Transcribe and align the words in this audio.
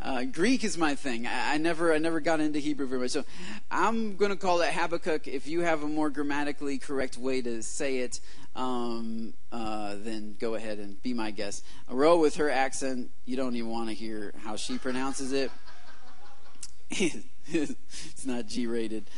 Uh, 0.00 0.22
Greek 0.22 0.62
is 0.62 0.78
my 0.78 0.94
thing. 0.94 1.26
I, 1.26 1.54
I, 1.54 1.56
never 1.58 1.92
I 1.92 1.98
never 1.98 2.20
got 2.20 2.38
into 2.38 2.60
Hebrew 2.60 2.86
very 2.86 3.00
much. 3.00 3.10
So 3.10 3.24
I'm 3.68 4.16
to 4.16 4.36
call 4.36 4.60
it 4.60 4.72
Habakkuk. 4.72 5.26
If 5.26 5.48
you 5.48 5.62
have 5.62 5.82
a 5.82 5.88
more 5.88 6.10
grammatically 6.10 6.78
correct 6.78 7.18
way 7.18 7.42
to 7.42 7.60
say 7.60 7.98
it, 7.98 8.20
um, 8.54 9.34
uh, 9.50 9.96
then 9.98 10.36
go 10.38 10.54
ahead 10.54 10.78
and 10.78 11.02
be 11.02 11.12
my 11.12 11.32
guest. 11.32 11.64
A 11.88 11.96
row 11.96 12.18
with 12.18 12.36
her 12.36 12.48
accent, 12.48 13.10
you 13.24 13.36
don't 13.36 13.56
even 13.56 13.68
want 13.68 13.88
to 13.88 13.94
hear 13.96 14.32
how 14.44 14.54
she 14.54 14.78
pronounces 14.78 15.32
it. 15.32 15.50
it's 16.90 18.26
not 18.26 18.46
G-rated, 18.46 19.10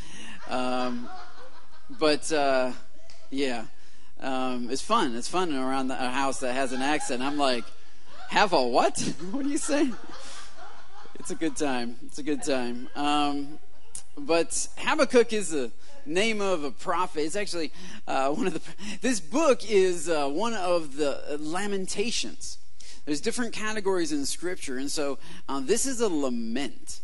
um, 0.49 1.07
but 1.99 2.33
uh, 2.33 2.73
yeah 3.31 3.65
um, 4.25 4.71
it's 4.71 4.81
fun. 4.81 5.15
It's 5.15 5.29
fun 5.29 5.55
around 5.55 5.91
a 5.91 6.11
house 6.11 6.41
that 6.41 6.55
has 6.55 6.73
an 6.73 6.81
accent. 6.81 7.23
I'm 7.23 7.37
like, 7.37 7.65
have 8.31 8.55
a 8.55 8.63
what? 8.67 8.99
what 9.31 9.45
are 9.45 9.49
you 9.49 9.59
saying? 9.59 9.95
It's 11.17 11.31
a 11.31 11.35
good 11.35 11.57
time. 11.57 11.97
It's 12.07 12.19
a 12.19 12.23
good 12.23 12.43
time. 12.43 12.89
Um, 12.97 13.59
but 14.17 14.69
Habakkuk 14.79 15.33
is 15.35 15.51
the 15.51 15.71
name 16.07 16.41
of 16.41 16.65
a 16.65 16.71
prophet. 16.71 17.21
It's 17.21 17.37
actually 17.37 17.71
uh, 18.09 18.31
one 18.31 18.47
of 18.47 18.55
the. 18.55 18.61
This 19.03 19.21
book 19.21 19.71
is 19.71 20.09
uh, 20.09 20.29
one 20.29 20.55
of 20.55 20.97
the 20.97 21.37
Lamentations. 21.39 22.59
There's 23.05 23.21
different 23.21 23.53
categories 23.53 24.11
in 24.11 24.25
Scripture, 24.25 24.79
and 24.79 24.91
so 24.91 25.19
uh, 25.51 25.61
this 25.61 25.85
is 25.85 26.01
a 26.01 26.09
lament. 26.09 27.01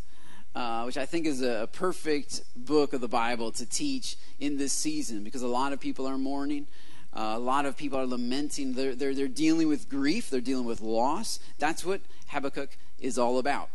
Uh, 0.53 0.83
which 0.83 0.97
I 0.97 1.05
think 1.05 1.27
is 1.27 1.41
a 1.41 1.69
perfect 1.71 2.41
book 2.57 2.91
of 2.91 2.99
the 2.99 3.07
Bible 3.07 3.53
to 3.53 3.65
teach 3.65 4.17
in 4.37 4.57
this 4.57 4.73
season 4.73 5.23
because 5.23 5.43
a 5.43 5.47
lot 5.47 5.71
of 5.71 5.79
people 5.79 6.05
are 6.05 6.17
mourning. 6.17 6.67
Uh, 7.13 7.33
a 7.35 7.39
lot 7.39 7.65
of 7.65 7.75
people 7.75 7.99
are 7.99 8.05
lamenting. 8.05 8.73
They're, 8.73 8.95
they're, 8.95 9.13
they're 9.13 9.27
dealing 9.27 9.67
with 9.67 9.89
grief, 9.89 10.29
they're 10.29 10.41
dealing 10.41 10.65
with 10.65 10.81
loss. 10.81 11.39
That's 11.59 11.85
what 11.85 12.01
Habakkuk 12.27 12.77
is 12.99 13.17
all 13.17 13.37
about. 13.37 13.69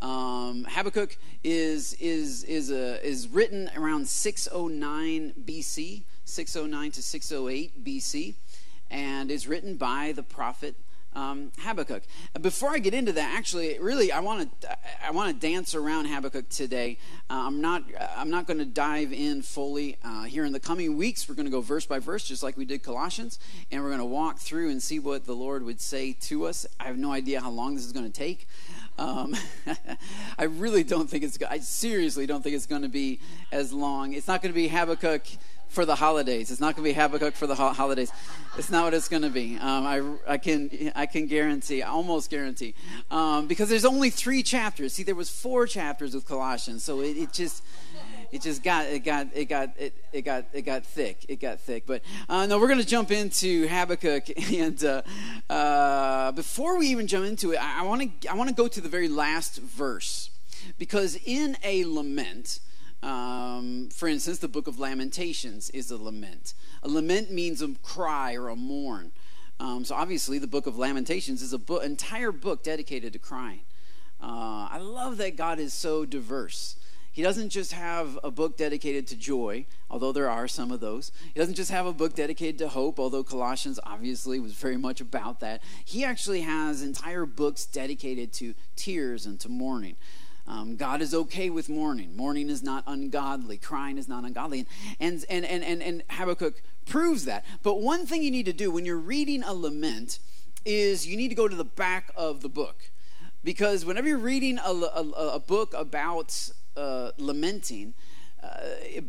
Um, 0.00 0.64
Habakkuk 0.68 1.16
is, 1.42 1.94
is, 1.94 2.44
is, 2.44 2.70
a, 2.70 3.04
is 3.06 3.28
written 3.28 3.70
around 3.76 4.08
609 4.08 5.34
BC, 5.44 6.02
609 6.24 6.90
to 6.92 7.02
608 7.02 7.84
BC, 7.84 8.34
and 8.90 9.30
is 9.30 9.46
written 9.46 9.76
by 9.76 10.12
the 10.12 10.22
prophet 10.22 10.76
um, 11.14 11.52
Habakkuk. 11.60 12.02
Before 12.40 12.70
I 12.70 12.78
get 12.78 12.94
into 12.94 13.12
that, 13.12 13.36
actually, 13.36 13.78
really, 13.78 14.12
I 14.12 14.20
want 14.20 14.60
to 14.60 14.78
I 15.04 15.10
want 15.10 15.28
to 15.28 15.46
dance 15.46 15.74
around 15.74 16.06
Habakkuk 16.06 16.48
today. 16.48 16.98
Uh, 17.30 17.44
I'm 17.46 17.60
not 17.60 17.84
I'm 18.16 18.30
not 18.30 18.46
going 18.46 18.58
to 18.58 18.64
dive 18.64 19.12
in 19.12 19.42
fully 19.42 19.96
uh, 20.04 20.24
here 20.24 20.44
in 20.44 20.52
the 20.52 20.60
coming 20.60 20.96
weeks. 20.96 21.28
We're 21.28 21.34
going 21.34 21.46
to 21.46 21.52
go 21.52 21.60
verse 21.60 21.86
by 21.86 21.98
verse, 21.98 22.26
just 22.26 22.42
like 22.42 22.56
we 22.56 22.64
did 22.64 22.82
Colossians, 22.82 23.38
and 23.70 23.82
we're 23.82 23.90
going 23.90 24.00
to 24.00 24.04
walk 24.04 24.38
through 24.38 24.70
and 24.70 24.82
see 24.82 24.98
what 24.98 25.24
the 25.24 25.34
Lord 25.34 25.62
would 25.64 25.80
say 25.80 26.12
to 26.22 26.46
us. 26.46 26.66
I 26.78 26.84
have 26.84 26.98
no 26.98 27.12
idea 27.12 27.40
how 27.40 27.50
long 27.50 27.74
this 27.74 27.84
is 27.84 27.92
going 27.92 28.06
to 28.10 28.12
take. 28.12 28.46
Um, 28.98 29.36
I 30.38 30.44
really 30.44 30.84
don't 30.84 31.08
think 31.08 31.24
it's. 31.24 31.38
I 31.48 31.58
seriously 31.60 32.26
don't 32.26 32.42
think 32.42 32.54
it's 32.54 32.66
going 32.66 32.82
to 32.82 32.88
be 32.88 33.20
as 33.52 33.72
long. 33.72 34.12
It's 34.12 34.28
not 34.28 34.42
going 34.42 34.52
to 34.52 34.56
be 34.56 34.68
Habakkuk 34.68 35.22
for 35.68 35.84
the 35.84 35.94
holidays. 35.94 36.50
It's 36.50 36.60
not 36.60 36.76
going 36.76 36.84
to 36.84 36.94
be 36.94 37.00
Habakkuk 37.00 37.34
for 37.34 37.46
the 37.46 37.54
ho- 37.54 37.72
holidays. 37.72 38.10
It's 38.56 38.70
not 38.70 38.84
what 38.84 38.94
it's 38.94 39.08
going 39.08 39.22
to 39.22 39.30
be. 39.30 39.56
Um, 39.56 39.86
I, 39.86 40.02
I 40.34 40.38
can 40.38 40.92
I 40.94 41.06
can 41.06 41.26
guarantee, 41.26 41.82
almost 41.82 42.30
guarantee, 42.30 42.74
um, 43.10 43.46
because 43.46 43.68
there's 43.68 43.84
only 43.84 44.10
three 44.10 44.42
chapters. 44.42 44.94
See, 44.94 45.02
there 45.02 45.14
was 45.14 45.30
four 45.30 45.66
chapters 45.66 46.14
with 46.14 46.26
Colossians, 46.26 46.82
so 46.82 47.00
it, 47.00 47.16
it 47.16 47.32
just 47.32 47.62
it 48.32 48.42
just 48.42 48.62
got 48.62 48.86
it 48.86 49.00
got 49.00 49.28
it 49.34 49.46
got 49.46 49.70
it, 49.78 49.94
it 50.12 50.22
got 50.22 50.46
it 50.52 50.62
got 50.62 50.84
thick. 50.84 51.24
It 51.28 51.40
got 51.40 51.60
thick. 51.60 51.84
But 51.86 52.02
uh, 52.28 52.46
no, 52.46 52.58
we're 52.58 52.68
going 52.68 52.80
to 52.80 52.86
jump 52.86 53.10
into 53.10 53.68
Habakkuk, 53.68 54.30
and 54.52 54.82
uh, 54.84 55.02
uh, 55.48 56.32
before 56.32 56.78
we 56.78 56.88
even 56.88 57.06
jump 57.06 57.26
into 57.26 57.52
it, 57.52 57.62
I 57.62 57.82
want 57.82 58.22
to 58.22 58.28
I 58.28 58.34
want 58.34 58.48
to 58.48 58.54
go 58.54 58.68
to 58.68 58.80
the 58.80 58.88
very 58.88 59.08
last 59.08 59.58
verse 59.58 60.30
because 60.78 61.16
in 61.24 61.56
a 61.62 61.84
lament 61.84 62.60
um, 63.02 63.88
for 63.92 64.08
instance, 64.08 64.38
the 64.38 64.48
book 64.48 64.66
of 64.66 64.78
Lamentations 64.78 65.70
is 65.70 65.90
a 65.90 65.96
lament. 65.96 66.54
A 66.82 66.88
lament 66.88 67.30
means 67.30 67.62
a 67.62 67.68
cry 67.82 68.34
or 68.34 68.48
a 68.48 68.56
mourn. 68.56 69.12
Um, 69.60 69.84
so 69.84 69.94
obviously, 69.94 70.38
the 70.38 70.46
book 70.46 70.66
of 70.66 70.78
Lamentations 70.78 71.42
is 71.42 71.52
a 71.52 71.58
book, 71.58 71.84
entire 71.84 72.32
book 72.32 72.62
dedicated 72.62 73.12
to 73.12 73.18
crying. 73.18 73.60
Uh, 74.20 74.68
I 74.70 74.78
love 74.78 75.16
that 75.18 75.36
God 75.36 75.58
is 75.58 75.72
so 75.72 76.04
diverse. 76.04 76.76
He 77.12 77.22
doesn't 77.22 77.48
just 77.48 77.72
have 77.72 78.18
a 78.22 78.30
book 78.30 78.56
dedicated 78.56 79.08
to 79.08 79.16
joy, 79.16 79.66
although 79.90 80.12
there 80.12 80.30
are 80.30 80.46
some 80.46 80.70
of 80.70 80.78
those. 80.78 81.10
He 81.34 81.40
doesn't 81.40 81.56
just 81.56 81.70
have 81.70 81.86
a 81.86 81.92
book 81.92 82.14
dedicated 82.14 82.58
to 82.58 82.68
hope, 82.68 83.00
although 83.00 83.24
Colossians 83.24 83.80
obviously 83.82 84.38
was 84.38 84.52
very 84.52 84.76
much 84.76 85.00
about 85.00 85.40
that. 85.40 85.60
He 85.84 86.04
actually 86.04 86.42
has 86.42 86.80
entire 86.80 87.26
books 87.26 87.64
dedicated 87.66 88.32
to 88.34 88.54
tears 88.76 89.26
and 89.26 89.40
to 89.40 89.48
mourning. 89.48 89.96
Um, 90.48 90.76
God 90.76 91.02
is 91.02 91.14
okay 91.14 91.50
with 91.50 91.68
mourning. 91.68 92.16
Mourning 92.16 92.48
is 92.48 92.62
not 92.62 92.82
ungodly. 92.86 93.58
Crying 93.58 93.98
is 93.98 94.08
not 94.08 94.24
ungodly. 94.24 94.66
And, 94.98 95.22
and, 95.28 95.44
and, 95.44 95.62
and, 95.62 95.82
and 95.82 96.02
Habakkuk 96.10 96.62
proves 96.86 97.26
that. 97.26 97.44
But 97.62 97.82
one 97.82 98.06
thing 98.06 98.22
you 98.22 98.30
need 98.30 98.46
to 98.46 98.54
do 98.54 98.70
when 98.70 98.86
you're 98.86 98.96
reading 98.96 99.42
a 99.42 99.52
lament 99.52 100.18
is 100.64 101.06
you 101.06 101.18
need 101.18 101.28
to 101.28 101.34
go 101.34 101.48
to 101.48 101.54
the 101.54 101.64
back 101.64 102.10
of 102.16 102.40
the 102.40 102.48
book. 102.48 102.90
Because 103.44 103.84
whenever 103.84 104.08
you're 104.08 104.16
reading 104.16 104.58
a, 104.58 104.70
a, 104.70 105.34
a 105.34 105.38
book 105.38 105.74
about 105.76 106.50
uh, 106.78 107.10
lamenting, 107.18 107.92
uh, 108.42 108.48
a, 108.84 109.02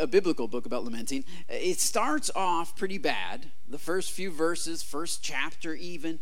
a 0.00 0.06
biblical 0.06 0.48
book 0.48 0.64
about 0.64 0.82
lamenting, 0.82 1.24
it 1.50 1.78
starts 1.78 2.30
off 2.34 2.74
pretty 2.74 2.98
bad. 2.98 3.50
The 3.68 3.78
first 3.78 4.12
few 4.12 4.30
verses, 4.30 4.82
first 4.82 5.22
chapter 5.22 5.74
even. 5.74 6.20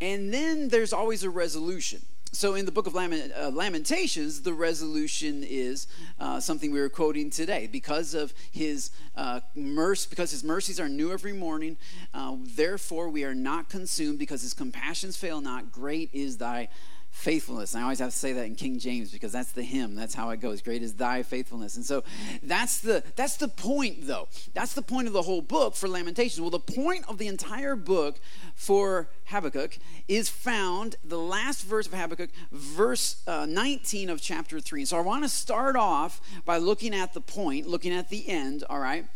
And 0.00 0.32
then 0.32 0.68
there's 0.68 0.92
always 0.92 1.24
a 1.24 1.30
resolution 1.30 2.02
so 2.34 2.54
in 2.54 2.66
the 2.66 2.72
book 2.72 2.88
of 2.88 2.96
uh, 2.96 3.50
Lamentations, 3.52 4.42
the 4.42 4.52
resolution 4.52 5.44
is 5.44 5.86
uh, 6.18 6.40
something 6.40 6.72
we 6.72 6.80
were 6.80 6.88
quoting 6.88 7.30
today. 7.30 7.68
Because 7.70 8.12
of 8.12 8.34
his 8.50 8.90
uh, 9.16 9.40
mercy, 9.54 10.08
because 10.10 10.32
his 10.32 10.42
mercies 10.42 10.80
are 10.80 10.88
new 10.88 11.12
every 11.12 11.32
morning, 11.32 11.76
uh, 12.12 12.34
therefore 12.40 13.08
we 13.08 13.22
are 13.24 13.34
not 13.34 13.68
consumed 13.68 14.18
because 14.18 14.42
his 14.42 14.52
compassions 14.52 15.16
fail 15.16 15.40
not. 15.40 15.70
Great 15.70 16.10
is 16.12 16.38
thy 16.38 16.68
faithfulness. 17.14 17.74
And 17.74 17.80
I 17.80 17.84
always 17.84 18.00
have 18.00 18.10
to 18.10 18.18
say 18.18 18.32
that 18.32 18.44
in 18.44 18.56
King 18.56 18.80
James 18.80 19.12
because 19.12 19.30
that's 19.30 19.52
the 19.52 19.62
hymn. 19.62 19.94
That's 19.94 20.14
how 20.14 20.30
it 20.30 20.40
goes. 20.40 20.60
Great 20.60 20.82
is 20.82 20.94
thy 20.94 21.22
faithfulness. 21.22 21.76
And 21.76 21.84
so 21.86 22.02
that's 22.42 22.80
the 22.80 23.04
that's 23.14 23.36
the 23.36 23.46
point 23.46 24.08
though. 24.08 24.28
That's 24.52 24.74
the 24.74 24.82
point 24.82 25.06
of 25.06 25.12
the 25.12 25.22
whole 25.22 25.40
book 25.40 25.76
for 25.76 25.88
Lamentations. 25.88 26.40
Well, 26.40 26.50
the 26.50 26.58
point 26.58 27.08
of 27.08 27.18
the 27.18 27.28
entire 27.28 27.76
book 27.76 28.18
for 28.56 29.08
Habakkuk 29.26 29.78
is 30.08 30.28
found 30.28 30.96
the 31.04 31.18
last 31.18 31.62
verse 31.62 31.86
of 31.86 31.94
Habakkuk, 31.94 32.30
verse 32.50 33.22
uh, 33.28 33.46
19 33.46 34.10
of 34.10 34.20
chapter 34.20 34.58
3. 34.58 34.84
So 34.84 34.98
I 34.98 35.00
want 35.00 35.22
to 35.22 35.28
start 35.28 35.76
off 35.76 36.20
by 36.44 36.58
looking 36.58 36.94
at 36.94 37.14
the 37.14 37.20
point, 37.20 37.68
looking 37.68 37.92
at 37.92 38.10
the 38.10 38.28
end, 38.28 38.64
all 38.68 38.80
right? 38.80 39.06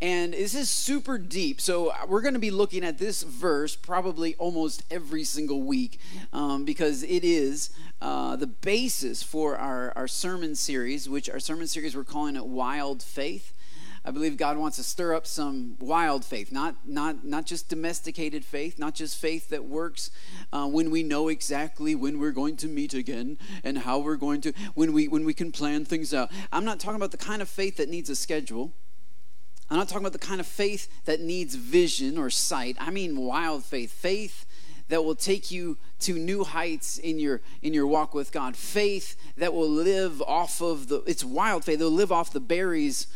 And 0.00 0.34
this 0.34 0.54
is 0.54 0.70
super 0.70 1.18
deep. 1.18 1.60
So 1.60 1.92
we're 2.08 2.20
going 2.20 2.34
to 2.34 2.40
be 2.40 2.50
looking 2.50 2.84
at 2.84 2.98
this 2.98 3.22
verse 3.22 3.76
probably 3.76 4.34
almost 4.36 4.82
every 4.90 5.24
single 5.24 5.62
week 5.62 5.98
um, 6.32 6.64
because 6.64 7.02
it 7.02 7.24
is 7.24 7.70
uh, 8.02 8.36
the 8.36 8.46
basis 8.46 9.22
for 9.22 9.56
our, 9.56 9.92
our 9.96 10.08
sermon 10.08 10.54
series, 10.56 11.08
which 11.08 11.30
our 11.30 11.40
sermon 11.40 11.66
series 11.66 11.96
we're 11.96 12.04
calling 12.04 12.36
it 12.36 12.46
Wild 12.46 13.02
Faith. 13.02 13.52
I 14.06 14.10
believe 14.10 14.36
God 14.36 14.58
wants 14.58 14.76
to 14.76 14.82
stir 14.82 15.14
up 15.14 15.26
some 15.26 15.76
wild 15.80 16.26
faith, 16.26 16.52
not 16.52 16.76
not 16.86 17.24
not 17.24 17.46
just 17.46 17.70
domesticated 17.70 18.44
faith, 18.44 18.78
not 18.78 18.94
just 18.94 19.16
faith 19.16 19.48
that 19.48 19.64
works 19.64 20.10
uh, 20.52 20.66
when 20.66 20.90
we 20.90 21.02
know 21.02 21.28
exactly 21.28 21.94
when 21.94 22.18
we're 22.18 22.30
going 22.30 22.58
to 22.58 22.68
meet 22.68 22.92
again 22.92 23.38
and 23.62 23.78
how 23.78 24.00
we're 24.00 24.16
going 24.16 24.42
to 24.42 24.52
when 24.74 24.92
we 24.92 25.08
when 25.08 25.24
we 25.24 25.32
can 25.32 25.50
plan 25.50 25.86
things 25.86 26.12
out. 26.12 26.30
I'm 26.52 26.66
not 26.66 26.80
talking 26.80 26.96
about 26.96 27.12
the 27.12 27.16
kind 27.16 27.40
of 27.40 27.48
faith 27.48 27.78
that 27.78 27.88
needs 27.88 28.10
a 28.10 28.16
schedule. 28.16 28.74
I'm 29.70 29.78
not 29.78 29.88
talking 29.88 30.02
about 30.04 30.12
the 30.12 30.18
kind 30.18 30.40
of 30.40 30.46
faith 30.46 30.88
that 31.04 31.20
needs 31.20 31.54
vision 31.54 32.18
or 32.18 32.30
sight. 32.30 32.76
I 32.78 32.90
mean 32.90 33.20
wild 33.20 33.64
faith. 33.64 33.92
Faith 33.92 34.46
that 34.88 35.04
will 35.04 35.14
take 35.14 35.50
you 35.50 35.78
to 36.00 36.14
new 36.14 36.44
heights 36.44 36.98
in 36.98 37.18
your 37.18 37.40
in 37.62 37.72
your 37.72 37.86
walk 37.86 38.14
with 38.14 38.30
God. 38.30 38.56
Faith 38.56 39.16
that 39.36 39.54
will 39.54 39.68
live 39.68 40.20
off 40.22 40.60
of 40.60 40.88
the 40.88 41.02
it's 41.06 41.24
wild 41.24 41.64
faith. 41.64 41.80
It'll 41.80 41.90
live 41.90 42.12
off 42.12 42.32
the 42.32 42.40
berries 42.40 43.06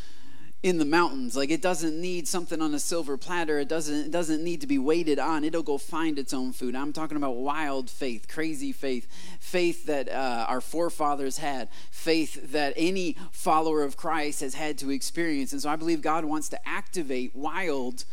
in 0.63 0.79
the 0.79 0.85
mountains. 0.85 1.37
Like 1.37 1.51
it 1.51 1.63
doesn't 1.63 2.01
need 2.01 2.27
something 2.27 2.61
on 2.61 2.75
a 2.75 2.79
silver 2.79 3.17
platter. 3.17 3.61
It 3.61 3.69
doesn't 3.69 4.07
it 4.07 4.11
doesn't 4.11 4.43
need 4.43 4.61
to 4.61 4.67
be 4.67 4.79
waited 4.79 5.19
on. 5.19 5.45
It'll 5.45 5.63
go 5.63 5.79
find 5.79 6.19
its 6.19 6.35
own 6.35 6.53
food. 6.53 6.75
I'm 6.75 6.93
talking 6.93 7.17
about 7.17 7.37
wild 7.37 7.89
faith, 7.89 8.27
crazy 8.29 8.73
faith, 8.73 9.07
faith 9.39 9.87
that 9.87 10.09
uh, 10.09 10.47
our 10.49 10.61
forefathers 10.61 11.39
had, 11.39 11.69
faith 11.91 12.53
that 12.53 12.75
any 12.77 13.17
follower 13.31 13.83
of 13.85 13.97
Christ 13.97 14.41
has 14.41 14.55
had 14.55 14.79
to 14.79 14.91
experience. 14.91 15.53
And 15.53 15.63
so 15.63 15.71
I 15.71 15.77
believe 15.77 16.03
God 16.03 16.25
wants 16.25 16.49
to 16.51 16.69
activate 16.69 17.37
wild 17.37 18.05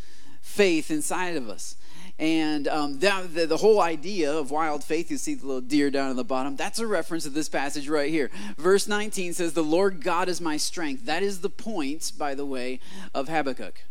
faith 0.41 0.91
inside 0.91 1.35
of 1.35 1.49
us. 1.49 1.75
And 2.17 2.67
um, 2.69 2.99
that, 2.99 3.33
the, 3.33 3.45
the, 3.45 3.57
whole 3.57 3.81
idea 3.81 4.31
of 4.31 4.49
wild 4.49 4.85
faith, 4.85 5.11
you 5.11 5.17
see 5.17 5.33
the 5.33 5.45
little 5.45 5.61
deer 5.61 5.91
down 5.91 6.09
at 6.09 6.15
the 6.15 6.23
bottom, 6.23 6.55
that's 6.55 6.79
a 6.79 6.87
reference 6.87 7.23
to 7.25 7.29
this 7.29 7.49
passage 7.49 7.89
right 7.89 8.09
here. 8.09 8.31
Verse 8.57 8.87
19 8.87 9.33
says, 9.33 9.51
The 9.51 9.63
Lord 9.63 10.01
God 10.01 10.29
is 10.29 10.39
my 10.39 10.55
strength. 10.55 11.05
That 11.05 11.23
is 11.23 11.41
the 11.41 11.49
point, 11.49 12.13
by 12.17 12.33
the 12.33 12.45
way, 12.45 12.79
of 13.13 13.27
Habakkuk. 13.27 13.83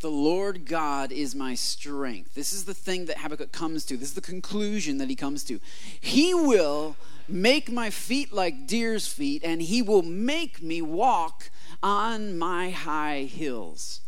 The 0.00 0.10
Lord 0.10 0.66
God 0.66 1.10
is 1.10 1.34
my 1.34 1.56
strength. 1.56 2.36
This 2.36 2.52
is 2.52 2.64
the 2.64 2.74
thing 2.74 3.06
that 3.06 3.18
Habakkuk 3.18 3.50
comes 3.50 3.84
to. 3.86 3.96
This 3.96 4.10
is 4.10 4.14
the 4.14 4.20
conclusion 4.20 4.98
that 4.98 5.08
he 5.08 5.16
comes 5.16 5.42
to. 5.44 5.58
He 6.00 6.32
will 6.32 6.94
make 7.26 7.72
my 7.72 7.90
feet 7.90 8.32
like 8.32 8.68
deer's 8.68 9.08
feet, 9.08 9.42
and 9.42 9.60
he 9.60 9.82
will 9.82 10.02
make 10.02 10.62
me 10.62 10.80
walk 10.80 11.50
on 11.82 12.38
my 12.38 12.70
high 12.70 13.22
hills. 13.22 14.00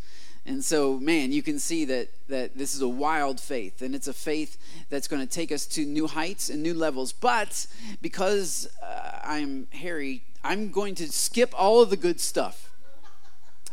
And 0.47 0.65
so, 0.65 0.99
man, 0.99 1.33
you 1.33 1.43
can 1.43 1.59
see 1.59 1.85
that, 1.85 2.09
that 2.29 2.57
this 2.57 2.75
is 2.75 2.81
a 2.81 2.89
wild 2.89 3.41
faith, 3.41 3.83
and 3.83 3.95
it's 3.95 4.09
a 4.09 4.13
faith 4.13 4.57
that's 4.89 5.07
going 5.07 5.21
to 5.21 5.33
take 5.33 5.53
us 5.53 5.67
to 5.67 5.85
new 5.85 6.07
heights 6.07 6.49
and 6.49 6.63
new 6.63 6.75
levels. 6.75 7.13
But 7.13 7.67
because 8.01 8.69
uh, 8.83 9.19
I'm 9.23 9.69
Harry, 9.73 10.23
I'm 10.43 10.71
going 10.71 10.95
to 10.97 11.13
skip 11.13 11.53
all 11.57 11.83
of 11.83 11.91
the 11.91 11.97
good 11.97 12.21
stuff. 12.21 12.71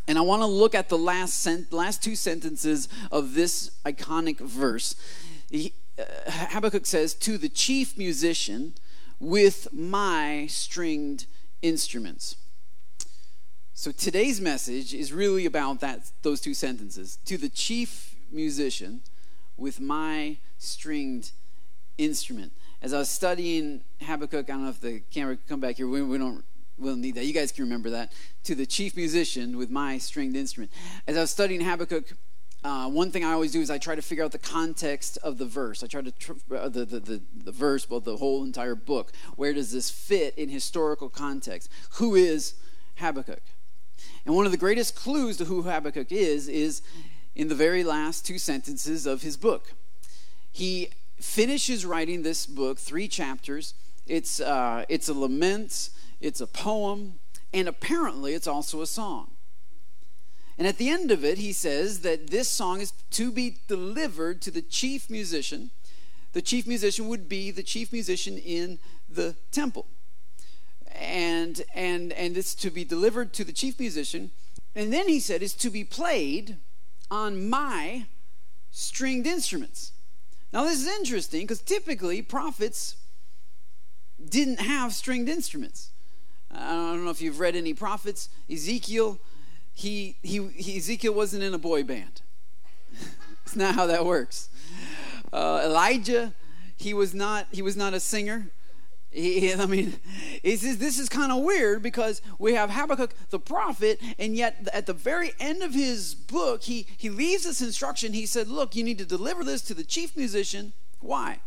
And 0.07 0.17
I 0.17 0.21
want 0.21 0.41
to 0.41 0.45
look 0.45 0.73
at 0.75 0.89
the 0.89 0.97
last, 0.97 1.39
sent, 1.39 1.73
last 1.73 2.01
two 2.03 2.15
sentences 2.15 2.87
of 3.11 3.33
this 3.33 3.71
iconic 3.85 4.39
verse. 4.39 4.95
He, 5.49 5.73
uh, 5.99 6.03
Habakkuk 6.29 6.85
says, 6.85 7.13
To 7.15 7.37
the 7.37 7.49
chief 7.49 7.97
musician 7.97 8.73
with 9.19 9.67
my 9.73 10.47
stringed 10.47 11.25
instruments. 11.61 12.35
So 13.79 13.91
today's 13.91 14.41
message 14.41 14.91
is 14.95 15.13
really 15.13 15.45
about 15.45 15.81
that 15.81 16.09
those 16.23 16.41
two 16.41 16.55
sentences. 16.55 17.19
To 17.25 17.37
the 17.37 17.47
chief 17.47 18.15
musician 18.31 19.01
with 19.55 19.79
my 19.79 20.37
stringed 20.57 21.29
instrument. 21.99 22.53
As 22.81 22.91
I 22.91 22.97
was 22.97 23.07
studying 23.07 23.81
Habakkuk, 24.01 24.49
I 24.49 24.53
don't 24.53 24.63
know 24.63 24.69
if 24.69 24.81
the 24.81 25.01
camera 25.11 25.35
can 25.35 25.45
come 25.47 25.59
back 25.59 25.75
here. 25.75 25.87
We, 25.87 26.01
we 26.01 26.17
don't 26.17 26.43
we 26.79 26.89
don't 26.89 27.01
need 27.01 27.13
that. 27.15 27.25
You 27.25 27.33
guys 27.33 27.51
can 27.51 27.65
remember 27.65 27.91
that. 27.91 28.11
To 28.45 28.55
the 28.55 28.65
chief 28.65 28.97
musician 28.97 29.57
with 29.57 29.69
my 29.69 29.99
stringed 29.99 30.35
instrument. 30.35 30.71
As 31.05 31.15
I 31.15 31.21
was 31.21 31.29
studying 31.29 31.61
Habakkuk, 31.61 32.13
uh, 32.63 32.89
one 32.89 33.11
thing 33.11 33.23
I 33.23 33.33
always 33.33 33.51
do 33.51 33.61
is 33.61 33.69
I 33.69 33.77
try 33.77 33.93
to 33.93 34.01
figure 34.01 34.23
out 34.23 34.31
the 34.31 34.39
context 34.39 35.19
of 35.21 35.37
the 35.37 35.45
verse. 35.45 35.83
I 35.83 35.87
try 35.87 36.01
to 36.01 36.11
tr- 36.13 36.33
uh, 36.51 36.67
the, 36.67 36.83
the, 36.83 36.99
the 36.99 37.21
the 37.45 37.51
verse, 37.51 37.87
well, 37.87 37.99
the 37.99 38.17
whole 38.17 38.43
entire 38.43 38.73
book. 38.73 39.11
Where 39.35 39.53
does 39.53 39.71
this 39.71 39.91
fit 39.91 40.35
in 40.35 40.49
historical 40.49 41.09
context? 41.09 41.69
Who 41.97 42.15
is 42.15 42.55
Habakkuk? 42.95 43.43
And 44.27 44.35
one 44.35 44.45
of 44.45 44.51
the 44.51 44.57
greatest 44.57 44.93
clues 44.93 45.37
to 45.37 45.45
who 45.45 45.61
Habakkuk 45.61 46.11
is, 46.11 46.49
is 46.49 46.81
in 47.33 47.47
the 47.47 47.55
very 47.55 47.85
last 47.85 48.25
two 48.25 48.37
sentences 48.37 49.05
of 49.05 49.21
his 49.21 49.37
book. 49.37 49.71
He 50.51 50.89
finishes 51.17 51.85
writing 51.85 52.23
this 52.23 52.45
book, 52.45 52.77
three 52.77 53.07
chapters. 53.07 53.73
It's, 54.05 54.41
uh, 54.41 54.83
it's 54.89 55.07
a 55.07 55.13
lament, 55.13 55.91
it's 56.19 56.41
a 56.41 56.45
poem, 56.45 57.19
and 57.53 57.69
apparently 57.69 58.33
it's 58.33 58.47
also 58.47 58.81
a 58.81 58.85
song. 58.85 59.31
And 60.57 60.67
at 60.67 60.77
the 60.77 60.89
end 60.89 61.09
of 61.09 61.23
it, 61.23 61.37
he 61.37 61.53
says 61.53 62.01
that 62.01 62.29
this 62.29 62.49
song 62.49 62.81
is 62.81 62.91
to 63.11 63.31
be 63.31 63.59
delivered 63.69 64.41
to 64.41 64.51
the 64.51 64.61
chief 64.61 65.09
musician. 65.09 65.69
The 66.33 66.41
chief 66.41 66.67
musician 66.67 67.07
would 67.07 67.29
be 67.29 67.49
the 67.49 67.63
chief 67.63 67.93
musician 67.93 68.37
in 68.37 68.79
the 69.09 69.37
temple 69.53 69.85
and 70.99 71.63
and 71.73 72.11
and 72.13 72.37
it's 72.37 72.55
to 72.55 72.69
be 72.69 72.83
delivered 72.83 73.33
to 73.33 73.43
the 73.43 73.53
chief 73.53 73.79
musician. 73.79 74.31
And 74.75 74.93
then 74.93 75.07
he 75.07 75.19
said 75.19 75.41
it's 75.41 75.53
to 75.55 75.69
be 75.69 75.83
played 75.83 76.57
on 77.09 77.49
my 77.49 78.05
stringed 78.71 79.25
instruments. 79.25 79.91
Now 80.53 80.63
this 80.63 80.81
is 80.81 80.87
interesting 80.87 81.41
because 81.41 81.61
typically 81.61 82.21
prophets 82.21 82.95
didn't 84.29 84.59
have 84.59 84.93
stringed 84.93 85.29
instruments. 85.29 85.91
I 86.51 86.71
don't 86.71 87.03
know 87.03 87.11
if 87.11 87.21
you've 87.21 87.39
read 87.39 87.55
any 87.55 87.73
prophets. 87.73 88.29
Ezekiel 88.51 89.19
he, 89.77 90.15
he, 90.23 90.47
he 90.55 90.77
ezekiel 90.77 91.13
wasn't 91.13 91.43
in 91.43 91.53
a 91.53 91.59
boy 91.59 91.83
band. 91.83 92.21
It's 93.45 93.55
not 93.55 93.75
how 93.75 93.85
that 93.85 94.05
works. 94.05 94.49
Uh, 95.31 95.61
elijah 95.63 96.33
he 96.75 96.93
was 96.93 97.13
not 97.13 97.47
he 97.51 97.61
was 97.61 97.77
not 97.77 97.93
a 97.93 97.99
singer 97.99 98.49
I 99.17 99.65
mean, 99.65 99.95
he 100.43 100.55
says 100.57 100.77
this 100.77 100.99
is 100.99 101.09
kind 101.09 101.31
of 101.31 101.43
weird 101.43 101.81
because 101.81 102.21
we 102.37 102.53
have 102.53 102.69
Habakkuk 102.69 103.15
the 103.31 103.39
prophet, 103.39 103.99
and 104.19 104.35
yet 104.35 104.67
at 104.71 104.85
the 104.85 104.93
very 104.93 105.31
end 105.39 105.63
of 105.63 105.73
his 105.73 106.13
book, 106.13 106.63
he, 106.63 106.85
he 106.97 107.09
leaves 107.09 107.43
this 107.43 107.59
instruction. 107.59 108.13
He 108.13 108.27
said, 108.27 108.47
Look, 108.47 108.75
you 108.75 108.83
need 108.83 108.99
to 108.99 109.05
deliver 109.05 109.43
this 109.43 109.63
to 109.63 109.73
the 109.73 109.83
chief 109.83 110.15
musician. 110.15 110.73
Why? 110.99 111.39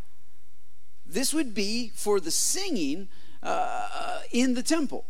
This 1.06 1.32
would 1.32 1.54
be 1.54 1.92
for 1.94 2.18
the 2.18 2.32
singing 2.32 3.06
uh, 3.40 4.20
in 4.32 4.54
the 4.54 4.64
temple. 4.64 5.04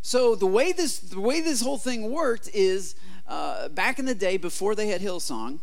So 0.00 0.34
the 0.34 0.46
way 0.46 0.72
this 0.72 0.98
the 0.98 1.20
way 1.20 1.42
this 1.42 1.60
whole 1.60 1.78
thing 1.78 2.10
worked 2.10 2.48
is 2.54 2.94
uh, 3.28 3.68
back 3.68 3.98
in 3.98 4.06
the 4.06 4.14
day 4.14 4.38
before 4.38 4.74
they 4.74 4.88
had 4.88 5.02
Hillsong, 5.02 5.58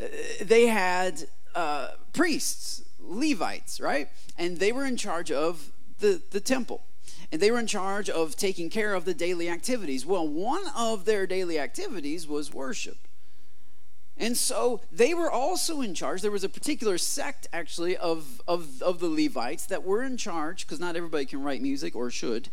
uh, 0.00 0.04
they 0.40 0.66
had 0.66 1.24
uh, 1.54 1.88
priests 2.14 2.81
Levites, 3.04 3.80
right? 3.80 4.08
And 4.38 4.58
they 4.58 4.72
were 4.72 4.86
in 4.86 4.96
charge 4.96 5.30
of 5.30 5.70
the, 6.00 6.22
the 6.30 6.40
temple. 6.40 6.82
And 7.30 7.40
they 7.40 7.50
were 7.50 7.58
in 7.58 7.66
charge 7.66 8.10
of 8.10 8.36
taking 8.36 8.68
care 8.70 8.94
of 8.94 9.04
the 9.04 9.14
daily 9.14 9.48
activities. 9.48 10.04
Well, 10.04 10.28
one 10.28 10.62
of 10.76 11.04
their 11.04 11.26
daily 11.26 11.58
activities 11.58 12.26
was 12.26 12.52
worship. 12.52 12.98
And 14.18 14.36
so 14.36 14.82
they 14.92 15.14
were 15.14 15.30
also 15.30 15.80
in 15.80 15.94
charge. 15.94 16.20
There 16.20 16.30
was 16.30 16.44
a 16.44 16.48
particular 16.48 16.98
sect, 16.98 17.48
actually, 17.52 17.96
of, 17.96 18.42
of, 18.46 18.82
of 18.82 19.00
the 19.00 19.08
Levites 19.08 19.66
that 19.66 19.82
were 19.82 20.02
in 20.02 20.16
charge, 20.16 20.66
because 20.66 20.78
not 20.78 20.96
everybody 20.96 21.24
can 21.24 21.42
write 21.42 21.62
music 21.62 21.96
or 21.96 22.10
should. 22.10 22.48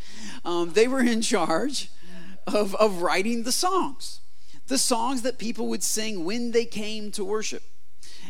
Um, 0.46 0.72
they 0.74 0.88
were 0.88 1.01
in 1.01 1.22
charge 1.22 1.89
of, 2.48 2.74
of 2.75 3.01
writing 3.01 3.44
the 3.44 3.51
songs, 3.51 4.22
the 4.68 4.77
songs 4.77 5.22
that 5.24 5.38
people 5.38 5.68
would 5.68 5.84
sing 5.84 6.24
when 6.24 6.51
they 6.51 6.65
came 6.65 7.12
to 7.12 7.25
worship. 7.25 7.63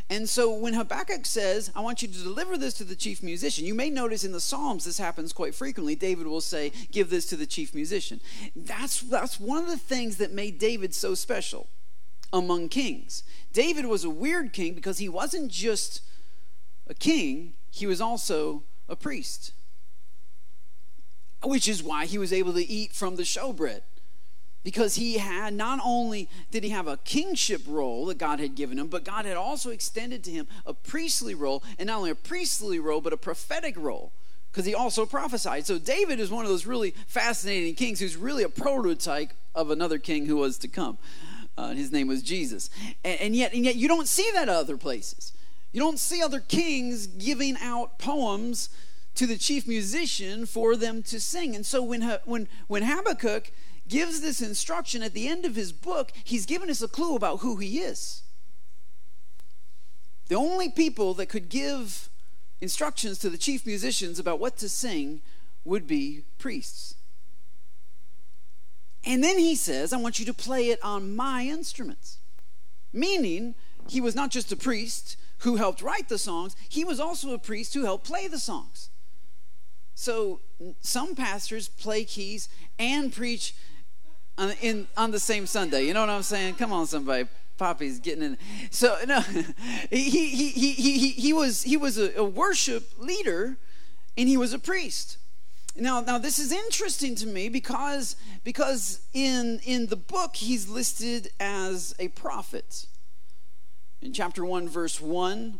And 0.10 0.30
so 0.30 0.54
when 0.54 0.74
Habakkuk 0.74 1.26
says, 1.26 1.72
I 1.76 1.82
want 1.82 2.02
you 2.02 2.08
to 2.08 2.24
deliver 2.24 2.58
this 2.58 2.74
to 2.76 2.84
the 2.84 2.96
chief 2.96 3.24
musician, 3.24 3.66
you 3.66 3.74
may 3.74 3.90
notice 3.90 4.24
in 4.24 4.32
the 4.32 4.40
Psalms 4.40 4.86
this 4.86 5.00
happens 5.00 5.34
quite 5.34 5.56
frequently. 5.56 5.96
David 5.96 6.28
will 6.28 6.42
say, 6.42 6.72
Give 6.92 7.10
this 7.10 7.26
to 7.28 7.36
the 7.36 7.46
chief 7.46 7.74
musician. 7.74 8.20
That's, 8.56 9.02
that's 9.02 9.40
one 9.40 9.64
of 9.64 9.70
the 9.70 9.78
things 9.78 10.18
that 10.18 10.32
made 10.32 10.60
David 10.60 10.94
so 10.94 11.16
special 11.16 11.68
among 12.32 12.70
kings. 12.70 13.24
David 13.54 13.86
was 13.86 14.04
a 14.04 14.10
weird 14.10 14.54
king 14.54 14.74
because 14.74 15.00
he 15.00 15.10
wasn't 15.10 15.52
just 15.52 16.02
a 16.88 16.94
king, 16.94 17.54
he 17.72 17.88
was 17.88 18.02
also 18.02 18.64
a 18.88 18.96
priest. 18.96 19.54
Which 21.44 21.68
is 21.68 21.82
why 21.82 22.06
he 22.06 22.18
was 22.18 22.34
able 22.34 22.54
to 22.54 22.70
eat 22.70 22.94
from 22.94 23.16
the 23.16 23.24
showbread 23.24 23.82
because 24.64 24.96
he 24.96 25.18
had 25.18 25.54
not 25.54 25.80
only 25.84 26.30
did 26.52 26.64
he 26.64 26.70
have 26.70 26.88
a 26.88 26.98
kingship 26.98 27.62
role 27.68 28.06
that 28.08 28.18
God 28.18 28.40
had 28.40 28.56
given 28.56 28.78
him, 28.78 28.88
but 28.88 29.04
God 29.04 29.26
had 29.26 29.38
also 29.38 29.70
extended 29.70 30.24
to 30.26 30.32
him 30.32 30.48
a 30.66 30.74
priestly 30.74 31.34
role, 31.34 31.64
and 31.78 31.88
not 31.88 31.98
only 31.98 32.12
a 32.12 32.16
priestly 32.16 32.80
role, 32.80 33.02
but 33.02 33.14
a 33.14 33.18
prophetic 33.18 33.76
role 33.78 34.12
because 34.52 34.66
he 34.66 34.74
also 34.74 35.06
prophesied. 35.06 35.66
So 35.66 35.78
David 35.78 36.20
is 36.20 36.32
one 36.32 36.44
of 36.44 36.50
those 36.50 36.66
really 36.66 36.92
fascinating 37.08 37.76
kings 37.76 38.00
who's 38.00 38.18
really 38.18 38.44
a 38.44 38.50
prototype 38.50 39.32
of 39.56 39.70
another 39.70 40.00
king 40.00 40.26
who 40.26 40.38
was 40.38 40.58
to 40.60 40.68
come. 40.68 40.98
Uh, 41.58 41.70
his 41.72 41.92
name 41.92 42.08
was 42.08 42.22
Jesus, 42.22 42.70
and, 43.04 43.20
and 43.20 43.36
yet, 43.36 43.54
and 43.54 43.66
yet 43.66 43.76
you 43.76 43.88
don't 43.88 44.08
see 44.08 44.30
that 44.34 44.50
other 44.50 44.78
places. 44.78 45.34
You 45.72 45.80
don't 45.80 46.00
see 46.00 46.22
other 46.22 46.40
kings 46.40 47.06
giving 47.06 47.58
out 47.62 48.00
poems 48.00 48.70
to 49.16 49.28
the 49.28 49.38
chief 49.38 49.68
musician 49.68 50.46
for 50.46 50.76
them 50.76 51.04
to 51.04 51.20
sing. 51.20 51.56
And 51.56 51.66
so 51.66 51.84
when 51.84 52.02
when 52.26 52.48
when 52.68 52.84
Habakkuk 52.84 53.52
gives 53.90 54.22
this 54.22 54.42
instruction 54.42 55.04
at 55.04 55.14
the 55.14 55.28
end 55.28 55.46
of 55.46 55.56
his 55.56 55.72
book, 55.72 56.12
he's 56.24 56.46
given 56.46 56.70
us 56.70 56.82
a 56.82 56.88
clue 56.88 57.16
about 57.16 57.40
who 57.40 57.58
he 57.58 57.80
is. 57.80 58.24
The 60.30 60.36
only 60.36 60.70
people 60.70 61.14
that 61.16 61.28
could 61.28 61.50
give 61.50 62.10
instructions 62.62 63.20
to 63.20 63.30
the 63.30 63.38
chief 63.38 63.66
musicians 63.66 64.20
about 64.20 64.40
what 64.40 64.58
to 64.58 64.70
sing 64.70 65.22
would 65.66 65.88
be 65.88 66.24
priests. 66.38 66.96
And 69.06 69.24
then 69.24 69.40
he 69.40 69.56
says, 69.56 69.92
I 69.92 69.98
want 69.98 70.20
you 70.20 70.26
to 70.26 70.34
play 70.34 70.70
it 70.70 70.80
on 70.84 71.16
my 71.16 71.44
instruments. 71.44 72.18
Meaning, 72.94 73.56
he 73.88 74.02
was 74.02 74.16
not 74.16 74.30
just 74.30 74.52
a 74.52 74.58
priest 74.58 75.18
who 75.40 75.56
helped 75.56 75.82
write 75.82 76.10
the 76.10 76.18
songs, 76.18 76.56
he 76.68 76.84
was 76.84 77.00
also 77.00 77.34
a 77.34 77.40
priest 77.40 77.74
who 77.74 77.86
helped 77.86 78.06
play 78.06 78.28
the 78.28 78.40
songs. 78.40 78.90
So 79.96 80.42
some 80.82 81.16
pastors 81.16 81.68
play 81.68 82.04
keys 82.04 82.50
and 82.78 83.12
preach 83.12 83.56
on, 84.40 84.52
in, 84.62 84.88
on 84.98 85.12
the 85.12 85.20
same 85.20 85.46
Sunday. 85.46 85.86
You 85.86 85.94
know 85.94 86.02
what 86.02 86.10
I'm 86.10 86.24
saying? 86.24 86.56
Come 86.56 86.72
on, 86.72 86.88
somebody. 86.88 87.28
Poppy's 87.58 88.00
getting 88.00 88.24
in. 88.24 88.38
So 88.72 88.98
no, 89.06 89.20
he 89.92 90.10
he 90.10 90.50
he 90.50 90.72
he 90.72 91.10
he 91.10 91.34
was 91.34 91.64
he 91.64 91.76
was 91.76 91.98
a, 91.98 92.18
a 92.18 92.24
worship 92.24 92.90
leader, 92.98 93.58
and 94.18 94.30
he 94.30 94.38
was 94.38 94.54
a 94.54 94.60
priest. 94.60 95.18
Now, 95.76 96.02
now 96.02 96.18
this 96.18 96.40
is 96.40 96.52
interesting 96.52 97.16
to 97.16 97.28
me 97.28 97.50
because 97.50 98.16
because 98.46 99.02
in 99.14 99.60
in 99.66 99.88
the 99.88 99.98
book 99.98 100.38
he's 100.38 100.70
listed 100.70 101.32
as 101.40 101.94
a 102.00 102.08
prophet. 102.08 102.86
In 104.02 104.14
chapter 104.14 104.46
1 104.46 104.70
verse 104.70 105.02
1, 105.02 105.60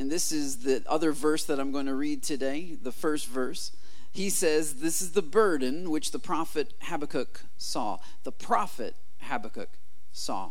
and 0.00 0.10
this 0.10 0.32
is 0.32 0.58
the 0.58 0.82
other 0.88 1.12
verse 1.12 1.44
that 1.44 1.60
I'm 1.60 1.70
going 1.70 1.86
to 1.86 1.94
read 1.94 2.24
today, 2.24 2.76
the 2.82 2.90
first 2.90 3.28
verse. 3.28 3.70
He 4.12 4.30
says, 4.30 4.74
This 4.74 5.00
is 5.00 5.12
the 5.12 5.22
burden 5.22 5.90
which 5.90 6.10
the 6.10 6.18
prophet 6.18 6.74
Habakkuk 6.82 7.42
saw. 7.56 7.98
The 8.24 8.32
prophet 8.32 8.96
Habakkuk 9.20 9.70
saw. 10.12 10.50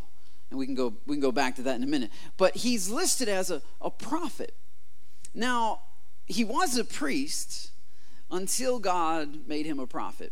And 0.49 0.57
we 0.57 0.65
can 0.65 0.75
go, 0.75 0.93
we 1.05 1.15
can 1.15 1.21
go 1.21 1.31
back 1.31 1.55
to 1.57 1.61
that 1.63 1.75
in 1.75 1.83
a 1.83 1.87
minute. 1.87 2.11
But 2.37 2.57
he's 2.57 2.89
listed 2.89 3.27
as 3.27 3.51
a, 3.51 3.61
a 3.81 3.91
prophet. 3.91 4.53
Now, 5.33 5.81
he 6.25 6.43
was 6.43 6.77
a 6.77 6.85
priest 6.85 7.71
until 8.31 8.79
God 8.79 9.47
made 9.47 9.65
him 9.65 9.79
a 9.79 9.87
prophet. 9.87 10.31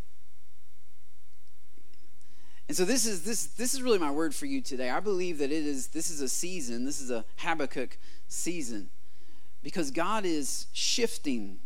And 2.68 2.76
so 2.76 2.84
this 2.84 3.06
is 3.06 3.22
this 3.22 3.46
this 3.46 3.74
is 3.74 3.82
really 3.82 3.98
my 3.98 4.10
word 4.10 4.34
for 4.34 4.46
you 4.46 4.60
today. 4.60 4.90
I 4.90 4.98
believe 4.98 5.38
that 5.38 5.52
it 5.52 5.64
is 5.64 5.88
this 5.88 6.10
is 6.10 6.20
a 6.20 6.28
season, 6.28 6.84
this 6.84 7.00
is 7.00 7.10
a 7.10 7.24
Habakkuk 7.36 7.96
season 8.26 8.90
because 9.62 9.90
God 9.90 10.24
is 10.24 10.66
shifting 10.72 11.58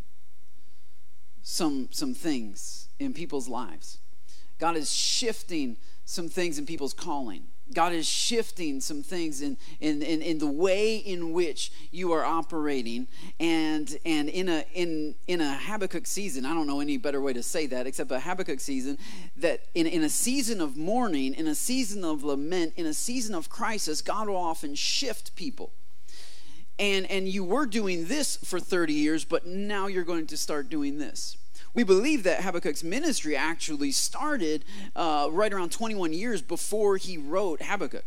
some 1.42 1.88
some 1.90 2.14
things 2.14 2.88
in 2.98 3.12
people's 3.12 3.48
lives. 3.48 3.98
God 4.58 4.76
is 4.76 4.92
shifting 4.92 5.76
some 6.04 6.28
things 6.28 6.58
in 6.58 6.66
people's 6.66 6.92
calling. 6.92 7.44
God 7.72 7.92
is 7.92 8.08
shifting 8.08 8.80
some 8.80 9.02
things 9.02 9.40
in, 9.40 9.56
in, 9.80 10.02
in, 10.02 10.22
in, 10.22 10.38
the 10.38 10.46
way 10.46 10.96
in 10.96 11.32
which 11.32 11.70
you 11.92 12.12
are 12.12 12.24
operating. 12.24 13.06
And, 13.38 13.96
and 14.04 14.28
in, 14.28 14.48
a, 14.48 14.64
in, 14.74 15.14
in 15.28 15.40
a 15.40 15.54
Habakkuk 15.54 16.06
season, 16.06 16.44
I 16.44 16.52
don't 16.52 16.66
know 16.66 16.80
any 16.80 16.96
better 16.96 17.20
way 17.20 17.32
to 17.32 17.42
say 17.42 17.66
that 17.66 17.86
except 17.86 18.10
a 18.10 18.18
Habakkuk 18.18 18.58
season, 18.58 18.98
that 19.36 19.60
in, 19.74 19.86
in 19.86 20.02
a 20.02 20.08
season 20.08 20.60
of 20.60 20.76
mourning, 20.76 21.32
in 21.34 21.46
a 21.46 21.54
season 21.54 22.04
of 22.04 22.24
lament, 22.24 22.72
in 22.76 22.86
a 22.86 22.94
season 22.94 23.34
of 23.34 23.48
crisis, 23.48 24.02
God 24.02 24.28
will 24.28 24.36
often 24.36 24.74
shift 24.74 25.36
people. 25.36 25.72
And, 26.80 27.08
and 27.10 27.28
you 27.28 27.44
were 27.44 27.66
doing 27.66 28.06
this 28.06 28.36
for 28.36 28.58
30 28.58 28.94
years, 28.94 29.24
but 29.24 29.46
now 29.46 29.86
you're 29.86 30.02
going 30.02 30.26
to 30.28 30.36
start 30.36 30.70
doing 30.70 30.98
this. 30.98 31.36
We 31.74 31.84
believe 31.84 32.22
that 32.24 32.42
Habakkuk's 32.42 32.82
ministry 32.82 33.36
actually 33.36 33.92
started 33.92 34.64
uh, 34.96 35.28
right 35.30 35.52
around 35.52 35.70
21 35.70 36.14
years 36.14 36.42
before 36.42 36.96
he 36.96 37.18
wrote 37.18 37.62
Habakkuk. 37.62 38.06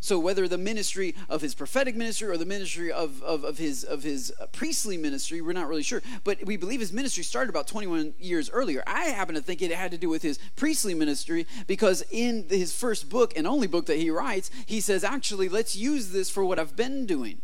So 0.00 0.18
whether 0.18 0.46
the 0.46 0.56
ministry 0.56 1.14
of 1.28 1.42
his 1.42 1.54
prophetic 1.54 1.96
ministry 1.96 2.28
or 2.28 2.36
the 2.36 2.46
ministry 2.46 2.92
of, 2.92 3.20
of, 3.24 3.42
of, 3.42 3.58
his, 3.58 3.82
of 3.82 4.04
his 4.04 4.32
priestly 4.52 4.96
ministry, 4.96 5.40
we're 5.40 5.52
not 5.52 5.68
really 5.68 5.82
sure. 5.82 6.00
But 6.22 6.44
we 6.44 6.56
believe 6.56 6.80
his 6.80 6.92
ministry 6.92 7.24
started 7.24 7.50
about 7.50 7.66
21 7.66 8.14
years 8.20 8.48
earlier. 8.50 8.84
I 8.86 9.06
happen 9.06 9.34
to 9.34 9.40
think 9.42 9.62
it 9.62 9.72
had 9.72 9.90
to 9.90 9.98
do 9.98 10.08
with 10.08 10.22
his 10.22 10.38
priestly 10.54 10.94
ministry 10.94 11.46
because 11.66 12.04
in 12.10 12.46
his 12.48 12.72
first 12.72 13.10
book 13.10 13.32
and 13.36 13.46
only 13.46 13.66
book 13.66 13.86
that 13.86 13.98
he 13.98 14.10
writes, 14.10 14.50
he 14.66 14.80
says, 14.80 15.02
actually, 15.02 15.48
let's 15.48 15.74
use 15.74 16.10
this 16.10 16.30
for 16.30 16.44
what 16.44 16.60
I've 16.60 16.76
been 16.76 17.04
doing. 17.04 17.40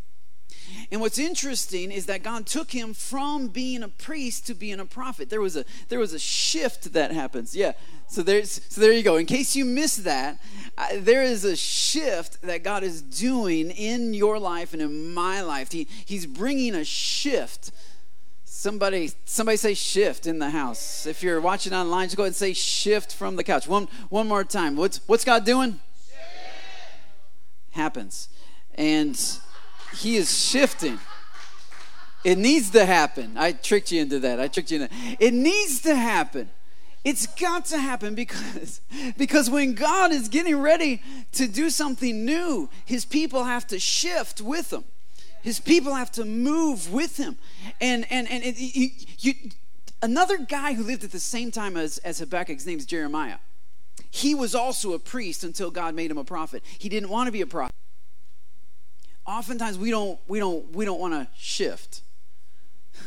And 0.91 1.01
what's 1.01 1.19
interesting 1.19 1.93
is 1.93 2.07
that 2.07 2.23
God 2.23 2.47
took 2.47 2.71
him 2.71 2.95
from 2.95 3.49
being 3.49 3.83
a 3.83 3.89
priest 3.89 4.47
to 4.47 4.55
being 4.55 4.81
a 4.81 4.87
prophet. 4.87 5.29
There 5.29 5.41
was 5.41 5.57
a 5.57 5.65
there 5.89 5.99
was 5.99 6.13
a 6.13 6.19
shift 6.19 6.93
that 6.95 7.13
happens. 7.13 7.55
Yeah. 7.55 7.73
So 8.09 8.23
there's 8.23 8.61
so 8.69 8.81
there 8.81 8.93
you 8.93 9.03
go. 9.03 9.17
In 9.17 9.27
case 9.27 9.55
you 9.55 9.65
missed 9.65 10.05
that, 10.05 10.41
uh, 10.79 10.87
there 10.97 11.23
is 11.23 11.45
a 11.45 11.57
shift 11.57 12.41
that 12.43 12.63
God 12.63 12.83
is 12.83 13.03
doing 13.03 13.71
in 13.71 14.15
your 14.15 14.39
life 14.39 14.73
and 14.73 14.81
in 14.81 15.13
my 15.13 15.43
life. 15.43 15.73
He, 15.73 15.87
he's 16.07 16.25
bringing 16.25 16.75
a 16.75 16.85
shift. 16.85 17.71
Somebody 18.45 19.11
somebody 19.27 19.59
say 19.59 19.75
shift 19.75 20.27
in 20.27 20.39
the 20.39 20.51
house. 20.51 21.07
If 21.07 21.23
you're 21.23 21.41
watching 21.41 21.75
online, 21.75 22.07
just 22.07 22.17
go 22.17 22.23
ahead 22.23 22.31
and 22.31 22.37
say 22.37 22.55
shift 22.55 23.15
from 23.15 23.37
the 23.37 23.45
couch. 23.45 23.69
One 23.69 23.89
one 24.09 24.27
more 24.27 24.43
time. 24.43 24.75
What's 24.75 25.01
what's 25.07 25.25
God 25.25 25.45
doing? 25.45 25.81
Shift. 26.09 26.21
Happens. 27.73 28.29
And 28.75 29.21
he 29.95 30.17
is 30.17 30.37
shifting. 30.37 30.99
It 32.25 32.37
needs 32.39 32.71
to 32.71 32.85
happen. 32.85 33.37
I 33.37 33.53
tricked 33.53 33.93
you 33.93 34.03
into 34.03 34.19
that. 34.21 34.41
I 34.41 34.49
tricked 34.49 34.71
you 34.71 34.83
into 34.83 34.95
that. 34.95 35.17
It 35.21 35.33
needs 35.33 35.81
to 35.83 35.95
happen. 35.95 36.51
It's 37.05 37.27
got 37.27 37.65
to 37.67 37.79
happen 37.79 38.15
because 38.15 38.81
because 39.17 39.49
when 39.49 39.75
God 39.75 40.13
is 40.13 40.29
getting 40.29 40.59
ready 40.59 41.01
to 41.33 41.47
do 41.47 41.71
something 41.71 42.25
new, 42.25 42.69
his 42.85 43.05
people 43.05 43.45
have 43.45 43.67
to 43.69 43.79
shift 43.79 44.41
with 44.41 44.73
him. 44.73 44.85
His 45.43 45.61
people 45.61 45.95
have 45.95 46.11
to 46.13 46.25
move 46.25 46.93
with 46.93 47.17
him. 47.17 47.39
And 47.81 48.05
and 48.11 48.29
and 48.29 48.45
it, 48.45 48.59
you, 48.59 48.91
you, 49.21 49.35
another 50.03 50.39
guy 50.39 50.75
who 50.75 50.83
lived 50.83 51.05
at 51.05 51.13
the 51.13 51.21
same 51.21 51.51
time 51.51 51.77
as, 51.77 51.99
as 51.99 52.19
Habakkuk's 52.19 52.67
name 52.67 52.79
is 52.79 52.85
Jeremiah. 52.85 53.39
He 54.11 54.35
was 54.35 54.55
also 54.55 54.93
a 54.93 54.99
priest 54.99 55.45
until 55.45 55.71
God 55.71 55.95
made 55.95 56.11
him 56.11 56.19
a 56.19 56.25
prophet. 56.25 56.63
He 56.79 56.89
didn't 56.89 57.11
want 57.11 57.29
to 57.29 57.33
be 57.33 57.43
a 57.43 57.47
prophet 57.47 57.75
oftentimes 59.29 59.79
we 59.79 59.91
don't 59.91 60.19
we 60.27 60.39
don't 60.39 60.75
we 60.75 60.85
don't 60.85 60.99
want 60.99 61.13
to 61.13 61.29
shift 61.37 62.01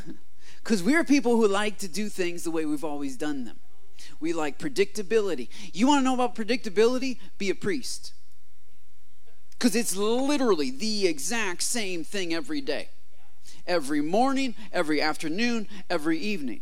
because 0.63 0.83
we're 0.83 1.03
people 1.03 1.35
who 1.35 1.47
like 1.47 1.79
to 1.79 1.87
do 1.87 2.07
things 2.07 2.43
the 2.43 2.51
way 2.51 2.65
we've 2.65 2.83
always 2.83 3.17
done 3.17 3.43
them. 3.43 3.57
We 4.19 4.33
like 4.33 4.59
predictability. 4.59 5.49
You 5.73 5.87
want 5.87 6.01
to 6.01 6.03
know 6.03 6.13
about 6.13 6.35
predictability? 6.35 7.17
Be 7.37 7.49
a 7.49 7.55
priest. 7.55 8.13
Because 9.51 9.75
it's 9.75 9.95
literally 9.95 10.71
the 10.71 11.07
exact 11.07 11.63
same 11.63 12.03
thing 12.03 12.33
every 12.33 12.61
day. 12.61 12.89
Every 13.65 14.01
morning 14.01 14.55
every 14.71 15.01
afternoon 15.01 15.67
every 15.89 16.19
evening. 16.19 16.61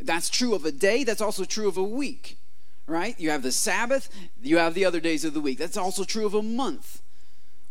That's 0.00 0.28
true 0.28 0.54
of 0.54 0.64
a 0.64 0.72
day 0.72 1.02
that's 1.04 1.20
also 1.20 1.44
true 1.44 1.68
of 1.68 1.76
a 1.76 1.84
week 1.84 2.38
right? 2.86 3.18
You 3.18 3.30
have 3.30 3.42
the 3.42 3.50
sabbath 3.50 4.10
you 4.42 4.58
have 4.58 4.74
the 4.74 4.84
other 4.84 5.00
days 5.00 5.24
of 5.24 5.32
the 5.32 5.40
week. 5.40 5.58
That's 5.58 5.76
also 5.76 6.04
true 6.04 6.26
of 6.26 6.34
a 6.34 6.42
month 6.42 7.00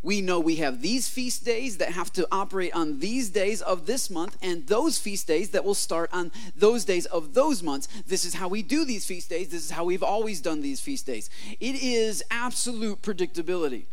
we 0.04 0.20
know 0.20 0.38
we 0.38 0.56
have 0.56 0.82
these 0.82 1.08
feast 1.08 1.46
days 1.46 1.78
that 1.78 1.92
have 1.92 2.12
to 2.12 2.28
operate 2.30 2.74
on 2.74 3.00
these 3.00 3.30
days 3.30 3.62
of 3.62 3.86
this 3.86 4.10
month 4.10 4.36
and 4.42 4.66
those 4.66 4.98
feast 4.98 5.26
days 5.26 5.50
that 5.50 5.64
will 5.64 5.74
start 5.74 6.10
on 6.12 6.30
those 6.54 6.84
days 6.84 7.06
of 7.06 7.32
those 7.32 7.62
months. 7.62 7.88
This 8.06 8.26
is 8.26 8.34
how 8.34 8.48
we 8.48 8.62
do 8.62 8.84
these 8.84 9.06
feast 9.06 9.30
days. 9.30 9.48
This 9.48 9.64
is 9.64 9.70
how 9.70 9.84
we've 9.84 10.02
always 10.02 10.42
done 10.42 10.60
these 10.60 10.78
feast 10.78 11.06
days. 11.06 11.30
It 11.58 11.82
is 11.82 12.22
absolute 12.30 13.00
predictability. 13.00 13.86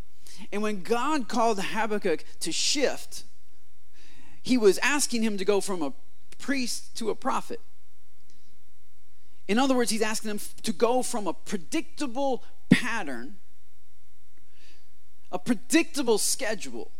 And 0.52 0.62
when 0.62 0.84
God 0.84 1.30
called 1.30 1.62
Habakkuk 1.62 2.26
to 2.42 2.52
shift, 2.52 3.24
he 4.42 4.58
was 4.58 4.78
asking 4.80 5.24
him 5.24 5.38
to 5.38 5.46
go 5.46 5.62
from 5.62 5.82
a 5.82 5.94
priest 6.38 6.94
to 6.98 7.10
a 7.10 7.16
prophet. 7.16 7.62
In 9.48 9.58
other 9.58 9.76
words, 9.76 9.92
he's 9.92 10.02
asking 10.02 10.32
him 10.32 10.40
to 10.64 10.74
go 10.74 11.04
from 11.04 11.26
a 11.26 11.34
predictable 11.34 12.44
pattern 12.70 13.38
a 15.32 15.40
predictable 15.40 16.18
schedule 16.18 16.92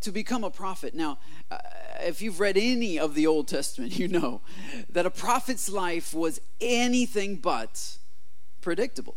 to 0.00 0.12
become 0.12 0.44
a 0.44 0.50
prophet. 0.50 0.94
Now, 0.94 1.18
uh, 1.50 1.58
if 2.00 2.20
you've 2.20 2.40
read 2.40 2.56
any 2.56 2.98
of 2.98 3.14
the 3.14 3.26
Old 3.26 3.48
Testament, 3.48 3.98
you 3.98 4.08
know 4.08 4.42
that 4.90 5.06
a 5.06 5.10
prophet's 5.10 5.68
life 5.68 6.12
was 6.12 6.40
anything 6.60 7.36
but 7.36 7.96
predictable. 8.60 9.16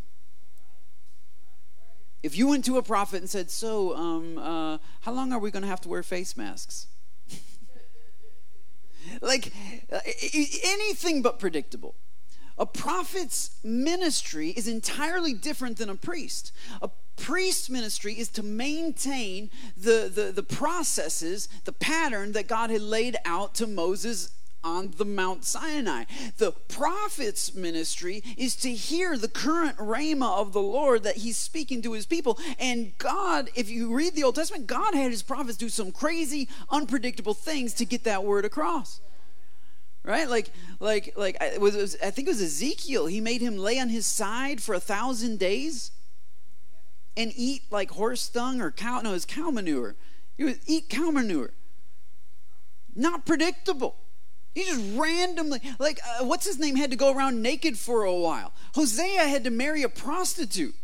If 2.23 2.35
you 2.35 2.47
went 2.47 2.65
to 2.65 2.77
a 2.77 2.83
prophet 2.83 3.17
and 3.17 3.29
said, 3.29 3.51
So, 3.51 3.95
um, 3.95 4.37
uh, 4.39 4.77
how 5.01 5.11
long 5.11 5.31
are 5.31 5.37
we 5.39 5.51
going 5.51 5.61
to 5.61 5.69
have 5.69 5.81
to 5.81 5.89
wear 5.89 6.01
face 6.01 6.35
masks? 6.35 6.87
like 9.21 9.51
uh, 9.91 9.99
anything 10.63 11.21
but 11.21 11.37
predictable. 11.37 11.93
A 12.57 12.65
prophet's 12.65 13.59
ministry 13.63 14.49
is 14.49 14.67
entirely 14.67 15.33
different 15.33 15.77
than 15.77 15.89
a 15.89 15.95
priest. 15.95 16.51
A 16.81 16.89
priest 17.15 17.69
ministry 17.69 18.13
is 18.13 18.29
to 18.29 18.43
maintain 18.43 19.49
the, 19.77 20.11
the, 20.13 20.31
the 20.31 20.43
processes, 20.43 21.47
the 21.63 21.73
pattern 21.73 22.33
that 22.33 22.47
God 22.47 22.69
had 22.69 22.81
laid 22.81 23.17
out 23.25 23.55
to 23.55 23.67
Moses 23.67 24.31
on 24.63 24.91
the 24.97 25.05
Mount 25.05 25.45
Sinai. 25.45 26.05
The 26.37 26.51
prophet's 26.51 27.53
ministry 27.53 28.23
is 28.35 28.55
to 28.57 28.73
hear 28.73 29.15
the 29.15 29.27
current 29.27 29.77
rhema 29.77 30.39
of 30.39 30.53
the 30.53 30.61
Lord 30.61 31.03
that 31.03 31.17
he's 31.17 31.37
speaking 31.37 31.83
to 31.83 31.93
his 31.93 32.07
people. 32.07 32.39
And 32.59 32.97
God, 32.97 33.51
if 33.55 33.69
you 33.69 33.93
read 33.93 34.15
the 34.15 34.23
Old 34.23 34.35
Testament, 34.35 34.65
God 34.65 34.95
had 34.95 35.11
his 35.11 35.21
prophets 35.21 35.57
do 35.57 35.69
some 35.69 35.91
crazy, 35.91 36.49
unpredictable 36.71 37.35
things 37.35 37.75
to 37.75 37.85
get 37.85 38.03
that 38.05 38.23
word 38.23 38.43
across. 38.43 39.01
right? 40.05 40.29
Like, 40.29 40.51
like, 40.79 41.13
like 41.15 41.37
was, 41.59 41.75
was, 41.75 41.97
I 42.03 42.11
think 42.11 42.27
it 42.27 42.31
was 42.31 42.41
Ezekiel. 42.41 43.07
He 43.07 43.19
made 43.21 43.41
him 43.41 43.57
lay 43.57 43.79
on 43.79 43.89
his 43.89 44.05
side 44.05 44.61
for 44.61 44.73
a 44.75 44.79
thousand 44.79 45.39
days 45.39 45.91
and 47.17 47.31
eat 47.35 47.63
like 47.71 47.91
horse 47.91 48.27
dung 48.27 48.61
or 48.61 48.71
cow. 48.71 49.01
No, 49.01 49.11
it 49.11 49.13
was 49.13 49.25
cow 49.25 49.49
manure. 49.49 49.95
He 50.37 50.43
would 50.43 50.59
eat 50.65 50.89
cow 50.89 51.11
manure. 51.11 51.51
Not 52.95 53.25
predictable. 53.25 53.95
He 54.53 54.63
just 54.63 54.97
randomly, 54.97 55.59
like, 55.79 55.99
uh, 56.07 56.23
what's 56.23 56.45
his 56.45 56.57
name, 56.57 56.77
had 56.77 56.91
to 56.91 56.95
go 56.95 57.13
around 57.13 57.41
naked 57.41 57.77
for 57.77 58.03
a 58.03 58.13
while. 58.13 58.53
Hosea 58.73 59.27
had 59.27 59.43
to 59.43 59.49
marry 59.49 59.83
a 59.83 59.89
prostitute. 59.89 60.75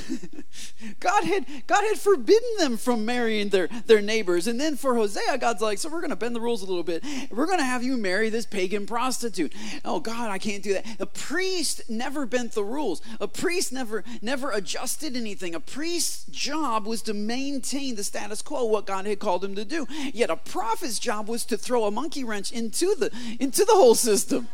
God 1.00 1.24
had 1.24 1.46
God 1.66 1.84
had 1.84 1.98
forbidden 1.98 2.48
them 2.58 2.76
from 2.76 3.04
marrying 3.04 3.48
their, 3.48 3.68
their 3.86 4.00
neighbors. 4.00 4.46
And 4.46 4.60
then 4.60 4.76
for 4.76 4.94
Hosea, 4.94 5.38
God's 5.38 5.62
like, 5.62 5.78
so 5.78 5.88
we're 5.88 6.00
gonna 6.00 6.16
bend 6.16 6.34
the 6.34 6.40
rules 6.40 6.62
a 6.62 6.66
little 6.66 6.82
bit. 6.82 7.04
We're 7.30 7.46
gonna 7.46 7.64
have 7.64 7.82
you 7.82 7.96
marry 7.96 8.30
this 8.30 8.46
pagan 8.46 8.86
prostitute. 8.86 9.52
Oh 9.84 10.00
God, 10.00 10.30
I 10.30 10.38
can't 10.38 10.62
do 10.62 10.74
that. 10.74 10.86
A 11.00 11.06
priest 11.06 11.82
never 11.88 12.26
bent 12.26 12.52
the 12.52 12.64
rules. 12.64 13.02
A 13.20 13.28
priest 13.28 13.72
never 13.72 14.04
never 14.20 14.50
adjusted 14.50 15.16
anything. 15.16 15.54
A 15.54 15.60
priest's 15.60 16.24
job 16.26 16.86
was 16.86 17.02
to 17.02 17.14
maintain 17.14 17.96
the 17.96 18.04
status 18.04 18.42
quo, 18.42 18.64
what 18.64 18.86
God 18.86 19.06
had 19.06 19.18
called 19.18 19.44
him 19.44 19.54
to 19.54 19.64
do. 19.64 19.86
Yet 20.12 20.30
a 20.30 20.36
prophet's 20.36 20.98
job 20.98 21.28
was 21.28 21.44
to 21.46 21.56
throw 21.56 21.84
a 21.84 21.90
monkey 21.90 22.24
wrench 22.24 22.52
into 22.52 22.94
the 22.94 23.10
into 23.38 23.64
the 23.64 23.74
whole 23.74 23.94
system. 23.94 24.48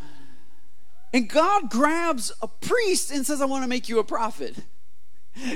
And 1.13 1.29
God 1.29 1.71
grabs 1.71 2.33
a 2.43 2.49
priest 2.49 3.11
and 3.11 3.27
says, 3.27 3.41
I 3.41 3.47
want 3.47 3.65
to 3.65 3.69
make 3.69 3.89
you 3.89 3.99
a 3.99 4.05
prophet. 4.05 4.57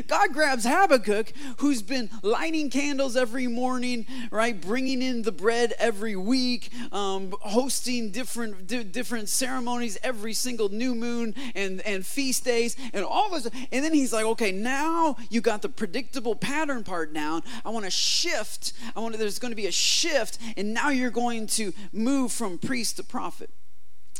God 0.06 0.32
grabs 0.32 0.64
Habakkuk, 0.64 1.32
who's 1.58 1.82
been 1.82 2.10
lighting 2.22 2.70
candles 2.70 3.16
every 3.16 3.46
morning, 3.46 4.06
right, 4.30 4.58
bringing 4.58 5.02
in 5.02 5.22
the 5.22 5.32
bread 5.32 5.74
every 5.78 6.16
week, 6.16 6.70
um, 6.92 7.34
hosting 7.40 8.10
different 8.10 8.66
di- 8.66 8.84
different 8.84 9.28
ceremonies 9.28 9.98
every 10.02 10.32
single 10.32 10.68
new 10.68 10.94
moon 10.94 11.34
and 11.54 11.80
and 11.82 12.04
feast 12.04 12.44
days, 12.44 12.76
and 12.92 13.04
all 13.04 13.30
this. 13.30 13.46
And 13.70 13.84
then 13.84 13.94
he's 13.94 14.12
like, 14.12 14.24
okay, 14.24 14.52
now 14.52 15.16
you 15.30 15.40
got 15.40 15.62
the 15.62 15.68
predictable 15.68 16.34
pattern 16.34 16.84
part 16.84 17.12
down. 17.12 17.42
I 17.64 17.70
want 17.70 17.84
to 17.84 17.90
shift. 17.90 18.72
I 18.96 19.00
want 19.00 19.16
there's 19.18 19.38
going 19.38 19.52
to 19.52 19.56
be 19.56 19.66
a 19.66 19.72
shift, 19.72 20.38
and 20.56 20.74
now 20.74 20.90
you're 20.90 21.10
going 21.10 21.46
to 21.48 21.72
move 21.92 22.32
from 22.32 22.58
priest 22.58 22.96
to 22.96 23.04
prophet, 23.04 23.50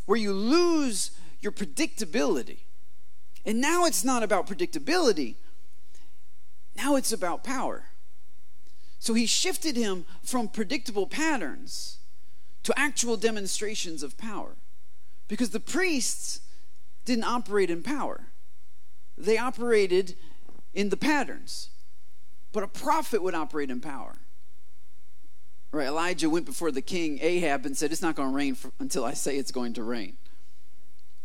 where 0.05 0.17
you 0.17 0.33
lose 0.33 1.11
your 1.41 1.51
predictability. 1.51 2.59
And 3.45 3.59
now 3.59 3.85
it's 3.85 4.03
not 4.03 4.23
about 4.23 4.47
predictability 4.47 5.35
now 6.75 6.95
it's 6.95 7.11
about 7.11 7.43
power. 7.43 7.85
So 8.99 9.13
he 9.13 9.25
shifted 9.25 9.75
him 9.75 10.05
from 10.23 10.47
predictable 10.47 11.07
patterns 11.07 11.97
to 12.63 12.73
actual 12.79 13.17
demonstrations 13.17 14.01
of 14.01 14.17
power. 14.17 14.55
Because 15.27 15.49
the 15.49 15.59
priests 15.59 16.41
didn't 17.05 17.25
operate 17.25 17.69
in 17.69 17.83
power, 17.83 18.27
they 19.17 19.37
operated 19.37 20.15
in 20.73 20.89
the 20.89 20.97
patterns. 20.97 21.69
But 22.51 22.63
a 22.63 22.67
prophet 22.67 23.21
would 23.21 23.35
operate 23.35 23.69
in 23.69 23.81
power. 23.81 24.15
Right, 25.71 25.87
Elijah 25.87 26.29
went 26.29 26.45
before 26.45 26.71
the 26.71 26.83
king 26.83 27.17
Ahab 27.19 27.65
and 27.65 27.75
said, 27.75 27.91
"It's 27.91 28.01
not 28.01 28.15
going 28.15 28.29
to 28.29 28.35
rain 28.35 28.53
for, 28.53 28.71
until 28.79 29.03
I 29.03 29.13
say 29.13 29.37
it's 29.37 29.51
going 29.51 29.73
to 29.73 29.83
rain." 29.83 30.17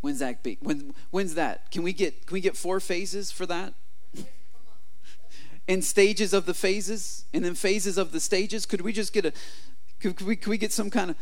When's 0.00 0.20
that 0.20 0.42
be? 0.42 0.56
When, 0.62 0.94
when's 1.10 1.34
that? 1.34 1.70
Can 1.70 1.82
we 1.82 1.92
get 1.92 2.26
can 2.26 2.32
we 2.32 2.40
get 2.40 2.56
four 2.56 2.80
phases 2.80 3.30
for 3.30 3.44
that? 3.46 3.74
In 5.68 5.82
stages 5.82 6.32
of 6.32 6.46
the 6.46 6.54
phases 6.54 7.26
and 7.32 7.44
then 7.44 7.54
phases 7.54 7.98
of 7.98 8.10
the 8.10 8.18
stages? 8.18 8.66
Could 8.66 8.80
we 8.80 8.92
just 8.92 9.12
get 9.12 9.26
a, 9.26 9.32
could 10.00 10.20
we, 10.22 10.34
could 10.34 10.50
we 10.50 10.58
get 10.58 10.72
some 10.72 10.90
kind 10.90 11.10
of 11.10 11.16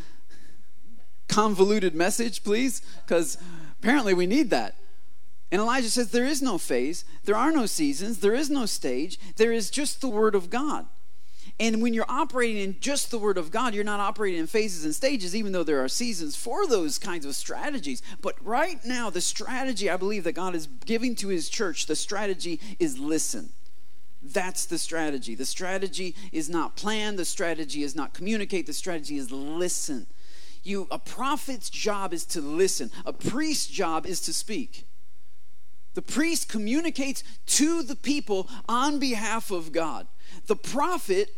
convoluted 1.29 1.95
message, 1.95 2.45
please? 2.45 2.81
Because 3.05 3.37
apparently 3.79 4.15
we 4.15 4.27
need 4.27 4.51
that. 4.51 4.77
And 5.51 5.61
Elijah 5.61 5.91
says, 5.91 6.11
There 6.11 6.25
is 6.25 6.41
no 6.41 6.59
phase, 6.59 7.05
there 7.25 7.37
are 7.37 7.53
no 7.53 7.67
seasons, 7.67 8.21
there 8.21 8.35
is 8.35 8.49
no 8.49 8.67
stage, 8.67 9.19
there 9.37 9.53
is 9.53 9.71
just 9.71 10.01
the 10.01 10.09
Word 10.09 10.35
of 10.35 10.49
God. 10.49 10.87
And 11.59 11.81
when 11.81 11.95
you're 11.95 12.05
operating 12.09 12.61
in 12.61 12.77
just 12.81 13.11
the 13.11 13.19
Word 13.19 13.39
of 13.39 13.51
God, 13.51 13.75
you're 13.75 13.85
not 13.85 14.01
operating 14.01 14.41
in 14.41 14.47
phases 14.47 14.85
and 14.85 14.95
stages, 14.95 15.35
even 15.35 15.53
though 15.53 15.63
there 15.63 15.83
are 15.83 15.89
seasons 15.89 16.37
for 16.37 16.67
those 16.67 16.99
kinds 16.99 17.25
of 17.25 17.35
strategies. 17.35 18.03
But 18.21 18.35
right 18.45 18.85
now, 18.85 19.09
the 19.09 19.21
strategy 19.21 19.89
I 19.89 19.97
believe 19.97 20.25
that 20.25 20.33
God 20.33 20.55
is 20.55 20.67
giving 20.85 21.15
to 21.17 21.29
His 21.29 21.49
church, 21.49 21.87
the 21.87 21.97
strategy 21.97 22.61
is 22.79 22.99
listen. 22.99 23.51
That's 24.33 24.67
the 24.67 24.79
strategy. 24.79 25.35
The 25.35 25.45
strategy 25.45 26.15
is 26.33 26.49
not 26.49 26.77
plan, 26.77 27.17
the 27.17 27.25
strategy 27.25 27.83
is 27.83 27.95
not 27.95 28.15
communicate, 28.15 28.67
the 28.67 28.73
strategy 28.73 29.17
is 29.17 29.31
listen. 29.31 30.07
You 30.63 30.89
a 30.91 30.99
prophet's 30.99 31.71
job 31.71 32.13
is 32.13 32.25
to 32.27 32.41
listen. 32.41 32.91
A 33.05 33.13
priest's 33.13 33.69
job 33.69 34.05
is 34.05 34.21
to 34.23 34.33
speak. 34.33 34.87
The 35.95 36.03
priest 36.03 36.49
communicates 36.49 37.23
to 37.47 37.83
the 37.83 37.97
people 37.97 38.49
on 38.69 38.99
behalf 38.99 39.51
of 39.51 39.73
God. 39.73 40.07
The 40.47 40.57
prophet 40.57 41.31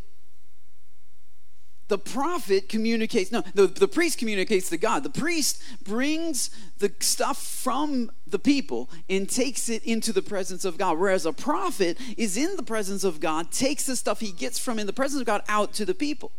the 1.88 1.98
prophet 1.98 2.68
communicates 2.68 3.32
no 3.32 3.42
the, 3.54 3.66
the 3.66 3.88
priest 3.88 4.18
communicates 4.18 4.70
to 4.70 4.76
god. 4.76 5.02
The 5.02 5.10
priest 5.10 5.62
brings 5.82 6.50
the 6.78 6.92
stuff 7.00 7.42
from 7.42 8.10
the 8.26 8.38
people 8.38 8.90
and 9.08 9.28
takes 9.28 9.68
it 9.68 9.82
into 9.84 10.12
the 10.12 10.22
presence 10.22 10.64
of 10.64 10.78
god 10.78 10.98
whereas 10.98 11.26
a 11.26 11.32
prophet 11.32 11.98
is 12.16 12.36
in 12.36 12.56
the 12.56 12.62
presence 12.62 13.04
of 13.04 13.20
god 13.20 13.50
takes 13.50 13.86
the 13.86 13.96
stuff 13.96 14.20
he 14.20 14.32
gets 14.32 14.58
from 14.58 14.78
in 14.78 14.86
the 14.86 14.92
presence 14.92 15.20
of 15.20 15.26
god 15.26 15.42
out 15.48 15.72
to 15.74 15.84
the 15.84 15.94
people. 15.94 16.30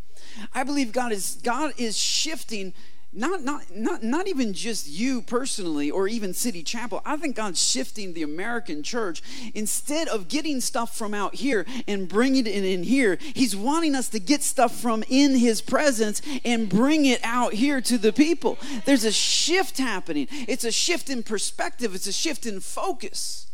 I 0.54 0.64
believe 0.64 0.92
god 0.92 1.12
is 1.12 1.40
god 1.44 1.74
is 1.78 1.98
shifting 1.98 2.74
not, 3.12 3.42
not, 3.42 3.76
not, 3.76 4.04
not 4.04 4.28
even 4.28 4.54
just 4.54 4.88
you 4.88 5.24
personally 5.24 5.90
or 5.90 6.08
even 6.08 6.32
City 6.32 6.62
Chapel. 6.62 7.02
I 7.04 7.18
think 7.18 7.36
God's 7.36 7.60
shifting 7.60 8.14
the 8.14 8.22
American 8.22 8.84
church. 8.84 9.24
Instead 9.56 10.08
of 10.08 10.28
getting 10.28 10.62
stuff 10.62 10.96
from 10.96 11.16
out 11.16 11.36
here 11.36 11.66
and 11.88 12.08
bringing 12.08 12.46
it 12.46 12.64
in 12.64 12.84
here, 12.84 13.18
He's 13.34 13.56
wanting 13.56 13.96
us 13.96 14.10
to 14.10 14.20
get 14.20 14.44
stuff 14.44 14.80
from 14.80 15.04
in 15.10 15.36
His 15.36 15.60
presence 15.60 16.22
and 16.46 16.70
bring 16.70 17.06
it 17.06 17.20
out 17.24 17.54
here 17.54 17.82
to 17.82 17.98
the 17.98 18.14
people. 18.14 18.60
There's 18.86 19.06
a 19.06 19.12
shift 19.12 19.80
happening. 19.80 20.28
It's 20.30 20.64
a 20.64 20.72
shift 20.72 21.10
in 21.10 21.24
perspective, 21.24 21.96
it's 21.96 22.08
a 22.08 22.14
shift 22.14 22.46
in 22.46 22.60
focus. 22.60 23.48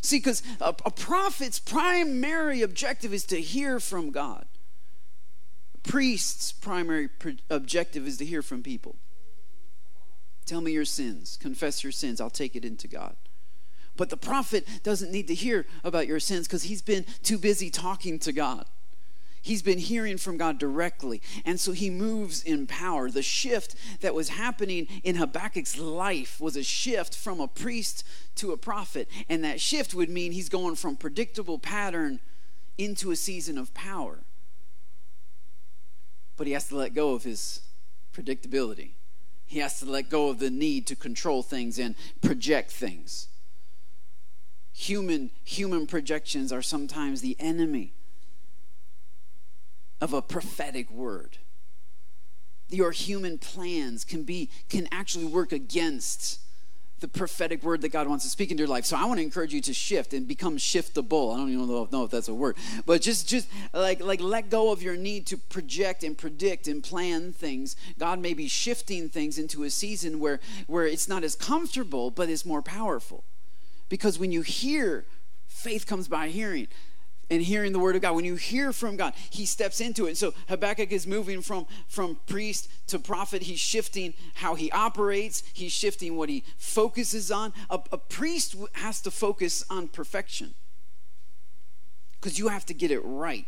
See, 0.00 0.18
because 0.18 0.44
a, 0.60 0.74
a 0.84 0.90
prophet's 0.92 1.58
primary 1.58 2.62
objective 2.62 3.12
is 3.12 3.24
to 3.26 3.40
hear 3.40 3.80
from 3.80 4.12
God 4.12 4.46
priest's 5.86 6.52
primary 6.52 7.08
objective 7.48 8.06
is 8.06 8.16
to 8.18 8.24
hear 8.24 8.42
from 8.42 8.62
people. 8.62 8.96
Tell 10.44 10.60
me 10.60 10.72
your 10.72 10.84
sins, 10.84 11.36
confess 11.40 11.82
your 11.82 11.92
sins, 11.92 12.20
I'll 12.20 12.30
take 12.30 12.54
it 12.54 12.64
into 12.64 12.88
God. 12.88 13.16
But 13.96 14.10
the 14.10 14.16
prophet 14.16 14.66
doesn't 14.82 15.10
need 15.10 15.26
to 15.28 15.34
hear 15.34 15.66
about 15.82 16.06
your 16.06 16.20
sins 16.20 16.46
because 16.46 16.64
he's 16.64 16.82
been 16.82 17.04
too 17.22 17.38
busy 17.38 17.70
talking 17.70 18.18
to 18.20 18.32
God. 18.32 18.66
He's 19.40 19.62
been 19.62 19.78
hearing 19.78 20.18
from 20.18 20.36
God 20.36 20.58
directly. 20.58 21.22
And 21.44 21.58
so 21.58 21.70
he 21.70 21.88
moves 21.88 22.42
in 22.42 22.66
power. 22.66 23.08
The 23.08 23.22
shift 23.22 23.76
that 24.00 24.14
was 24.14 24.30
happening 24.30 24.88
in 25.04 25.16
Habakkuk's 25.16 25.78
life 25.78 26.40
was 26.40 26.56
a 26.56 26.64
shift 26.64 27.16
from 27.16 27.40
a 27.40 27.46
priest 27.46 28.04
to 28.36 28.50
a 28.50 28.56
prophet. 28.56 29.08
And 29.28 29.44
that 29.44 29.60
shift 29.60 29.94
would 29.94 30.10
mean 30.10 30.32
he's 30.32 30.48
going 30.48 30.74
from 30.74 30.96
predictable 30.96 31.60
pattern 31.60 32.18
into 32.76 33.12
a 33.12 33.16
season 33.16 33.56
of 33.56 33.72
power 33.72 34.25
but 36.36 36.46
he 36.46 36.52
has 36.52 36.68
to 36.68 36.76
let 36.76 36.94
go 36.94 37.14
of 37.14 37.24
his 37.24 37.60
predictability. 38.12 38.90
He 39.46 39.60
has 39.60 39.78
to 39.80 39.86
let 39.86 40.10
go 40.10 40.28
of 40.28 40.38
the 40.38 40.50
need 40.50 40.86
to 40.88 40.96
control 40.96 41.42
things 41.42 41.78
and 41.78 41.94
project 42.20 42.70
things. 42.70 43.28
Human, 44.72 45.30
human 45.44 45.86
projections 45.86 46.52
are 46.52 46.62
sometimes 46.62 47.20
the 47.20 47.36
enemy 47.38 47.92
of 50.00 50.12
a 50.12 50.20
prophetic 50.20 50.90
word. 50.90 51.38
Your 52.68 52.90
human 52.90 53.38
plans 53.38 54.04
can 54.04 54.24
be 54.24 54.50
can 54.68 54.88
actually 54.90 55.24
work 55.24 55.52
against 55.52 56.40
the 57.00 57.08
prophetic 57.08 57.62
word 57.62 57.82
that 57.82 57.90
God 57.90 58.08
wants 58.08 58.24
to 58.24 58.30
speak 58.30 58.50
into 58.50 58.62
your 58.62 58.68
life. 58.68 58.86
So 58.86 58.96
I 58.96 59.04
want 59.04 59.18
to 59.18 59.22
encourage 59.22 59.52
you 59.52 59.60
to 59.62 59.74
shift 59.74 60.14
and 60.14 60.26
become 60.26 60.56
shiftable. 60.56 61.34
I 61.34 61.38
don't 61.38 61.50
even 61.50 61.68
know 61.68 61.82
if, 61.82 61.92
know 61.92 62.04
if 62.04 62.10
that's 62.10 62.28
a 62.28 62.34
word, 62.34 62.56
but 62.86 63.02
just 63.02 63.28
just 63.28 63.48
like 63.74 64.00
like 64.00 64.20
let 64.20 64.48
go 64.48 64.72
of 64.72 64.82
your 64.82 64.96
need 64.96 65.26
to 65.26 65.36
project 65.36 66.04
and 66.04 66.16
predict 66.16 66.68
and 66.68 66.82
plan 66.82 67.32
things. 67.32 67.76
God 67.98 68.18
may 68.18 68.32
be 68.32 68.48
shifting 68.48 69.08
things 69.08 69.38
into 69.38 69.64
a 69.64 69.70
season 69.70 70.20
where 70.20 70.40
where 70.66 70.86
it's 70.86 71.08
not 71.08 71.22
as 71.22 71.34
comfortable, 71.34 72.10
but 72.10 72.30
it's 72.30 72.46
more 72.46 72.62
powerful. 72.62 73.24
Because 73.88 74.18
when 74.18 74.32
you 74.32 74.42
hear, 74.42 75.04
faith 75.46 75.86
comes 75.86 76.08
by 76.08 76.28
hearing 76.28 76.66
and 77.30 77.42
hearing 77.42 77.72
the 77.72 77.78
word 77.78 77.96
of 77.96 78.02
God. 78.02 78.14
When 78.14 78.24
you 78.24 78.36
hear 78.36 78.72
from 78.72 78.96
God, 78.96 79.14
he 79.30 79.46
steps 79.46 79.80
into 79.80 80.06
it. 80.06 80.16
So 80.16 80.34
Habakkuk 80.48 80.92
is 80.92 81.06
moving 81.06 81.42
from, 81.42 81.66
from 81.88 82.18
priest 82.26 82.68
to 82.88 82.98
prophet. 82.98 83.42
He's 83.42 83.60
shifting 83.60 84.14
how 84.34 84.54
he 84.54 84.70
operates, 84.70 85.42
he's 85.52 85.72
shifting 85.72 86.16
what 86.16 86.28
he 86.28 86.44
focuses 86.56 87.30
on. 87.30 87.52
A, 87.70 87.80
a 87.92 87.98
priest 87.98 88.56
has 88.72 89.00
to 89.02 89.10
focus 89.10 89.64
on 89.68 89.88
perfection 89.88 90.54
because 92.20 92.38
you 92.38 92.48
have 92.48 92.66
to 92.66 92.74
get 92.74 92.90
it 92.90 93.00
right. 93.00 93.46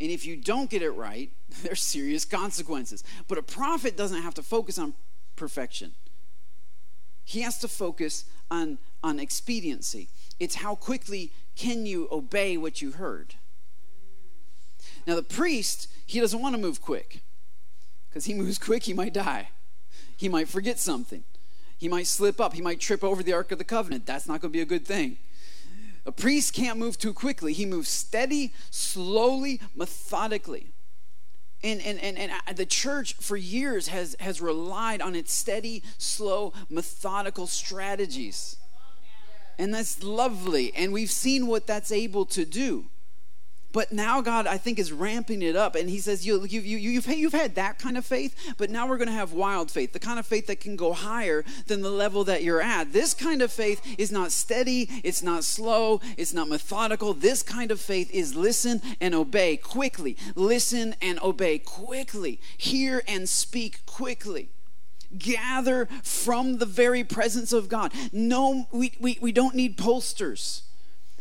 And 0.00 0.10
if 0.10 0.24
you 0.24 0.36
don't 0.36 0.70
get 0.70 0.82
it 0.82 0.90
right, 0.90 1.30
there's 1.62 1.82
serious 1.82 2.24
consequences. 2.24 3.04
But 3.28 3.38
a 3.38 3.42
prophet 3.42 3.96
doesn't 3.96 4.22
have 4.22 4.34
to 4.34 4.42
focus 4.42 4.78
on 4.78 4.94
perfection. 5.36 5.92
He 7.24 7.42
has 7.42 7.58
to 7.58 7.68
focus 7.68 8.24
on, 8.50 8.78
on 9.04 9.20
expediency. 9.20 10.08
It's 10.40 10.56
how 10.56 10.74
quickly 10.74 11.30
can 11.54 11.86
you 11.86 12.08
obey 12.10 12.56
what 12.56 12.80
you 12.80 12.92
heard. 12.92 13.34
Now, 15.06 15.14
the 15.14 15.22
priest, 15.22 15.88
he 16.06 16.18
doesn't 16.18 16.40
want 16.40 16.54
to 16.54 16.60
move 16.60 16.80
quick 16.80 17.20
because 18.08 18.24
he 18.24 18.34
moves 18.42 18.58
quick, 18.58 18.84
he 18.84 18.94
might 18.94 19.12
die. 19.12 19.50
He 20.16 20.28
might 20.28 20.48
forget 20.48 20.78
something. 20.78 21.24
He 21.78 21.88
might 21.88 22.06
slip 22.06 22.40
up. 22.40 22.54
He 22.54 22.60
might 22.60 22.80
trip 22.80 23.02
over 23.02 23.22
the 23.22 23.32
Ark 23.32 23.52
of 23.52 23.58
the 23.58 23.64
Covenant. 23.64 24.04
That's 24.04 24.26
not 24.26 24.40
going 24.40 24.52
to 24.52 24.56
be 24.56 24.60
a 24.60 24.66
good 24.66 24.86
thing. 24.86 25.16
A 26.04 26.12
priest 26.12 26.52
can't 26.52 26.78
move 26.78 26.98
too 26.98 27.12
quickly. 27.12 27.52
He 27.52 27.66
moves 27.66 27.88
steady, 27.88 28.52
slowly, 28.70 29.60
methodically. 29.74 30.72
And, 31.62 31.80
and, 31.82 31.98
and, 31.98 32.18
and 32.18 32.32
uh, 32.32 32.52
the 32.54 32.66
church 32.66 33.14
for 33.14 33.36
years 33.36 33.88
has, 33.88 34.16
has 34.20 34.40
relied 34.40 35.02
on 35.02 35.14
its 35.14 35.32
steady, 35.32 35.82
slow, 35.98 36.54
methodical 36.70 37.46
strategies. 37.46 38.56
And 39.60 39.74
that's 39.74 40.02
lovely. 40.02 40.72
And 40.74 40.90
we've 40.90 41.10
seen 41.10 41.46
what 41.46 41.66
that's 41.66 41.92
able 41.92 42.24
to 42.26 42.46
do. 42.46 42.86
But 43.72 43.92
now 43.92 44.22
God, 44.22 44.46
I 44.46 44.56
think, 44.56 44.78
is 44.78 44.90
ramping 44.90 45.42
it 45.42 45.54
up. 45.54 45.74
And 45.74 45.90
He 45.90 45.98
says, 45.98 46.26
you, 46.26 46.46
you, 46.46 46.62
you, 46.62 46.78
you've, 46.78 47.06
you've 47.06 47.34
had 47.34 47.56
that 47.56 47.78
kind 47.78 47.98
of 47.98 48.06
faith, 48.06 48.54
but 48.56 48.70
now 48.70 48.88
we're 48.88 48.96
going 48.96 49.08
to 49.08 49.14
have 49.14 49.34
wild 49.34 49.70
faith, 49.70 49.92
the 49.92 49.98
kind 49.98 50.18
of 50.18 50.24
faith 50.24 50.46
that 50.46 50.60
can 50.60 50.76
go 50.76 50.94
higher 50.94 51.44
than 51.66 51.82
the 51.82 51.90
level 51.90 52.24
that 52.24 52.42
you're 52.42 52.62
at. 52.62 52.94
This 52.94 53.12
kind 53.12 53.42
of 53.42 53.52
faith 53.52 53.82
is 53.98 54.10
not 54.10 54.32
steady, 54.32 54.88
it's 55.04 55.22
not 55.22 55.44
slow, 55.44 56.00
it's 56.16 56.32
not 56.32 56.48
methodical. 56.48 57.12
This 57.12 57.42
kind 57.42 57.70
of 57.70 57.80
faith 57.80 58.10
is 58.12 58.34
listen 58.34 58.80
and 58.98 59.14
obey 59.14 59.58
quickly. 59.58 60.16
Listen 60.34 60.96
and 61.02 61.20
obey 61.20 61.58
quickly. 61.58 62.40
Hear 62.56 63.02
and 63.06 63.28
speak 63.28 63.84
quickly 63.84 64.48
gather 65.18 65.86
from 66.02 66.58
the 66.58 66.66
very 66.66 67.04
presence 67.04 67.52
of 67.52 67.68
God. 67.68 67.92
No, 68.12 68.68
we, 68.70 68.92
we, 69.00 69.18
we 69.20 69.32
don't 69.32 69.54
need 69.54 69.76
posters. 69.76 70.62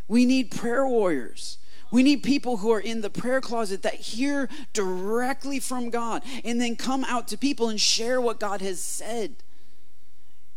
We 0.08 0.26
need 0.26 0.52
prayer 0.52 0.88
warriors. 0.88 1.58
We 1.92 2.04
need 2.04 2.24
people 2.24 2.58
who 2.58 2.72
are 2.72 2.80
in 2.80 3.02
the 3.02 3.10
prayer 3.10 3.42
closet 3.42 3.82
that 3.82 3.96
hear 3.96 4.48
directly 4.74 5.60
from 5.60 5.90
God 5.90 6.24
and 6.44 6.62
then 6.62 6.76
come 6.76 7.04
out 7.04 7.28
to 7.30 7.38
people 7.38 7.70
and 7.70 7.82
share 7.82 8.22
what 8.22 8.40
God 8.40 8.62
has 8.62 8.80
said. 8.80 9.36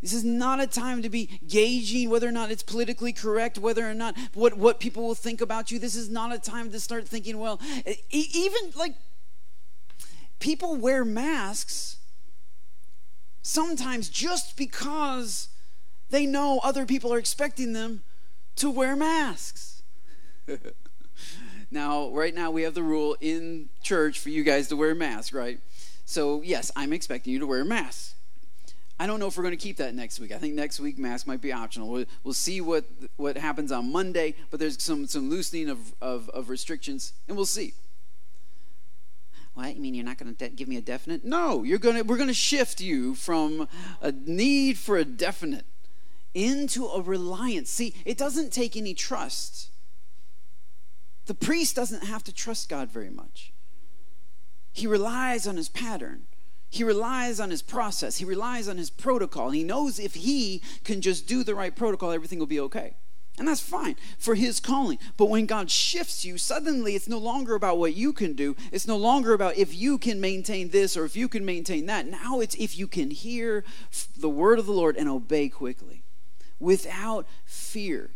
This 0.03 0.12
is 0.12 0.25
not 0.25 0.61
a 0.61 0.66
time 0.66 1.01
to 1.03 1.09
be 1.09 1.38
gauging 1.47 2.11
whether 2.11 2.29
or 2.29 2.33
not 2.33 2.51
it's 2.51 2.64
politically 2.64 3.12
correct, 3.12 3.57
whether 3.57 3.88
or 3.88 3.95
not 3.95 4.16
what, 4.35 4.59
what 4.59 4.81
people 4.81 5.05
will 5.05 5.14
think 5.14 5.40
about 5.40 5.71
you. 5.71 5.79
This 5.79 5.95
is 5.95 6.11
not 6.11 6.35
a 6.35 6.38
time 6.38 6.73
to 6.73 6.81
start 6.81 7.07
thinking, 7.07 7.38
well, 7.38 7.61
even 8.11 8.73
like 8.75 8.95
people 10.40 10.75
wear 10.77 11.05
masks 11.05 11.99
sometimes 13.42 14.09
just 14.09 14.57
because 14.57 15.48
they 16.11 16.26
know 16.26 16.61
other 16.62 16.87
people 16.87 17.12
are 17.12 17.18
expecting 17.18 17.72
them 17.72 18.02
to 18.57 18.70
wear 18.70 18.96
masks. 18.96 19.83
now, 21.70 22.09
right 22.11 22.35
now, 22.35 22.50
we 22.50 22.62
have 22.62 22.74
the 22.74 22.83
rule 22.83 23.16
in 23.20 23.68
church 23.83 24.18
for 24.18 24.28
you 24.28 24.44
guys 24.44 24.68
to 24.68 24.76
wear 24.76 24.94
masks, 24.94 25.33
right? 25.33 25.59
So, 26.05 26.42
yes, 26.42 26.70
I'm 26.76 26.92
expecting 26.92 27.33
you 27.33 27.38
to 27.40 27.46
wear 27.46 27.64
masks. 27.64 28.14
I 29.00 29.07
don't 29.07 29.18
know 29.18 29.26
if 29.26 29.37
we're 29.37 29.42
going 29.42 29.57
to 29.57 29.62
keep 29.62 29.78
that 29.78 29.94
next 29.94 30.20
week. 30.20 30.31
I 30.31 30.38
think 30.38 30.55
next 30.55 30.78
week 30.78 30.96
masks 30.98 31.26
might 31.26 31.40
be 31.40 31.52
optional. 31.52 31.88
We'll, 31.88 32.05
we'll 32.22 32.35
see 32.35 32.61
what 32.61 32.85
what 33.16 33.37
happens 33.37 33.72
on 33.72 33.90
Monday, 33.90 34.35
but 34.50 34.61
there's 34.61 34.81
some 34.81 35.07
some 35.07 35.28
loosening 35.28 35.68
of, 35.68 35.92
of, 36.00 36.28
of 36.28 36.48
restrictions, 36.48 37.12
and 37.26 37.37
we'll 37.37 37.46
see. 37.46 37.74
What? 39.54 39.74
You 39.74 39.82
mean 39.82 39.94
you're 39.94 40.04
not 40.04 40.18
going 40.18 40.34
to 40.34 40.48
de- 40.48 40.54
give 40.54 40.68
me 40.68 40.76
a 40.76 40.80
definite? 40.80 41.24
No, 41.24 41.62
you're 41.62 41.78
going 41.78 41.96
to 41.96 42.02
we're 42.02 42.16
going 42.16 42.28
to 42.28 42.34
shift 42.34 42.80
you 42.80 43.14
from 43.14 43.68
a 44.00 44.12
need 44.12 44.78
for 44.78 44.96
a 44.96 45.04
definite 45.04 45.66
into 46.34 46.86
a 46.86 47.00
reliance. 47.02 47.70
See, 47.70 47.94
it 48.04 48.16
doesn't 48.16 48.52
take 48.52 48.76
any 48.76 48.94
trust. 48.94 49.70
The 51.26 51.34
priest 51.34 51.76
doesn't 51.76 52.04
have 52.04 52.24
to 52.24 52.32
trust 52.32 52.68
God 52.68 52.90
very 52.90 53.10
much. 53.10 53.52
He 54.72 54.86
relies 54.86 55.46
on 55.46 55.56
his 55.56 55.68
pattern. 55.68 56.22
He 56.70 56.82
relies 56.82 57.38
on 57.38 57.50
his 57.50 57.60
process. 57.60 58.16
He 58.16 58.24
relies 58.24 58.66
on 58.66 58.78
his 58.78 58.88
protocol. 58.88 59.50
He 59.50 59.62
knows 59.62 59.98
if 59.98 60.14
he 60.14 60.62
can 60.84 61.02
just 61.02 61.26
do 61.26 61.44
the 61.44 61.54
right 61.54 61.76
protocol, 61.76 62.10
everything 62.10 62.38
will 62.38 62.46
be 62.46 62.60
okay. 62.60 62.94
And 63.38 63.49
that's 63.49 63.61
fine 63.61 63.97
for 64.18 64.35
his 64.35 64.61
calling. 64.61 64.99
But 65.16 65.31
when 65.31 65.47
God 65.47 65.71
shifts 65.71 66.25
you, 66.25 66.37
suddenly 66.37 66.95
it's 66.95 67.09
no 67.09 67.18
longer 67.18 67.55
about 67.55 67.79
what 67.79 67.95
you 67.95 68.12
can 68.12 68.35
do. 68.35 68.57
It's 68.71 68.87
no 68.87 68.97
longer 68.97 69.33
about 69.33 69.57
if 69.57 69.75
you 69.75 69.97
can 69.97 70.21
maintain 70.21 70.68
this 70.68 70.97
or 70.97 71.05
if 71.05 71.16
you 71.16 71.29
can 71.29 71.45
maintain 71.45 71.87
that. 71.87 72.07
Now 72.07 72.40
it's 72.40 72.55
if 72.57 72.77
you 72.77 72.87
can 72.87 73.11
hear 73.11 73.64
the 74.16 74.29
word 74.29 74.59
of 74.59 74.66
the 74.66 74.73
Lord 74.73 74.97
and 74.97 75.09
obey 75.09 75.49
quickly 75.49 76.03
without 76.61 77.27
fear 77.45 78.11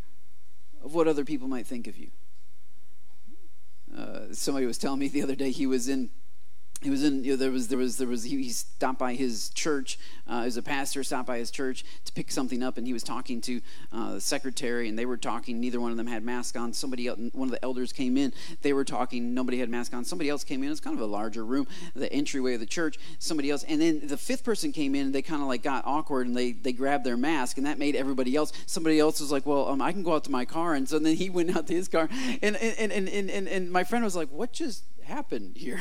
of 0.85 0.95
what 0.95 1.09
other 1.09 1.25
people 1.25 1.49
might 1.49 1.67
think 1.67 1.87
of 1.87 1.97
you. 1.97 2.11
Uh, 3.97 4.33
somebody 4.33 4.67
was 4.67 4.77
telling 4.77 5.01
me 5.01 5.09
the 5.09 5.23
other 5.23 5.35
day 5.35 5.51
he 5.51 5.67
was 5.67 5.89
in 5.89 6.11
he 6.83 6.91
was 6.91 7.03
in 7.03 7.25
you 7.25 7.33
know, 7.33 7.37
there 7.37 7.51
was 7.51 7.69
there 7.69 7.79
was 7.79 7.97
there 7.97 8.09
was 8.09 8.25
he, 8.25 8.49
stopped 8.51 8.99
by 8.99 9.15
his 9.15 9.49
church 9.51 9.99
uh, 10.29 10.43
as 10.45 10.57
a 10.57 10.63
pastor 10.63 11.03
stopped 11.03 11.27
by 11.27 11.39
his 11.39 11.51
church 11.51 11.85
to 12.05 12.13
pick 12.13 12.31
something 12.31 12.63
up 12.63 12.77
and 12.77 12.87
he 12.87 12.93
was 12.93 13.03
talking 13.03 13.41
to 13.41 13.61
uh, 13.93 14.15
the 14.15 14.21
secretary 14.21 14.89
and 14.89 14.99
they 14.99 15.07
were 15.07 15.17
talking 15.17 15.59
neither 15.59 15.81
one 15.81 15.91
of 15.91 15.97
them 15.97 16.07
had 16.07 16.23
mask 16.23 16.57
on 16.57 16.73
somebody 16.73 17.07
else 17.07 17.19
one 17.33 17.49
of 17.49 17.53
the 17.53 17.65
elders 17.65 17.93
came 17.93 18.17
in 18.17 18.33
they 18.63 18.73
were 18.73 18.85
talking 18.85 19.33
nobody 19.33 19.59
had 19.59 19.71
mask 19.71 19.95
on 19.95 20.05
somebody 20.05 20.29
else 20.29 20.45
came 20.45 20.63
in 20.63 20.71
it's 20.71 20.81
kind 20.81 20.97
of 20.97 21.03
a 21.03 21.07
larger 21.07 21.45
room 21.45 21.67
the 21.95 22.13
entryway 22.13 22.55
of 22.55 22.61
the 22.61 22.67
church 22.67 22.99
somebody 23.19 23.51
else 23.51 23.65
and 23.65 23.81
then 23.81 24.07
the 24.07 24.17
fifth 24.17 24.45
person 24.45 24.71
came 24.73 24.95
in 24.95 25.07
and 25.07 25.15
they 25.15 25.23
kind 25.23 25.41
of 25.41 25.49
like 25.49 25.63
got 25.63 25.85
awkward 25.87 26.27
and 26.27 26.37
they 26.37 26.53
they 26.53 26.73
grabbed 26.73 27.05
their 27.05 27.17
mask 27.17 27.57
and 27.57 27.67
that 27.67 27.79
made 27.79 27.97
everybody 27.97 28.37
else 28.37 28.53
somebody 28.67 29.01
else 29.01 29.21
was 29.21 29.33
like 29.33 29.47
well 29.47 29.69
um, 29.69 29.81
i 29.81 29.93
can 29.93 30.03
go 30.03 30.15
out 30.15 30.25
to 30.25 30.31
my 30.31 30.45
car 30.45 30.75
and 30.75 30.89
so 30.89 30.99
then 30.99 31.17
he 31.17 31.31
went 31.37 31.57
out 31.57 31.67
to 31.67 31.75
his 31.75 31.89
car 31.89 32.09
and 32.43 32.57
and 32.57 32.93
and 32.93 33.09
and, 33.09 33.31
and, 33.31 33.49
and 33.49 33.73
my 33.73 33.85
friend 33.85 34.05
was 34.05 34.15
like 34.15 34.29
what 34.29 34.53
just 34.53 34.85
happened 35.05 35.57
here 35.57 35.81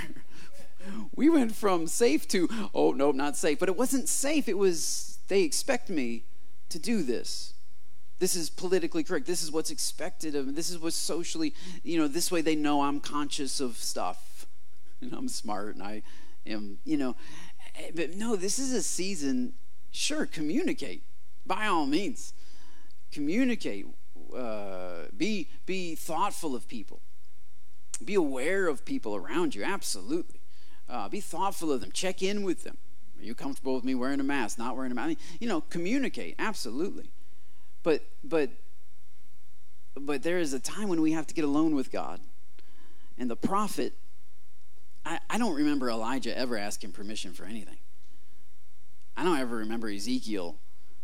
we 1.15 1.29
went 1.29 1.55
from 1.55 1.87
safe 1.87 2.27
to, 2.29 2.49
oh, 2.73 2.91
no, 2.91 3.11
not 3.11 3.35
safe. 3.35 3.59
But 3.59 3.69
it 3.69 3.77
wasn't 3.77 4.09
safe. 4.09 4.47
It 4.47 4.57
was, 4.57 5.19
they 5.27 5.41
expect 5.41 5.89
me 5.89 6.23
to 6.69 6.79
do 6.79 7.03
this. 7.03 7.53
This 8.19 8.35
is 8.35 8.49
politically 8.49 9.03
correct. 9.03 9.25
This 9.25 9.43
is 9.43 9.51
what's 9.51 9.69
expected 9.69 10.35
of 10.35 10.47
me. 10.47 10.53
This 10.53 10.69
is 10.69 10.79
what's 10.79 10.95
socially, 10.95 11.53
you 11.83 11.97
know, 11.99 12.07
this 12.07 12.31
way 12.31 12.41
they 12.41 12.55
know 12.55 12.83
I'm 12.83 12.99
conscious 12.99 13.59
of 13.59 13.77
stuff. 13.77 14.31
And 15.01 15.11
I'm 15.13 15.27
smart 15.27 15.75
and 15.75 15.83
I 15.83 16.03
am, 16.47 16.77
you 16.85 16.95
know. 16.95 17.17
But 17.93 18.15
no, 18.15 18.37
this 18.37 18.57
is 18.57 18.71
a 18.71 18.81
season, 18.81 19.53
sure, 19.91 20.25
communicate 20.25 21.03
by 21.45 21.67
all 21.67 21.85
means. 21.85 22.33
Communicate. 23.11 23.87
Uh, 24.35 25.07
be, 25.15 25.49
be 25.65 25.95
thoughtful 25.95 26.55
of 26.55 26.69
people. 26.69 27.01
Be 28.03 28.15
aware 28.15 28.67
of 28.67 28.85
people 28.85 29.15
around 29.15 29.53
you, 29.53 29.63
absolutely. 29.65 30.39
Uh, 30.87 31.09
be 31.09 31.19
thoughtful 31.19 31.71
of 31.71 31.81
them. 31.81 31.91
Check 31.91 32.21
in 32.21 32.43
with 32.43 32.63
them. 32.63 32.77
Are 33.19 33.23
you 33.23 33.35
comfortable 33.35 33.75
with 33.75 33.83
me 33.83 33.95
wearing 33.95 34.19
a 34.19 34.23
mask? 34.23 34.57
Not 34.57 34.75
wearing 34.75 34.91
a 34.91 34.95
mask? 34.95 35.05
I 35.05 35.07
mean, 35.09 35.17
you 35.39 35.47
know, 35.47 35.61
communicate 35.61 36.35
absolutely. 36.37 37.09
But 37.83 38.03
but 38.23 38.49
but 39.95 40.23
there 40.23 40.39
is 40.39 40.53
a 40.53 40.59
time 40.59 40.89
when 40.89 41.01
we 41.01 41.13
have 41.13 41.25
to 41.27 41.33
get 41.33 41.45
alone 41.45 41.75
with 41.75 41.91
God. 41.91 42.19
And 43.17 43.29
the 43.29 43.35
prophet, 43.35 43.93
I, 45.05 45.19
I 45.29 45.37
don't 45.37 45.55
remember 45.55 45.89
Elijah 45.89 46.37
ever 46.37 46.57
asking 46.57 46.91
permission 46.91 47.31
for 47.31 47.45
anything. 47.45 47.77
I 49.15 49.23
don't 49.23 49.39
ever 49.39 49.55
remember 49.55 49.89
Ezekiel, 49.89 50.57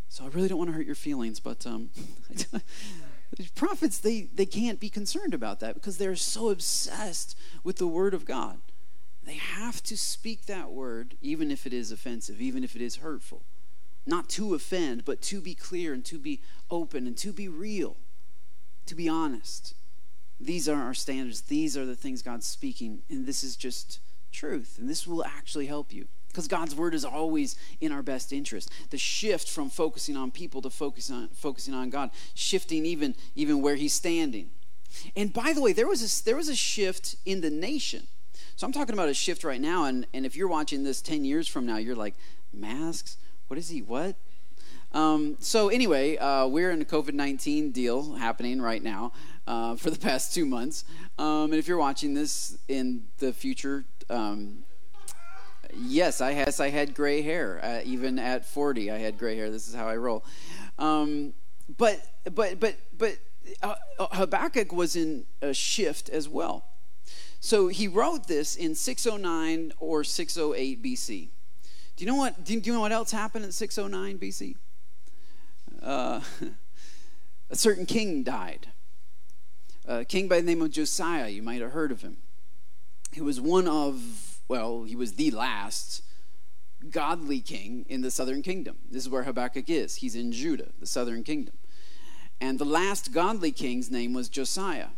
so 0.10 0.26
I 0.26 0.28
really 0.28 0.50
don't 0.50 0.58
want 0.58 0.70
to 0.70 0.74
hurt 0.74 0.86
your 0.86 0.96
feelings, 0.96 1.40
but 1.40 1.66
um, 1.66 1.90
prophets 3.56 4.00
they 4.00 4.24
they 4.34 4.46
can't 4.46 4.80
be 4.80 4.90
concerned 4.90 5.34
about 5.34 5.62
that 5.62 5.76
because 5.76 5.98
they're 5.98 6.18
so 6.18 6.50
obsessed 6.50 7.38
with 7.64 7.78
the 7.78 7.88
word 7.88 8.14
of 8.14 8.26
God. 8.26 8.60
They 9.24 9.36
have 9.36 9.84
to 9.84 9.98
speak 9.98 10.46
that 10.46 10.72
word, 10.72 11.16
even 11.22 11.52
if 11.52 11.68
it 11.68 11.74
is 11.74 11.92
offensive, 11.92 12.42
even 12.42 12.64
if 12.64 12.76
it 12.76 12.82
is 12.82 12.98
hurtful. 12.98 13.44
Not 14.06 14.30
to 14.30 14.56
offend, 14.56 15.06
but 15.06 15.22
to 15.24 15.42
be 15.42 15.54
clear 15.54 15.94
and 15.94 16.04
to 16.06 16.18
be 16.18 16.42
open 16.72 17.06
and 17.06 17.16
to 17.18 17.32
be 17.32 17.48
real, 17.48 17.98
to 18.88 18.96
be 18.96 19.08
honest. 19.08 19.76
These 20.40 20.68
are 20.68 20.82
our 20.82 20.96
standards. 20.96 21.42
These 21.42 21.78
are 21.78 21.86
the 21.86 21.96
things 21.96 22.24
God's 22.24 22.48
speaking, 22.48 23.04
and 23.10 23.28
this 23.28 23.44
is 23.44 23.56
just 23.56 24.00
truth. 24.32 24.78
And 24.80 24.90
this 24.90 25.06
will 25.06 25.24
actually 25.24 25.68
help 25.68 25.94
you 25.94 26.08
because 26.32 26.48
God's 26.48 26.74
word 26.74 26.96
is 26.96 27.06
always 27.06 27.56
in 27.80 27.92
our 27.92 28.02
best 28.02 28.34
interest. 28.34 28.72
The 28.90 28.98
shift 28.98 29.50
from 29.50 29.70
focusing 29.70 30.18
on 30.18 30.32
people 30.32 30.62
to 30.64 30.70
focus 30.70 31.12
on, 31.12 31.28
focusing 31.30 31.74
on 31.74 31.90
God, 31.90 32.10
shifting 32.34 32.86
even, 32.86 33.16
even 33.36 33.62
where 33.62 33.76
He's 33.76 33.94
standing. 33.94 34.50
And 35.16 35.32
by 35.32 35.54
the 35.54 35.62
way, 35.62 35.74
there 35.74 35.88
was 35.88 36.02
a, 36.02 36.26
there 36.26 36.36
was 36.36 36.50
a 36.50 36.56
shift 36.56 37.16
in 37.26 37.42
the 37.42 37.52
nation. 37.52 38.08
So 38.62 38.68
I'm 38.68 38.74
talking 38.74 38.94
about 38.94 39.10
a 39.10 39.14
shift 39.16 39.44
right 39.44 39.60
now, 39.60 39.86
and, 39.86 40.06
and 40.14 40.24
if 40.24 40.36
you're 40.36 40.48
watching 40.48 40.84
this 40.84 41.02
10 41.02 41.26
years 41.26 41.48
from 41.48 41.66
now, 41.66 41.78
you're 41.78 41.96
like, 41.96 42.14
masks? 42.54 43.18
What 43.48 43.58
is 43.58 43.70
he? 43.70 43.82
What? 43.82 44.16
Um, 44.92 45.38
so 45.40 45.70
anyway, 45.70 46.18
uh, 46.18 46.46
we're 46.46 46.70
in 46.70 46.80
a 46.80 46.86
COVID 46.86 47.16
nineteen 47.16 47.72
deal 47.72 48.14
happening 48.14 48.62
right 48.62 48.84
now 48.84 49.14
uh, 49.48 49.78
for 49.78 49.90
the 49.90 49.98
past 49.98 50.36
two 50.36 50.46
months. 50.46 50.86
Um, 51.18 51.46
and 51.46 51.56
if 51.56 51.68
you're 51.68 51.80
watching 51.80 52.14
this 52.14 52.56
in 52.68 53.06
the 53.18 53.34
future, 53.34 53.84
um, 54.12 54.60
yes, 55.74 56.22
I 56.22 56.34
has 56.34 56.60
I 56.60 56.70
had 56.70 56.94
gray 56.94 57.24
hair. 57.24 57.60
Uh, 57.64 57.82
even 57.84 58.20
at 58.20 58.46
40, 58.46 58.92
I 58.92 59.00
had 59.00 59.18
gray 59.18 59.36
hair. 59.36 59.50
This 59.50 59.68
is 59.68 59.74
how 59.74 59.88
I 59.88 59.96
roll. 59.96 60.24
Um, 60.78 61.34
but 61.80 62.00
but 62.32 62.60
but 62.60 62.76
but 62.96 63.18
uh, 63.64 63.74
Habakkuk 64.12 64.72
was 64.72 64.96
in 64.96 65.26
a 65.42 65.52
shift 65.52 66.10
as 66.10 66.30
well. 66.30 66.66
So 67.42 67.70
he 67.70 67.88
wrote 67.88 68.28
this 68.28 68.56
in 68.56 68.76
609 68.76 69.74
or 69.80 70.04
608 70.04 70.84
BC. 70.84 71.30
Do 71.96 72.06
you 72.06 72.10
know 72.10 72.16
what? 72.16 72.46
Do 72.46 72.54
you 72.54 72.72
know 72.72 72.80
what 72.80 72.92
else 72.92 73.12
happened 73.12 73.44
in 73.44 73.52
609 73.52 74.20
BC? 74.20 74.56
Uh, 75.82 76.22
a 77.50 77.56
certain 77.56 77.88
king 77.88 78.22
died. 78.22 78.68
A 79.86 80.06
king 80.06 80.28
by 80.28 80.38
the 80.38 80.46
name 80.46 80.62
of 80.62 80.70
Josiah. 80.70 81.30
You 81.30 81.42
might 81.42 81.62
have 81.62 81.72
heard 81.72 81.92
of 81.92 82.04
him. 82.04 82.18
He 83.12 83.22
was 83.22 83.42
one 83.42 83.68
of, 83.68 84.40
well, 84.48 84.84
he 84.84 84.96
was 84.96 85.14
the 85.14 85.32
last 85.32 86.04
godly 86.92 87.40
king 87.40 87.86
in 87.90 88.02
the 88.02 88.12
southern 88.12 88.44
kingdom. 88.44 88.78
This 88.90 89.04
is 89.04 89.10
where 89.10 89.24
Habakkuk 89.24 89.68
is. 89.68 89.96
He's 89.96 90.16
in 90.16 90.32
Judah, 90.32 90.70
the 90.80 90.86
southern 90.86 91.24
kingdom. 91.24 91.56
And 92.40 92.60
the 92.60 92.66
last 92.66 93.12
godly 93.12 93.52
king's 93.52 93.90
name 93.90 94.14
was 94.14 94.30
Josiah. 94.30 94.90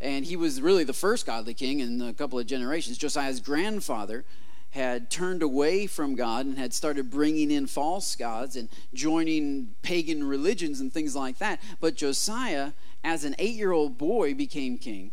And 0.00 0.24
he 0.24 0.36
was 0.36 0.60
really 0.60 0.84
the 0.84 0.92
first 0.92 1.26
godly 1.26 1.54
king 1.54 1.80
in 1.80 2.00
a 2.02 2.12
couple 2.12 2.38
of 2.38 2.46
generations. 2.46 2.98
Josiah's 2.98 3.40
grandfather 3.40 4.24
had 4.70 5.10
turned 5.10 5.42
away 5.42 5.86
from 5.86 6.14
God 6.14 6.44
and 6.44 6.58
had 6.58 6.74
started 6.74 7.10
bringing 7.10 7.50
in 7.50 7.66
false 7.66 8.14
gods 8.14 8.56
and 8.56 8.68
joining 8.92 9.74
pagan 9.82 10.22
religions 10.22 10.80
and 10.80 10.92
things 10.92 11.16
like 11.16 11.38
that. 11.38 11.62
But 11.80 11.94
Josiah, 11.94 12.72
as 13.02 13.24
an 13.24 13.34
eight 13.38 13.54
year 13.54 13.72
old 13.72 13.96
boy, 13.96 14.34
became 14.34 14.76
king. 14.76 15.12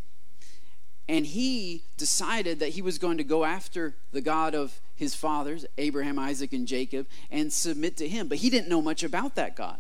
And 1.07 1.25
he 1.25 1.83
decided 1.97 2.59
that 2.59 2.69
he 2.69 2.81
was 2.81 2.97
going 2.97 3.17
to 3.17 3.23
go 3.23 3.43
after 3.43 3.95
the 4.11 4.21
God 4.21 4.55
of 4.55 4.79
his 4.95 5.15
fathers, 5.15 5.65
Abraham, 5.77 6.17
Isaac, 6.17 6.53
and 6.53 6.67
Jacob, 6.67 7.07
and 7.29 7.51
submit 7.51 7.97
to 7.97 8.07
him. 8.07 8.27
But 8.27 8.39
he 8.39 8.49
didn't 8.49 8.69
know 8.69 8.81
much 8.81 9.03
about 9.03 9.35
that 9.35 9.55
God. 9.55 9.79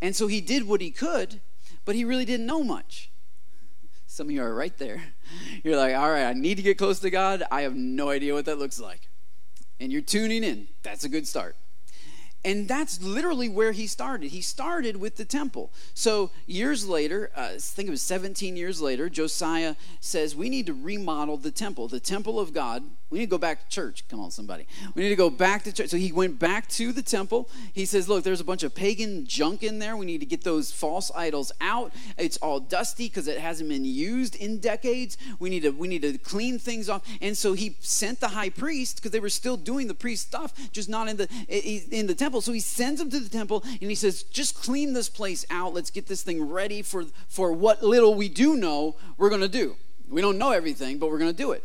And 0.00 0.14
so 0.14 0.26
he 0.26 0.40
did 0.40 0.66
what 0.66 0.80
he 0.80 0.90
could, 0.90 1.40
but 1.84 1.94
he 1.94 2.04
really 2.04 2.24
didn't 2.24 2.46
know 2.46 2.62
much. 2.62 3.10
Some 4.16 4.28
of 4.28 4.30
you 4.30 4.42
are 4.42 4.54
right 4.54 4.74
there. 4.78 5.02
You're 5.62 5.76
like, 5.76 5.94
all 5.94 6.10
right, 6.10 6.24
I 6.24 6.32
need 6.32 6.54
to 6.54 6.62
get 6.62 6.78
close 6.78 7.00
to 7.00 7.10
God. 7.10 7.42
I 7.50 7.60
have 7.60 7.76
no 7.76 8.08
idea 8.08 8.32
what 8.32 8.46
that 8.46 8.58
looks 8.58 8.80
like. 8.80 9.10
And 9.78 9.92
you're 9.92 10.00
tuning 10.00 10.42
in. 10.42 10.68
That's 10.82 11.04
a 11.04 11.10
good 11.10 11.28
start. 11.28 11.54
And 12.42 12.66
that's 12.66 13.02
literally 13.02 13.50
where 13.50 13.72
he 13.72 13.86
started. 13.86 14.30
He 14.30 14.40
started 14.40 14.96
with 14.96 15.16
the 15.16 15.26
temple. 15.26 15.70
So 15.92 16.30
years 16.46 16.88
later, 16.88 17.30
uh, 17.36 17.50
I 17.56 17.58
think 17.58 17.88
it 17.88 17.90
was 17.90 18.00
17 18.00 18.56
years 18.56 18.80
later, 18.80 19.10
Josiah 19.10 19.76
says, 20.00 20.34
We 20.34 20.48
need 20.48 20.64
to 20.64 20.72
remodel 20.72 21.36
the 21.36 21.50
temple, 21.50 21.86
the 21.86 22.00
temple 22.00 22.40
of 22.40 22.54
God. 22.54 22.84
We 23.08 23.20
need 23.20 23.26
to 23.26 23.30
go 23.30 23.38
back 23.38 23.62
to 23.62 23.68
church. 23.68 24.02
Come 24.08 24.18
on, 24.18 24.32
somebody. 24.32 24.66
We 24.96 25.04
need 25.04 25.10
to 25.10 25.16
go 25.16 25.30
back 25.30 25.62
to 25.62 25.72
church. 25.72 25.90
So 25.90 25.96
he 25.96 26.10
went 26.10 26.40
back 26.40 26.66
to 26.70 26.90
the 26.90 27.02
temple. 27.02 27.48
He 27.72 27.84
says, 27.84 28.08
Look, 28.08 28.24
there's 28.24 28.40
a 28.40 28.44
bunch 28.44 28.64
of 28.64 28.74
pagan 28.74 29.26
junk 29.26 29.62
in 29.62 29.78
there. 29.78 29.96
We 29.96 30.06
need 30.06 30.18
to 30.18 30.26
get 30.26 30.42
those 30.42 30.72
false 30.72 31.12
idols 31.14 31.52
out. 31.60 31.92
It's 32.18 32.36
all 32.38 32.58
dusty 32.58 33.06
because 33.06 33.28
it 33.28 33.38
hasn't 33.38 33.68
been 33.68 33.84
used 33.84 34.34
in 34.34 34.58
decades. 34.58 35.16
We 35.38 35.50
need 35.50 35.62
to 35.62 35.70
we 35.70 35.86
need 35.86 36.02
to 36.02 36.18
clean 36.18 36.58
things 36.58 36.88
off. 36.88 37.06
And 37.20 37.38
so 37.38 37.52
he 37.52 37.76
sent 37.78 38.18
the 38.18 38.28
high 38.28 38.50
priest 38.50 38.96
because 38.96 39.12
they 39.12 39.20
were 39.20 39.28
still 39.28 39.56
doing 39.56 39.86
the 39.86 39.94
priest 39.94 40.26
stuff, 40.26 40.52
just 40.72 40.88
not 40.88 41.08
in 41.08 41.16
the 41.16 41.28
in 41.92 42.08
the 42.08 42.14
temple. 42.14 42.40
So 42.40 42.50
he 42.50 42.60
sends 42.60 43.00
him 43.00 43.08
to 43.10 43.20
the 43.20 43.28
temple 43.28 43.62
and 43.64 43.88
he 43.88 43.94
says, 43.94 44.24
Just 44.24 44.56
clean 44.56 44.94
this 44.94 45.08
place 45.08 45.46
out. 45.48 45.72
Let's 45.72 45.90
get 45.90 46.08
this 46.08 46.24
thing 46.24 46.42
ready 46.42 46.82
for 46.82 47.04
for 47.28 47.52
what 47.52 47.84
little 47.84 48.16
we 48.16 48.28
do 48.28 48.56
know 48.56 48.96
we're 49.16 49.30
gonna 49.30 49.46
do. 49.46 49.76
We 50.08 50.20
don't 50.20 50.38
know 50.38 50.50
everything, 50.50 50.98
but 50.98 51.08
we're 51.08 51.18
gonna 51.20 51.32
do 51.32 51.52
it. 51.52 51.62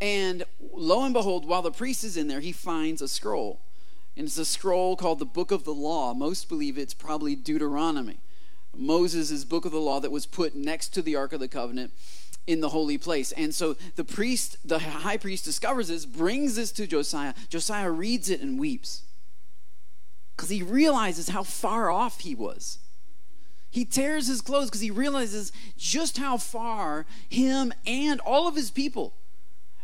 And 0.00 0.44
lo 0.72 1.04
and 1.04 1.12
behold, 1.12 1.46
while 1.46 1.62
the 1.62 1.70
priest 1.70 2.04
is 2.04 2.16
in 2.16 2.28
there, 2.28 2.40
he 2.40 2.52
finds 2.52 3.02
a 3.02 3.08
scroll. 3.08 3.60
And 4.16 4.26
it's 4.26 4.38
a 4.38 4.44
scroll 4.44 4.96
called 4.96 5.18
the 5.18 5.26
Book 5.26 5.50
of 5.50 5.64
the 5.64 5.74
Law. 5.74 6.14
Most 6.14 6.48
believe 6.48 6.78
it's 6.78 6.94
probably 6.94 7.36
Deuteronomy. 7.36 8.18
Moses' 8.76 9.44
book 9.44 9.64
of 9.64 9.72
the 9.72 9.80
law 9.80 10.00
that 10.00 10.12
was 10.12 10.26
put 10.26 10.54
next 10.54 10.88
to 10.90 11.02
the 11.02 11.16
Ark 11.16 11.32
of 11.32 11.40
the 11.40 11.48
Covenant 11.48 11.92
in 12.46 12.60
the 12.60 12.70
holy 12.70 12.98
place. 12.98 13.32
And 13.32 13.54
so 13.54 13.76
the 13.96 14.04
priest, 14.04 14.56
the 14.64 14.78
high 14.78 15.16
priest, 15.16 15.44
discovers 15.44 15.88
this, 15.88 16.06
brings 16.06 16.56
this 16.56 16.72
to 16.72 16.86
Josiah. 16.86 17.34
Josiah 17.48 17.90
reads 17.90 18.30
it 18.30 18.40
and 18.40 18.58
weeps 18.58 19.02
because 20.36 20.50
he 20.50 20.62
realizes 20.62 21.28
how 21.28 21.42
far 21.42 21.90
off 21.90 22.20
he 22.20 22.34
was. 22.34 22.78
He 23.70 23.84
tears 23.84 24.26
his 24.26 24.40
clothes 24.40 24.66
because 24.66 24.80
he 24.80 24.90
realizes 24.90 25.52
just 25.76 26.18
how 26.18 26.38
far 26.38 27.06
him 27.28 27.72
and 27.86 28.20
all 28.20 28.48
of 28.48 28.56
his 28.56 28.70
people 28.70 29.14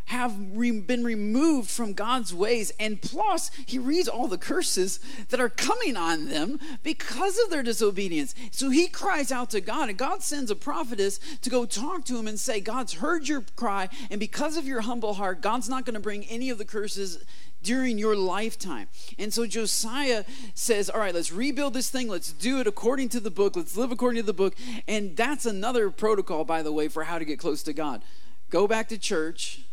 have 0.06 0.34
re- 0.52 0.80
been 0.80 1.04
removed 1.04 1.70
from 1.70 1.92
God's 1.92 2.34
ways. 2.34 2.72
And 2.78 3.00
plus, 3.00 3.50
he 3.66 3.78
reads 3.78 4.08
all 4.08 4.28
the 4.28 4.38
curses 4.38 5.00
that 5.28 5.40
are 5.40 5.48
coming 5.48 5.96
on 5.96 6.28
them 6.28 6.58
because 6.82 7.38
of 7.38 7.50
their 7.50 7.62
disobedience. 7.62 8.34
So 8.50 8.70
he 8.70 8.88
cries 8.88 9.30
out 9.32 9.50
to 9.50 9.60
God, 9.60 9.88
and 9.88 9.98
God 9.98 10.22
sends 10.22 10.50
a 10.50 10.56
prophetess 10.56 11.18
to 11.42 11.50
go 11.50 11.66
talk 11.66 12.04
to 12.06 12.18
him 12.18 12.26
and 12.26 12.38
say, 12.38 12.60
God's 12.60 12.94
heard 12.94 13.28
your 13.28 13.42
cry, 13.56 13.88
and 14.10 14.20
because 14.20 14.56
of 14.56 14.66
your 14.66 14.82
humble 14.82 15.14
heart, 15.14 15.40
God's 15.40 15.68
not 15.68 15.84
going 15.84 15.94
to 15.94 16.00
bring 16.00 16.24
any 16.26 16.50
of 16.50 16.58
the 16.58 16.64
curses 16.64 17.24
during 17.62 17.98
your 17.98 18.14
lifetime. 18.14 18.86
And 19.18 19.34
so 19.34 19.44
Josiah 19.44 20.24
says, 20.54 20.88
All 20.88 21.00
right, 21.00 21.14
let's 21.14 21.32
rebuild 21.32 21.74
this 21.74 21.90
thing. 21.90 22.08
Let's 22.08 22.32
do 22.32 22.60
it 22.60 22.68
according 22.68 23.08
to 23.10 23.20
the 23.20 23.30
book. 23.30 23.56
Let's 23.56 23.76
live 23.76 23.90
according 23.90 24.22
to 24.22 24.26
the 24.26 24.32
book. 24.32 24.54
And 24.86 25.16
that's 25.16 25.46
another 25.46 25.90
protocol, 25.90 26.44
by 26.44 26.62
the 26.62 26.72
way, 26.72 26.86
for 26.86 27.04
how 27.04 27.18
to 27.18 27.24
get 27.24 27.40
close 27.40 27.64
to 27.64 27.72
God. 27.72 28.02
Go 28.50 28.68
back 28.68 28.88
to 28.90 28.98
church 28.98 29.65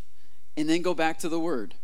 and 0.56 0.68
then 0.68 0.82
go 0.82 0.94
back 0.94 1.18
to 1.20 1.28
the 1.28 1.38
Word. 1.38 1.74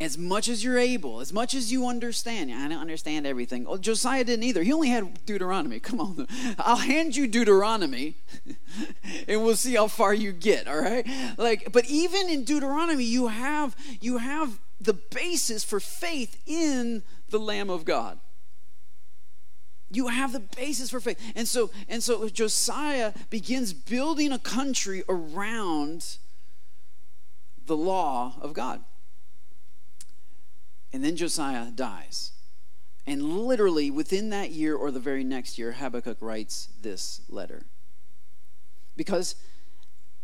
As 0.00 0.18
much 0.18 0.48
as 0.48 0.64
you're 0.64 0.78
able, 0.78 1.20
as 1.20 1.32
much 1.32 1.54
as 1.54 1.70
you 1.70 1.86
understand. 1.86 2.50
I 2.50 2.66
don't 2.66 2.80
understand 2.80 3.24
everything. 3.26 3.64
Well, 3.64 3.78
Josiah 3.78 4.24
didn't 4.24 4.42
either. 4.42 4.62
He 4.64 4.72
only 4.72 4.88
had 4.88 5.24
Deuteronomy. 5.26 5.78
Come 5.80 6.00
on. 6.00 6.26
I'll 6.58 6.76
hand 6.76 7.14
you 7.14 7.28
Deuteronomy 7.28 8.16
and 9.28 9.44
we'll 9.44 9.56
see 9.56 9.74
how 9.74 9.86
far 9.86 10.12
you 10.12 10.32
get, 10.32 10.66
all 10.66 10.80
right? 10.80 11.06
Like, 11.36 11.70
but 11.72 11.84
even 11.86 12.28
in 12.28 12.44
Deuteronomy, 12.44 13.04
you 13.04 13.28
have 13.28 13.76
you 14.00 14.18
have 14.18 14.58
the 14.80 14.94
basis 14.94 15.62
for 15.62 15.78
faith 15.78 16.40
in 16.46 17.04
the 17.28 17.38
Lamb 17.38 17.70
of 17.70 17.84
God 17.84 18.18
you 19.94 20.08
have 20.08 20.32
the 20.32 20.40
basis 20.40 20.90
for 20.90 21.00
faith 21.00 21.18
and 21.36 21.46
so 21.46 21.70
and 21.88 22.02
so 22.02 22.28
josiah 22.28 23.12
begins 23.30 23.72
building 23.72 24.32
a 24.32 24.38
country 24.38 25.04
around 25.08 26.16
the 27.66 27.76
law 27.76 28.34
of 28.40 28.52
God. 28.52 28.80
And 30.92 31.04
then 31.04 31.16
Josiah 31.16 31.70
dies. 31.70 32.32
And 33.06 33.22
literally 33.22 33.90
within 33.90 34.30
that 34.30 34.50
year 34.50 34.76
or 34.76 34.90
the 34.90 35.00
very 35.00 35.24
next 35.24 35.58
year, 35.58 35.72
Habakkuk 35.72 36.18
writes 36.20 36.68
this 36.82 37.22
letter. 37.28 37.64
Because 38.96 39.34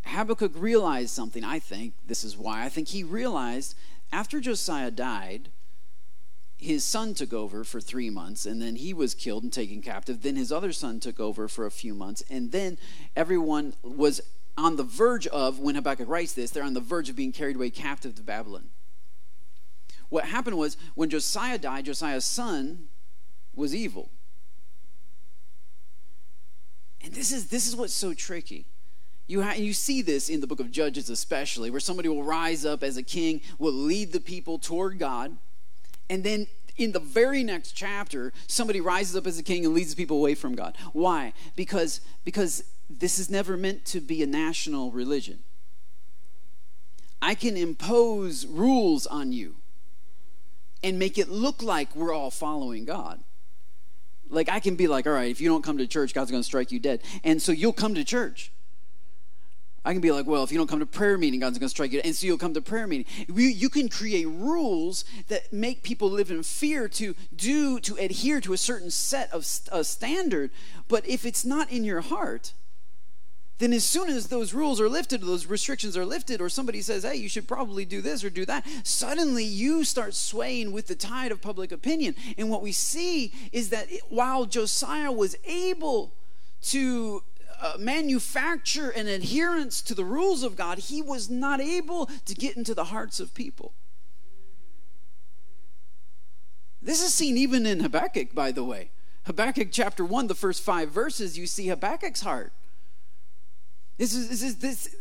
Habakkuk 0.04 0.52
realized 0.54 1.10
something, 1.10 1.42
I 1.42 1.58
think. 1.58 1.94
This 2.06 2.22
is 2.22 2.36
why. 2.36 2.64
I 2.64 2.68
think 2.68 2.88
he 2.88 3.02
realized 3.02 3.74
after 4.12 4.40
Josiah 4.40 4.90
died, 4.90 5.48
his 6.56 6.84
son 6.84 7.14
took 7.14 7.32
over 7.32 7.62
for 7.62 7.80
three 7.80 8.10
months, 8.10 8.44
and 8.44 8.60
then 8.60 8.76
he 8.76 8.92
was 8.92 9.14
killed 9.14 9.44
and 9.44 9.52
taken 9.52 9.80
captive. 9.80 10.22
Then 10.22 10.36
his 10.36 10.50
other 10.50 10.72
son 10.72 10.98
took 10.98 11.20
over 11.20 11.46
for 11.46 11.66
a 11.66 11.70
few 11.70 11.94
months, 11.94 12.22
and 12.28 12.52
then 12.52 12.78
everyone 13.14 13.74
was 13.82 14.20
on 14.58 14.76
the 14.76 14.82
verge 14.82 15.26
of, 15.28 15.60
when 15.60 15.76
Habakkuk 15.76 16.08
writes 16.08 16.32
this, 16.32 16.50
they're 16.50 16.64
on 16.64 16.74
the 16.74 16.80
verge 16.80 17.08
of 17.08 17.16
being 17.16 17.32
carried 17.32 17.56
away 17.56 17.70
captive 17.70 18.14
to 18.16 18.22
Babylon. 18.22 18.70
What 20.08 20.24
happened 20.24 20.58
was 20.58 20.76
when 20.94 21.10
Josiah 21.10 21.58
died, 21.58 21.84
Josiah's 21.84 22.24
son 22.24 22.88
was 23.54 23.74
evil. 23.74 24.10
And 27.00 27.14
this 27.14 27.30
is 27.30 27.48
this 27.48 27.68
is 27.68 27.76
what's 27.76 27.94
so 27.94 28.12
tricky. 28.12 28.66
You, 29.28 29.42
ha- 29.42 29.52
you 29.52 29.74
see 29.74 30.02
this 30.02 30.28
in 30.28 30.40
the 30.40 30.46
book 30.46 30.58
of 30.58 30.70
Judges, 30.70 31.10
especially, 31.10 31.70
where 31.70 31.80
somebody 31.80 32.08
will 32.08 32.24
rise 32.24 32.64
up 32.64 32.82
as 32.82 32.96
a 32.96 33.02
king, 33.02 33.42
will 33.58 33.72
lead 33.72 34.12
the 34.12 34.20
people 34.20 34.58
toward 34.58 34.98
God, 34.98 35.36
and 36.08 36.24
then 36.24 36.46
in 36.78 36.92
the 36.92 37.00
very 37.00 37.44
next 37.44 37.72
chapter, 37.72 38.32
somebody 38.46 38.80
rises 38.80 39.16
up 39.16 39.26
as 39.26 39.38
a 39.38 39.42
king 39.42 39.64
and 39.64 39.74
leads 39.74 39.90
the 39.90 39.96
people 39.96 40.16
away 40.16 40.34
from 40.34 40.54
God. 40.54 40.76
Why? 40.92 41.34
Because 41.56 42.00
because 42.24 42.64
this 42.90 43.18
is 43.18 43.28
never 43.30 43.56
meant 43.56 43.84
to 43.86 44.00
be 44.00 44.22
a 44.22 44.26
national 44.26 44.90
religion. 44.90 45.40
I 47.20 47.34
can 47.34 47.56
impose 47.56 48.46
rules 48.46 49.06
on 49.06 49.32
you 49.32 49.56
and 50.82 50.98
make 50.98 51.18
it 51.18 51.28
look 51.28 51.62
like 51.62 51.94
we're 51.96 52.12
all 52.12 52.30
following 52.30 52.84
God. 52.84 53.20
Like, 54.30 54.48
I 54.48 54.60
can 54.60 54.76
be 54.76 54.86
like, 54.86 55.06
all 55.06 55.12
right, 55.12 55.30
if 55.30 55.40
you 55.40 55.48
don't 55.48 55.64
come 55.64 55.78
to 55.78 55.86
church, 55.86 56.14
God's 56.14 56.30
going 56.30 56.42
to 56.42 56.46
strike 56.46 56.70
you 56.70 56.78
dead. 56.78 57.00
And 57.24 57.40
so 57.40 57.50
you'll 57.50 57.72
come 57.72 57.94
to 57.94 58.04
church. 58.04 58.52
I 59.84 59.92
can 59.92 60.02
be 60.02 60.12
like, 60.12 60.26
well, 60.26 60.44
if 60.44 60.52
you 60.52 60.58
don't 60.58 60.68
come 60.68 60.80
to 60.80 60.86
prayer 60.86 61.16
meeting, 61.16 61.40
God's 61.40 61.58
going 61.58 61.68
to 61.68 61.70
strike 61.70 61.92
you. 61.92 62.00
And 62.04 62.14
so 62.14 62.26
you'll 62.26 62.36
come 62.36 62.52
to 62.54 62.60
prayer 62.60 62.86
meeting. 62.86 63.06
You 63.34 63.70
can 63.70 63.88
create 63.88 64.26
rules 64.26 65.04
that 65.28 65.50
make 65.52 65.82
people 65.82 66.10
live 66.10 66.30
in 66.30 66.42
fear 66.42 66.88
to 66.90 67.14
do, 67.34 67.80
to 67.80 67.96
adhere 67.96 68.40
to 68.42 68.52
a 68.52 68.58
certain 68.58 68.90
set 68.90 69.32
of 69.32 69.46
a 69.72 69.82
standard. 69.82 70.50
But 70.88 71.08
if 71.08 71.24
it's 71.24 71.44
not 71.44 71.72
in 71.72 71.84
your 71.84 72.02
heart, 72.02 72.52
then 73.58 73.72
as 73.72 73.84
soon 73.84 74.08
as 74.08 74.28
those 74.28 74.54
rules 74.54 74.80
are 74.80 74.88
lifted, 74.88 75.20
those 75.20 75.46
restrictions 75.46 75.96
are 75.96 76.04
lifted, 76.04 76.40
or 76.40 76.48
somebody 76.48 76.80
says, 76.80 77.02
hey, 77.02 77.16
you 77.16 77.28
should 77.28 77.48
probably 77.48 77.84
do 77.84 78.00
this 78.00 78.22
or 78.22 78.30
do 78.30 78.46
that, 78.46 78.64
suddenly 78.84 79.44
you 79.44 79.84
start 79.84 80.14
swaying 80.14 80.72
with 80.72 80.86
the 80.86 80.94
tide 80.94 81.32
of 81.32 81.42
public 81.42 81.72
opinion. 81.72 82.14
And 82.36 82.50
what 82.50 82.62
we 82.62 82.72
see 82.72 83.32
is 83.52 83.70
that 83.70 83.88
while 84.08 84.46
Josiah 84.46 85.10
was 85.10 85.36
able 85.44 86.14
to 86.62 87.22
uh, 87.60 87.74
manufacture 87.78 88.90
an 88.90 89.08
adherence 89.08 89.82
to 89.82 89.94
the 89.94 90.04
rules 90.04 90.44
of 90.44 90.54
God, 90.54 90.78
he 90.78 91.02
was 91.02 91.28
not 91.28 91.60
able 91.60 92.06
to 92.06 92.34
get 92.34 92.56
into 92.56 92.74
the 92.74 92.84
hearts 92.84 93.18
of 93.18 93.34
people. 93.34 93.72
This 96.80 97.02
is 97.02 97.12
seen 97.12 97.36
even 97.36 97.66
in 97.66 97.80
Habakkuk, 97.80 98.34
by 98.34 98.52
the 98.52 98.62
way. 98.62 98.90
Habakkuk 99.24 99.68
chapter 99.72 100.04
1, 100.04 100.28
the 100.28 100.34
first 100.34 100.62
five 100.62 100.90
verses, 100.90 101.36
you 101.36 101.46
see 101.46 101.66
Habakkuk's 101.66 102.22
heart. 102.22 102.52
This 103.98 104.14
is, 104.14 104.28
this 104.28 104.42
is 104.42 104.56
this 104.56 104.94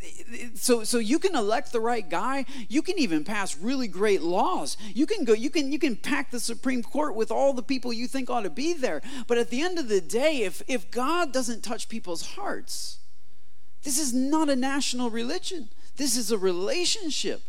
so 0.59 0.83
so 0.83 0.97
you 0.97 1.19
can 1.19 1.35
elect 1.35 1.71
the 1.71 1.79
right 1.79 2.07
guy. 2.07 2.45
You 2.67 2.81
can 2.81 2.97
even 2.97 3.23
pass 3.23 3.55
really 3.55 3.87
great 3.87 4.23
laws. 4.23 4.75
You 4.95 5.05
can 5.05 5.23
go. 5.23 5.33
You 5.33 5.51
can 5.51 5.71
you 5.71 5.77
can 5.77 5.95
pack 5.95 6.31
the 6.31 6.39
Supreme 6.39 6.81
Court 6.81 7.13
with 7.13 7.29
all 7.29 7.53
the 7.53 7.61
people 7.61 7.93
you 7.93 8.07
think 8.07 8.31
ought 8.31 8.41
to 8.41 8.49
be 8.49 8.73
there. 8.73 9.03
But 9.27 9.37
at 9.37 9.51
the 9.51 9.61
end 9.61 9.77
of 9.77 9.87
the 9.87 10.01
day, 10.01 10.41
if 10.41 10.63
if 10.67 10.89
God 10.89 11.31
doesn't 11.31 11.63
touch 11.63 11.89
people's 11.89 12.29
hearts, 12.29 12.97
this 13.83 13.99
is 13.99 14.15
not 14.15 14.49
a 14.49 14.55
national 14.55 15.11
religion. 15.11 15.69
This 15.97 16.17
is 16.17 16.31
a 16.31 16.37
relationship. 16.37 17.43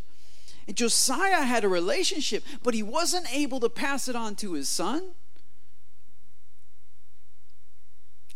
And 0.66 0.76
Josiah 0.76 1.44
had 1.44 1.64
a 1.64 1.68
relationship, 1.68 2.44
but 2.62 2.74
he 2.74 2.82
wasn't 2.82 3.34
able 3.34 3.58
to 3.60 3.70
pass 3.70 4.06
it 4.06 4.14
on 4.14 4.36
to 4.36 4.52
his 4.52 4.68
son. 4.68 5.12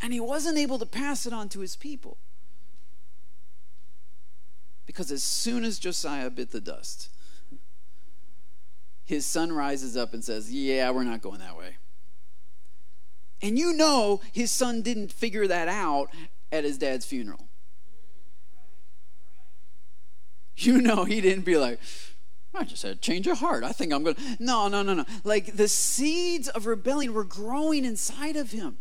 And 0.00 0.14
he 0.14 0.20
wasn't 0.20 0.56
able 0.56 0.78
to 0.78 0.86
pass 0.86 1.26
it 1.26 1.34
on 1.34 1.50
to 1.50 1.60
his 1.60 1.76
people. 1.76 2.16
Because 4.86 5.10
as 5.10 5.22
soon 5.22 5.64
as 5.64 5.78
Josiah 5.78 6.30
bit 6.30 6.50
the 6.50 6.60
dust, 6.60 7.08
his 9.04 9.24
son 9.24 9.52
rises 9.52 9.96
up 9.96 10.12
and 10.12 10.24
says, 10.24 10.52
Yeah, 10.52 10.90
we're 10.90 11.04
not 11.04 11.22
going 11.22 11.40
that 11.40 11.56
way. 11.56 11.76
And 13.40 13.58
you 13.58 13.72
know 13.72 14.20
his 14.32 14.50
son 14.50 14.82
didn't 14.82 15.12
figure 15.12 15.46
that 15.46 15.68
out 15.68 16.08
at 16.50 16.64
his 16.64 16.78
dad's 16.78 17.04
funeral. 17.04 17.48
You 20.56 20.80
know 20.80 21.04
he 21.04 21.20
didn't 21.20 21.44
be 21.44 21.56
like, 21.56 21.80
I 22.54 22.64
just 22.64 22.82
had 22.82 22.92
a 22.92 22.96
change 22.96 23.26
of 23.26 23.38
heart. 23.38 23.64
I 23.64 23.72
think 23.72 23.92
I'm 23.92 24.02
going 24.02 24.16
to. 24.16 24.36
No, 24.38 24.68
no, 24.68 24.82
no, 24.82 24.94
no. 24.94 25.04
Like 25.24 25.56
the 25.56 25.68
seeds 25.68 26.48
of 26.48 26.66
rebellion 26.66 27.14
were 27.14 27.24
growing 27.24 27.84
inside 27.84 28.36
of 28.36 28.50
him. 28.50 28.78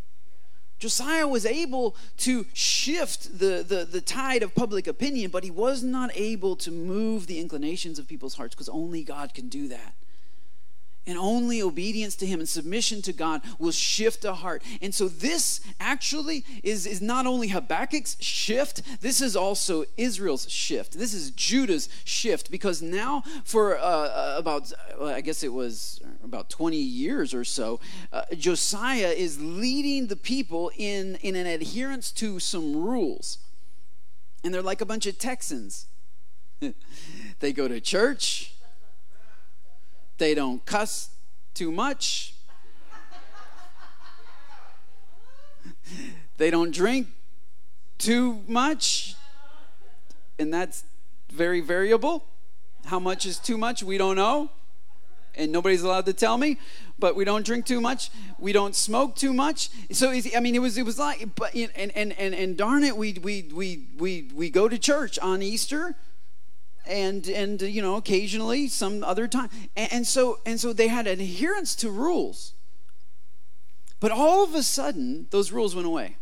Josiah 0.82 1.28
was 1.28 1.46
able 1.46 1.94
to 2.16 2.44
shift 2.52 3.38
the, 3.38 3.62
the, 3.62 3.84
the 3.84 4.00
tide 4.00 4.42
of 4.42 4.52
public 4.52 4.88
opinion, 4.88 5.30
but 5.30 5.44
he 5.44 5.50
was 5.50 5.84
not 5.84 6.10
able 6.16 6.56
to 6.56 6.72
move 6.72 7.28
the 7.28 7.38
inclinations 7.38 8.00
of 8.00 8.08
people's 8.08 8.34
hearts 8.34 8.56
because 8.56 8.68
only 8.68 9.04
God 9.04 9.32
can 9.32 9.48
do 9.48 9.68
that. 9.68 9.94
And 11.06 11.16
only 11.16 11.62
obedience 11.62 12.16
to 12.16 12.26
Him 12.26 12.40
and 12.40 12.48
submission 12.48 13.00
to 13.02 13.12
God 13.12 13.42
will 13.60 13.70
shift 13.70 14.24
a 14.24 14.34
heart. 14.34 14.62
And 14.80 14.92
so, 14.92 15.06
this 15.06 15.60
actually 15.78 16.44
is, 16.64 16.84
is 16.86 17.00
not 17.00 17.26
only 17.26 17.48
Habakkuk's 17.48 18.16
shift, 18.20 18.82
this 19.00 19.20
is 19.20 19.36
also 19.36 19.84
Israel's 19.96 20.50
shift. 20.50 20.98
This 20.98 21.14
is 21.14 21.30
Judah's 21.30 21.88
shift 22.04 22.50
because 22.50 22.82
now, 22.82 23.22
for 23.44 23.78
uh, 23.78 23.82
uh 23.82 24.34
about, 24.38 24.72
I 25.00 25.20
guess 25.20 25.42
it 25.44 25.52
was 25.52 26.00
about 26.24 26.50
20 26.50 26.76
years 26.76 27.34
or 27.34 27.44
so, 27.44 27.80
uh, 28.12 28.22
Josiah 28.36 29.12
is 29.16 29.40
leading 29.40 30.06
the 30.06 30.16
people 30.16 30.70
in, 30.76 31.16
in 31.16 31.36
an 31.36 31.46
adherence 31.46 32.10
to 32.12 32.38
some 32.38 32.76
rules. 32.76 33.38
And 34.44 34.52
they're 34.52 34.62
like 34.62 34.80
a 34.80 34.86
bunch 34.86 35.06
of 35.06 35.18
Texans. 35.18 35.86
they 37.40 37.52
go 37.52 37.68
to 37.68 37.80
church 37.80 38.52
they 40.22 40.34
don't 40.34 40.64
cuss 40.64 41.10
too 41.52 41.72
much. 41.72 42.34
they 46.36 46.48
don't 46.48 46.72
drink 46.72 47.08
too 47.98 48.40
much. 48.46 49.16
And 50.38 50.54
that's 50.54 50.84
very 51.28 51.60
variable. 51.60 52.24
How 52.84 53.00
much 53.00 53.26
is 53.26 53.40
too 53.40 53.58
much? 53.58 53.82
We 53.82 53.98
don't 53.98 54.14
know. 54.14 54.50
And 55.34 55.50
nobody's 55.50 55.82
allowed 55.82 56.06
to 56.06 56.12
tell 56.12 56.36
me, 56.36 56.58
but 56.98 57.16
we 57.16 57.24
don't 57.24 57.44
drink 57.44 57.64
too 57.64 57.80
much. 57.80 58.10
We 58.38 58.52
don't 58.52 58.74
smoke 58.74 59.16
too 59.16 59.32
much. 59.32 59.70
So 59.90 60.10
I 60.10 60.40
mean, 60.40 60.54
it 60.54 60.60
was 60.60 60.76
it 60.76 60.84
was 60.84 60.98
like, 60.98 61.34
but 61.34 61.54
and 61.54 61.70
and 61.74 62.12
and, 62.18 62.34
and 62.34 62.56
darn 62.56 62.84
it, 62.84 62.96
we 62.96 63.14
we 63.14 63.48
we 63.52 63.86
we 63.96 64.28
we 64.34 64.50
go 64.50 64.68
to 64.68 64.78
church 64.78 65.18
on 65.18 65.42
Easter 65.42 65.96
and 66.86 67.28
and 67.28 67.62
you 67.62 67.80
know 67.80 67.96
occasionally 67.96 68.68
some 68.68 69.04
other 69.04 69.28
time 69.28 69.48
and, 69.76 69.92
and, 69.92 70.06
so 70.06 70.40
and 70.44 70.60
so 70.60 70.72
they 70.72 70.88
had 70.88 71.06
adherence 71.06 71.74
to 71.76 71.90
rules 71.90 72.54
but 74.00 74.10
all 74.10 74.42
of 74.42 74.54
a 74.54 74.62
sudden 74.62 75.26
those 75.30 75.52
rules 75.52 75.74
went 75.74 75.86
away 75.86 76.16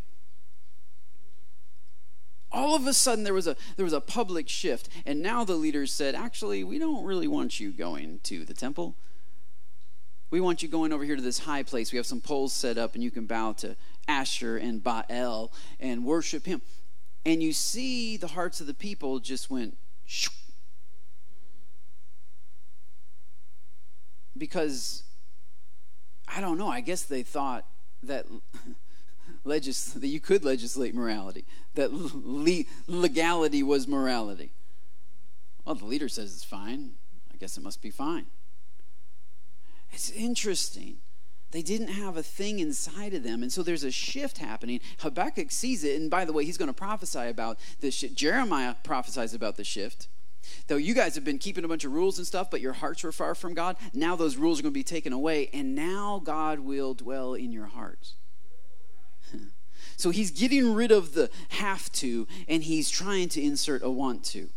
all 2.51 2.75
of 2.75 2.85
a 2.85 2.93
sudden 2.93 3.23
there 3.23 3.33
was 3.33 3.47
a 3.47 3.55
there 3.77 3.85
was 3.85 3.93
a 3.93 4.01
public 4.01 4.49
shift 4.49 4.89
and 5.05 5.21
now 5.21 5.43
the 5.43 5.55
leaders 5.55 5.91
said 5.91 6.15
actually 6.15 6.63
we 6.63 6.79
don't 6.79 7.05
really 7.05 7.27
want 7.27 7.59
you 7.59 7.71
going 7.71 8.19
to 8.23 8.43
the 8.45 8.53
temple. 8.53 8.95
We 10.29 10.39
want 10.39 10.63
you 10.63 10.69
going 10.69 10.93
over 10.93 11.03
here 11.03 11.17
to 11.17 11.21
this 11.21 11.39
high 11.39 11.63
place. 11.63 11.91
We 11.91 11.97
have 11.97 12.05
some 12.05 12.21
poles 12.21 12.53
set 12.53 12.77
up 12.77 12.95
and 12.95 13.03
you 13.03 13.11
can 13.11 13.25
bow 13.25 13.51
to 13.53 13.75
asher 14.07 14.57
and 14.57 14.81
baal 14.81 15.51
and 15.79 16.05
worship 16.05 16.45
him. 16.45 16.61
And 17.25 17.43
you 17.43 17.53
see 17.53 18.17
the 18.17 18.27
hearts 18.27 18.61
of 18.61 18.67
the 18.67 18.73
people 18.73 19.19
just 19.19 19.51
went 19.51 19.77
shoo, 20.05 20.31
because 24.37 25.03
I 26.27 26.41
don't 26.41 26.57
know, 26.57 26.67
I 26.67 26.79
guess 26.79 27.03
they 27.03 27.23
thought 27.23 27.65
that 28.03 28.25
legis- 29.43 29.93
that 29.93 30.07
you 30.07 30.19
could 30.19 30.43
legislate 30.43 30.93
morality, 30.93 31.45
that 31.75 31.91
le- 31.93 32.63
legality 32.87 33.63
was 33.63 33.87
morality. 33.87 34.51
Well, 35.65 35.75
the 35.75 35.85
leader 35.85 36.09
says 36.09 36.33
it's 36.33 36.43
fine. 36.43 36.91
I 37.33 37.37
guess 37.37 37.57
it 37.57 37.63
must 37.63 37.81
be 37.81 37.91
fine. 37.91 38.25
It's 39.91 40.09
interesting. 40.11 40.97
They 41.51 41.61
didn't 41.61 41.89
have 41.89 42.15
a 42.15 42.23
thing 42.23 42.59
inside 42.59 43.13
of 43.13 43.23
them. 43.23 43.43
And 43.43 43.51
so 43.51 43.61
there's 43.61 43.83
a 43.83 43.91
shift 43.91 44.37
happening. 44.37 44.79
Habakkuk 44.99 45.51
sees 45.51 45.83
it. 45.83 45.99
And 45.99 46.09
by 46.09 46.23
the 46.23 46.31
way, 46.31 46.45
he's 46.45 46.57
going 46.57 46.67
to 46.67 46.73
prophesy 46.73 47.27
about 47.27 47.59
this 47.81 47.93
shift. 47.93 48.15
Jeremiah 48.15 48.75
prophesies 48.83 49.33
about 49.33 49.57
the 49.57 49.63
shift. 49.63 50.07
Though 50.67 50.77
you 50.77 50.93
guys 50.93 51.15
have 51.15 51.23
been 51.23 51.37
keeping 51.37 51.65
a 51.65 51.67
bunch 51.67 51.85
of 51.85 51.91
rules 51.91 52.17
and 52.17 52.25
stuff, 52.25 52.49
but 52.49 52.61
your 52.61 52.73
hearts 52.73 53.03
were 53.03 53.11
far 53.11 53.35
from 53.35 53.53
God, 53.53 53.75
now 53.93 54.15
those 54.15 54.37
rules 54.37 54.59
are 54.59 54.63
going 54.63 54.73
to 54.73 54.79
be 54.79 54.83
taken 54.83 55.13
away, 55.13 55.49
and 55.53 55.75
now 55.75 56.19
God 56.23 56.59
will 56.61 56.93
dwell 56.93 57.35
in 57.35 57.51
your 57.51 57.67
hearts. 57.67 58.15
So 59.97 60.09
he's 60.09 60.31
getting 60.31 60.73
rid 60.73 60.91
of 60.91 61.13
the 61.13 61.29
have 61.49 61.91
to, 61.93 62.27
and 62.47 62.63
he's 62.63 62.89
trying 62.89 63.29
to 63.29 63.41
insert 63.41 63.83
a 63.83 63.89
want 63.89 64.23
to. 64.25 64.49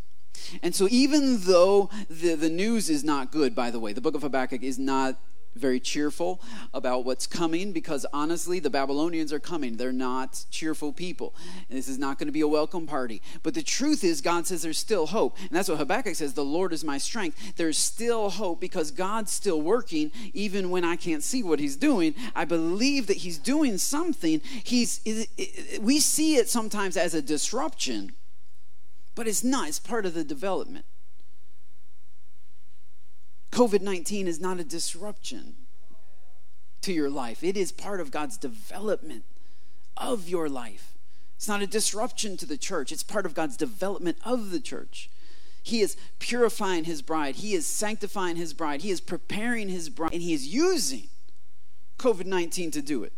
And 0.61 0.75
so, 0.75 0.87
even 0.91 1.41
though 1.41 1.89
the, 2.09 2.35
the 2.35 2.49
news 2.49 2.89
is 2.89 3.03
not 3.03 3.31
good, 3.31 3.55
by 3.55 3.71
the 3.71 3.79
way, 3.79 3.93
the 3.93 4.01
book 4.01 4.15
of 4.15 4.21
Habakkuk 4.21 4.63
is 4.63 4.77
not 4.77 5.19
very 5.55 5.79
cheerful 5.79 6.41
about 6.73 7.05
what's 7.05 7.27
coming 7.27 7.71
because 7.71 8.05
honestly, 8.13 8.59
the 8.59 8.69
Babylonians 8.69 9.31
are 9.31 9.39
coming. 9.39 9.77
They're 9.77 9.91
not 9.91 10.45
cheerful 10.51 10.93
people. 10.93 11.33
And 11.69 11.77
this 11.77 11.87
is 11.87 11.97
not 11.97 12.19
going 12.19 12.27
to 12.27 12.33
be 12.33 12.41
a 12.41 12.47
welcome 12.47 12.85
party. 12.85 13.21
But 13.43 13.53
the 13.53 13.63
truth 13.63 14.03
is, 14.03 14.21
God 14.21 14.47
says 14.47 14.61
there's 14.61 14.77
still 14.77 15.07
hope. 15.07 15.37
And 15.39 15.51
that's 15.51 15.69
what 15.69 15.77
Habakkuk 15.77 16.15
says 16.15 16.33
the 16.33 16.43
Lord 16.43 16.73
is 16.73 16.83
my 16.83 16.97
strength. 16.97 17.55
There's 17.55 17.77
still 17.77 18.29
hope 18.29 18.59
because 18.59 18.91
God's 18.91 19.31
still 19.31 19.61
working 19.61 20.11
even 20.33 20.69
when 20.69 20.83
I 20.83 20.95
can't 20.95 21.23
see 21.23 21.43
what 21.43 21.59
He's 21.59 21.75
doing. 21.75 22.15
I 22.35 22.45
believe 22.45 23.07
that 23.07 23.17
He's 23.17 23.37
doing 23.37 23.77
something. 23.77 24.41
He's, 24.63 25.01
we 25.79 25.99
see 25.99 26.35
it 26.35 26.49
sometimes 26.49 26.97
as 26.97 27.13
a 27.13 27.21
disruption, 27.21 28.13
but 29.15 29.27
it's 29.27 29.43
not, 29.43 29.69
it's 29.69 29.79
part 29.79 30.05
of 30.05 30.13
the 30.13 30.23
development. 30.23 30.85
COVID 33.55 33.79
19 33.79 34.27
is 34.27 34.41
not 34.41 34.59
a 34.59 34.65
disruption 34.65 35.55
to 36.81 36.91
your 36.91 37.09
life, 37.09 37.41
it 37.41 37.55
is 37.55 37.71
part 37.71 38.01
of 38.01 38.11
God's 38.11 38.35
development 38.35 39.23
of 39.95 40.27
your 40.27 40.49
life. 40.49 40.93
It's 41.37 41.47
not 41.47 41.61
a 41.61 41.67
disruption 41.67 42.35
to 42.35 42.45
the 42.45 42.57
church, 42.57 42.91
it's 42.91 43.01
part 43.01 43.25
of 43.25 43.33
God's 43.33 43.55
development 43.55 44.17
of 44.25 44.51
the 44.51 44.59
church. 44.59 45.09
He 45.63 45.79
is 45.79 45.95
purifying 46.19 46.83
his 46.83 47.01
bride, 47.01 47.37
he 47.37 47.53
is 47.53 47.65
sanctifying 47.65 48.35
his 48.35 48.53
bride, 48.53 48.81
he 48.81 48.91
is 48.91 48.99
preparing 48.99 49.69
his 49.69 49.87
bride, 49.87 50.11
and 50.11 50.21
he 50.21 50.33
is 50.33 50.53
using 50.53 51.07
COVID 51.97 52.25
19 52.25 52.71
to 52.71 52.81
do 52.81 53.05
it. 53.05 53.13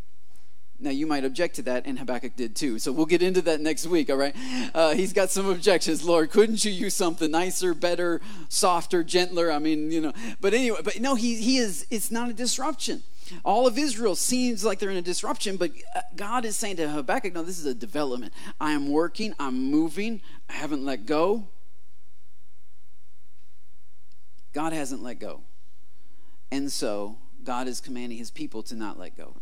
Now, 0.80 0.92
you 0.92 1.08
might 1.08 1.26
object 1.26 1.56
to 1.56 1.64
that, 1.64 1.88
and 1.88 1.98
Habakkuk 1.98 2.36
did 2.36 2.56
too. 2.56 2.78
So 2.78 2.92
we'll 2.92 3.08
get 3.08 3.24
into 3.24 3.42
that 3.44 3.62
next 3.62 3.88
week, 3.88 4.12
all 4.12 4.18
right? 4.18 4.36
Uh, 4.76 4.94
he's 4.94 5.12
got 5.12 5.32
some 5.32 5.50
objections. 5.50 6.04
Lord, 6.04 6.30
couldn't 6.30 6.64
you 6.64 6.72
use 6.72 6.94
something 6.94 7.32
nicer, 7.32 7.74
better, 7.74 8.22
softer, 8.48 9.04
gentler? 9.04 9.52
I 9.52 9.58
mean, 9.58 9.90
you 9.90 10.02
know. 10.02 10.14
But 10.40 10.54
anyway, 10.54 10.82
but 10.84 11.00
no, 11.02 11.16
he, 11.16 11.36
he 11.38 11.58
is, 11.58 11.88
it's 11.90 12.12
not 12.12 12.30
a 12.30 12.34
disruption. 12.34 13.02
All 13.44 13.66
of 13.66 13.78
Israel 13.78 14.16
seems 14.16 14.64
like 14.64 14.78
they're 14.78 14.92
in 14.92 14.98
a 14.98 15.02
disruption, 15.02 15.58
but 15.58 15.72
uh, 15.96 16.02
God 16.16 16.46
is 16.46 16.56
saying 16.56 16.78
to 16.78 16.88
Habakkuk, 16.88 17.34
no, 17.34 17.42
this 17.44 17.58
is 17.58 17.66
a 17.66 17.74
development. 17.74 18.32
I 18.62 18.74
am 18.74 18.90
working, 18.90 19.34
I'm 19.40 19.72
moving, 19.72 20.22
I 20.48 20.54
haven't 20.54 20.86
let 20.86 21.08
go. 21.08 21.48
God 24.54 24.74
hasn't 24.74 25.04
let 25.04 25.20
go. 25.20 25.42
And 26.52 26.72
so 26.72 27.18
God 27.44 27.68
is 27.68 27.82
commanding 27.82 28.18
his 28.18 28.32
people 28.32 28.64
to 28.64 28.76
not 28.76 28.98
let 28.98 29.18
go. 29.18 29.36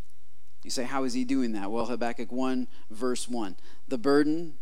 You 0.66 0.72
say, 0.72 0.84
how 0.84 1.04
is 1.04 1.14
he 1.14 1.24
doing 1.24 1.52
that? 1.52 1.70
Well, 1.70 1.86
Habakkuk 1.86 2.32
1, 2.32 2.68
verse 2.90 3.30
1. 3.30 3.56
The 3.88 4.00
burden 4.00 4.56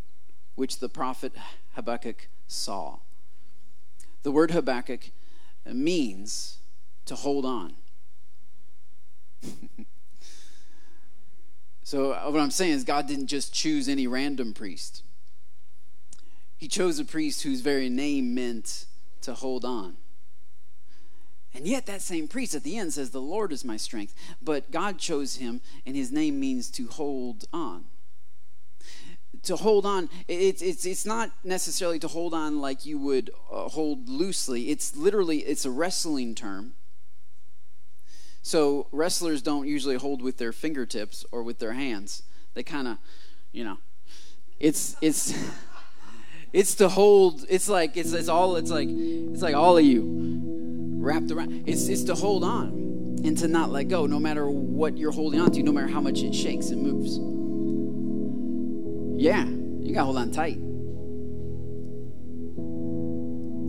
which 0.55 0.79
the 0.79 0.89
prophet 0.89 1.31
Habakkuk 1.75 2.27
saw. 2.45 2.97
The 4.23 4.31
word 4.31 4.51
Habakkuk 4.51 5.11
means 5.65 6.57
to 7.05 7.15
hold 7.15 7.45
on. 7.45 7.75
so, 11.83 12.11
uh, 12.11 12.29
what 12.29 12.41
I'm 12.41 12.51
saying 12.51 12.73
is, 12.73 12.83
God 12.83 13.07
didn't 13.07 13.27
just 13.27 13.53
choose 13.53 13.87
any 13.87 14.05
random 14.05 14.53
priest, 14.53 15.03
He 16.57 16.67
chose 16.67 16.99
a 16.99 17.05
priest 17.05 17.43
whose 17.43 17.61
very 17.61 17.87
name 17.87 18.35
meant 18.35 18.87
to 19.21 19.33
hold 19.33 19.63
on. 19.63 19.95
And 21.55 21.67
yet, 21.67 21.85
that 21.85 22.01
same 22.01 22.27
priest 22.27 22.55
at 22.55 22.63
the 22.63 22.77
end 22.77 22.93
says, 22.93 23.11
The 23.11 23.21
Lord 23.21 23.51
is 23.51 23.63
my 23.63 23.77
strength. 23.77 24.15
But 24.41 24.71
God 24.71 24.97
chose 24.97 25.35
him, 25.35 25.61
and 25.85 25.95
his 25.95 26.11
name 26.11 26.39
means 26.39 26.69
to 26.71 26.87
hold 26.87 27.45
on. 27.53 27.85
To 29.43 29.57
hold 29.57 29.85
on, 29.85 30.09
it's, 30.27 30.61
it's, 30.61 30.85
it's 30.85 31.05
not 31.05 31.29
necessarily 31.43 31.99
to 31.99 32.07
hold 32.07 32.33
on 32.33 32.61
like 32.61 32.85
you 32.85 32.97
would 32.97 33.29
uh, 33.51 33.67
hold 33.67 34.09
loosely. 34.09 34.69
It's 34.69 34.95
literally, 34.95 35.39
it's 35.39 35.65
a 35.65 35.71
wrestling 35.71 36.33
term. 36.33 36.73
So, 38.41 38.87
wrestlers 38.91 39.41
don't 39.41 39.67
usually 39.67 39.95
hold 39.95 40.21
with 40.21 40.37
their 40.37 40.53
fingertips 40.53 41.25
or 41.31 41.43
with 41.43 41.59
their 41.59 41.73
hands. 41.73 42.23
They 42.55 42.63
kind 42.63 42.87
of, 42.87 42.97
you 43.51 43.63
know, 43.63 43.77
it's, 44.59 44.95
it's, 45.01 45.33
it's 46.53 46.73
to 46.75 46.89
hold, 46.89 47.45
it's 47.47 47.69
like, 47.69 47.95
it's, 47.95 48.13
it's 48.13 48.29
all, 48.29 48.55
it's 48.55 48.71
like, 48.71 48.87
it's 48.89 49.41
like 49.41 49.55
all 49.55 49.77
of 49.77 49.85
you 49.85 50.62
wrapped 51.03 51.31
around. 51.31 51.63
It's, 51.67 51.87
it's 51.89 52.03
to 52.05 52.15
hold 52.15 52.43
on 52.43 52.69
and 53.23 53.37
to 53.37 53.47
not 53.47 53.69
let 53.69 53.89
go, 53.89 54.05
no 54.05 54.19
matter 54.19 54.49
what 54.49 54.97
you're 54.97 55.11
holding 55.11 55.39
on 55.39 55.51
to, 55.51 55.61
no 55.61 55.71
matter 55.71 55.87
how 55.87 56.01
much 56.01 56.21
it 56.21 56.33
shakes 56.33 56.69
and 56.69 56.81
moves. 56.81 57.19
Yeah, 59.21 59.45
you 59.45 59.93
gotta 59.93 60.05
hold 60.05 60.17
on 60.17 60.31
tight. 60.31 60.57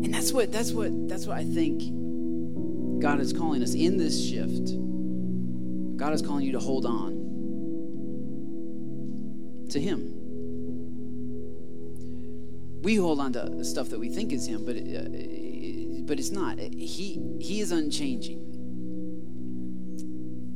And 0.04 0.14
that's 0.14 0.32
what 0.32 0.50
that's 0.52 0.72
what 0.72 1.08
that's 1.08 1.26
what 1.26 1.36
I 1.36 1.44
think 1.44 1.80
God 3.00 3.20
is 3.20 3.32
calling 3.32 3.62
us 3.62 3.74
in 3.74 3.96
this 3.96 4.28
shift. 4.28 4.76
God 5.96 6.12
is 6.12 6.22
calling 6.22 6.44
you 6.44 6.52
to 6.52 6.60
hold 6.60 6.86
on 6.86 7.12
to 9.70 9.80
Him. 9.80 10.10
We 12.82 12.96
hold 12.96 13.20
on 13.20 13.32
to 13.32 13.64
stuff 13.64 13.88
that 13.90 13.98
we 13.98 14.08
think 14.08 14.32
is 14.32 14.46
Him, 14.46 14.64
but 14.64 14.76
uh, 14.76 14.80
but 16.06 16.18
it's 16.18 16.30
not. 16.30 16.58
He 16.58 17.20
he 17.40 17.60
is 17.60 17.72
unchanging. 17.72 18.50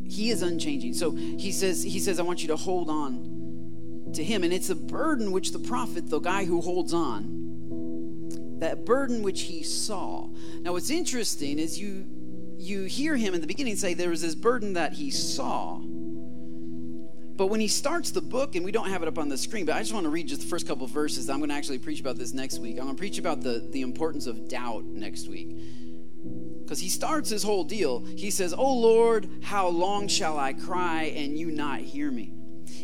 He 0.09 0.31
is 0.31 0.43
unchanging. 0.43 0.95
So 0.95 1.13
he 1.13 1.53
says 1.53 1.83
he 1.83 1.99
says 2.01 2.19
I 2.19 2.23
want 2.23 2.43
you 2.43 2.49
to 2.49 2.57
hold 2.57 2.91
on 2.91 4.11
to 4.15 4.25
him 4.25 4.43
and 4.43 4.53
it's 4.53 4.71
a 4.71 4.75
burden 4.75 5.33
which 5.33 5.53
the 5.53 5.59
prophet, 5.59 6.09
the 6.09 6.19
guy 6.19 6.45
who 6.45 6.61
holds 6.61 6.95
on, 6.95 8.57
that 8.61 8.85
burden 8.85 9.23
which 9.23 9.43
he 9.43 9.63
saw. 9.63 10.29
Now 10.61 10.73
what's 10.73 10.91
interesting 10.91 11.59
is 11.59 11.79
you 11.79 12.07
you 12.59 12.85
hear 12.85 13.17
him 13.17 13.35
in 13.35 13.41
the 13.41 13.47
beginning 13.47 13.77
say 13.77 13.95
there 13.95 14.11
was 14.11 14.23
this 14.23 14.35
burden 14.35 14.73
that 14.75 14.95
he 14.95 15.11
saw. 15.11 15.81
But 17.39 17.47
when 17.47 17.61
he 17.61 17.69
starts 17.69 18.11
the 18.11 18.21
book, 18.21 18.57
and 18.57 18.65
we 18.65 18.73
don't 18.73 18.91
have 18.91 19.01
it 19.01 19.07
up 19.07 19.17
on 19.17 19.29
the 19.29 19.39
screen, 19.39 19.65
but 19.65 19.77
I 19.77 19.79
just 19.79 19.95
want 19.95 20.03
to 20.03 20.11
read 20.11 20.27
just 20.27 20.41
the 20.41 20.49
first 20.49 20.67
couple 20.67 20.89
verses. 20.89 21.31
I'm 21.31 21.39
going 21.39 21.51
to 21.51 21.55
actually 21.55 21.79
preach 21.79 22.01
about 22.01 22.17
this 22.19 22.33
next 22.33 22.59
week. 22.59 22.79
I'm 22.79 22.87
going 22.87 22.97
to 22.97 22.99
preach 22.99 23.17
about 23.19 23.43
the, 23.43 23.65
the 23.71 23.83
importance 23.83 24.27
of 24.27 24.49
doubt 24.49 24.85
next 24.85 25.29
week. 25.29 25.57
Because 26.65 26.81
he 26.81 26.89
starts 26.89 27.31
his 27.31 27.45
whole 27.45 27.63
deal. 27.63 28.05
He 28.05 28.33
says, 28.33 28.53
Oh 28.53 28.75
Lord, 28.75 29.31
how 29.45 29.69
long 29.69 30.09
shall 30.09 30.37
I 30.37 30.53
cry 30.53 31.05
and 31.05 31.39
you 31.39 31.53
not 31.53 31.79
hear 31.79 32.11
me? 32.11 32.33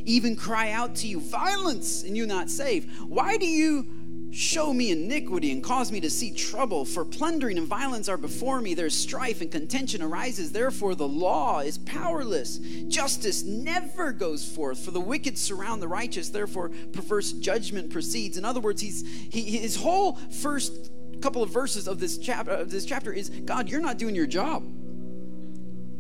Even 0.05 0.37
cry 0.37 0.71
out 0.71 0.95
to 0.97 1.09
you, 1.09 1.19
violence, 1.19 2.05
and 2.05 2.17
you 2.17 2.25
not 2.25 2.49
save. 2.49 2.85
Why 3.01 3.37
do 3.37 3.47
you 3.47 3.89
Show 4.35 4.73
me 4.73 4.91
iniquity 4.91 5.53
and 5.53 5.63
cause 5.63 5.93
me 5.93 6.01
to 6.01 6.11
see 6.11 6.33
trouble, 6.33 6.85
for 6.85 7.05
plundering 7.05 7.57
and 7.57 7.69
violence 7.69 8.09
are 8.09 8.17
before 8.17 8.61
me. 8.61 8.75
There's 8.75 8.93
strife 8.93 9.41
and 9.41 9.49
contention 9.49 10.03
arises. 10.03 10.51
Therefore, 10.51 10.97
the 10.97 11.07
law 11.07 11.61
is 11.61 11.79
powerless. 11.79 12.59
Justice 12.89 13.45
never 13.45 14.11
goes 14.11 14.45
forth, 14.45 14.85
for 14.85 14.91
the 14.91 15.01
wicked 15.01 15.39
surround 15.39 15.81
the 15.81 15.87
righteous. 15.87 16.31
Therefore, 16.31 16.73
perverse 16.93 17.31
judgment 17.31 17.91
proceeds. 17.91 18.37
In 18.37 18.45
other 18.45 18.59
words, 18.59 18.83
he's, 18.83 19.07
he, 19.07 19.57
his 19.57 19.77
whole 19.77 20.15
first 20.43 20.91
couple 21.23 21.45
of 21.45 21.51
verses 21.51 21.87
of 21.87 22.01
this, 22.01 22.19
chap- 22.19 22.49
of 22.49 22.73
this 22.73 22.85
chapter 22.85 23.13
is 23.13 23.29
God, 23.29 23.69
you're 23.69 23.81
not 23.81 23.99
doing 23.99 24.17
your 24.17 24.27
job. 24.27 24.65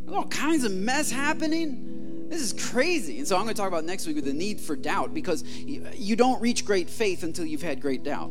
There's 0.06 0.16
all 0.16 0.26
kinds 0.26 0.64
of 0.64 0.72
mess 0.72 1.08
happening. 1.08 1.93
This 2.34 2.52
is 2.52 2.70
crazy. 2.70 3.18
And 3.18 3.28
so 3.28 3.36
I'm 3.36 3.44
going 3.44 3.54
to 3.54 3.60
talk 3.60 3.68
about 3.68 3.84
next 3.84 4.08
week 4.08 4.16
with 4.16 4.24
the 4.24 4.32
need 4.32 4.60
for 4.60 4.74
doubt 4.74 5.14
because 5.14 5.44
you 5.44 6.16
don't 6.16 6.42
reach 6.42 6.64
great 6.64 6.90
faith 6.90 7.22
until 7.22 7.44
you've 7.44 7.62
had 7.62 7.80
great 7.80 8.02
doubt. 8.02 8.30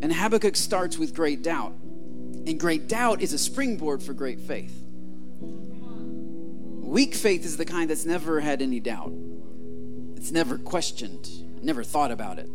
And 0.00 0.10
Habakkuk 0.10 0.56
starts 0.56 0.96
with 0.96 1.14
great 1.14 1.42
doubt. 1.42 1.72
And 1.72 2.58
great 2.58 2.88
doubt 2.88 3.20
is 3.20 3.34
a 3.34 3.38
springboard 3.38 4.02
for 4.02 4.14
great 4.14 4.40
faith. 4.40 4.74
Weak 5.42 7.14
faith 7.14 7.44
is 7.44 7.58
the 7.58 7.66
kind 7.66 7.90
that's 7.90 8.06
never 8.06 8.40
had 8.40 8.62
any 8.62 8.80
doubt, 8.80 9.12
it's 10.16 10.30
never 10.30 10.56
questioned, 10.56 11.28
never 11.62 11.84
thought 11.84 12.10
about 12.10 12.38
it. 12.38 12.48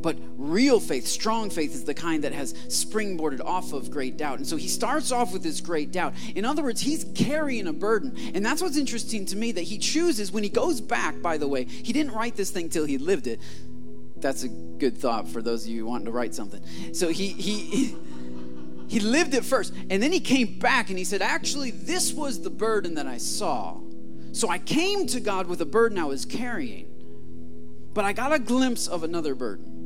But 0.00 0.16
real 0.36 0.78
faith, 0.78 1.06
strong 1.06 1.50
faith, 1.50 1.74
is 1.74 1.84
the 1.84 1.94
kind 1.94 2.22
that 2.24 2.32
has 2.32 2.54
springboarded 2.68 3.44
off 3.44 3.72
of 3.72 3.90
great 3.90 4.16
doubt. 4.16 4.38
And 4.38 4.46
so 4.46 4.56
he 4.56 4.68
starts 4.68 5.10
off 5.10 5.32
with 5.32 5.42
this 5.42 5.60
great 5.60 5.90
doubt. 5.90 6.14
In 6.36 6.44
other 6.44 6.62
words, 6.62 6.80
he's 6.80 7.04
carrying 7.14 7.66
a 7.66 7.72
burden. 7.72 8.16
And 8.34 8.44
that's 8.44 8.62
what's 8.62 8.76
interesting 8.76 9.26
to 9.26 9.36
me 9.36 9.52
that 9.52 9.62
he 9.62 9.78
chooses 9.78 10.30
when 10.30 10.44
he 10.44 10.50
goes 10.50 10.80
back, 10.80 11.20
by 11.20 11.36
the 11.36 11.48
way, 11.48 11.64
he 11.64 11.92
didn't 11.92 12.12
write 12.12 12.36
this 12.36 12.50
thing 12.50 12.68
till 12.68 12.84
he 12.84 12.96
lived 12.98 13.26
it. 13.26 13.40
That's 14.16 14.44
a 14.44 14.48
good 14.48 14.98
thought 14.98 15.28
for 15.28 15.42
those 15.42 15.64
of 15.64 15.70
you 15.70 15.86
wanting 15.86 16.06
to 16.06 16.12
write 16.12 16.34
something. 16.34 16.62
So 16.92 17.08
he 17.08 17.28
he 17.28 17.96
he 18.88 19.00
lived 19.00 19.34
it 19.34 19.44
first. 19.44 19.72
And 19.90 20.02
then 20.02 20.12
he 20.12 20.20
came 20.20 20.58
back 20.58 20.90
and 20.90 20.98
he 20.98 21.04
said, 21.04 21.22
Actually, 21.22 21.70
this 21.70 22.12
was 22.12 22.40
the 22.40 22.50
burden 22.50 22.94
that 22.94 23.06
I 23.06 23.18
saw. 23.18 23.80
So 24.32 24.48
I 24.48 24.58
came 24.58 25.06
to 25.08 25.20
God 25.20 25.46
with 25.46 25.60
a 25.60 25.66
burden 25.66 25.98
I 25.98 26.04
was 26.04 26.24
carrying, 26.24 26.86
but 27.94 28.04
I 28.04 28.12
got 28.12 28.32
a 28.32 28.38
glimpse 28.38 28.86
of 28.86 29.02
another 29.02 29.34
burden 29.34 29.77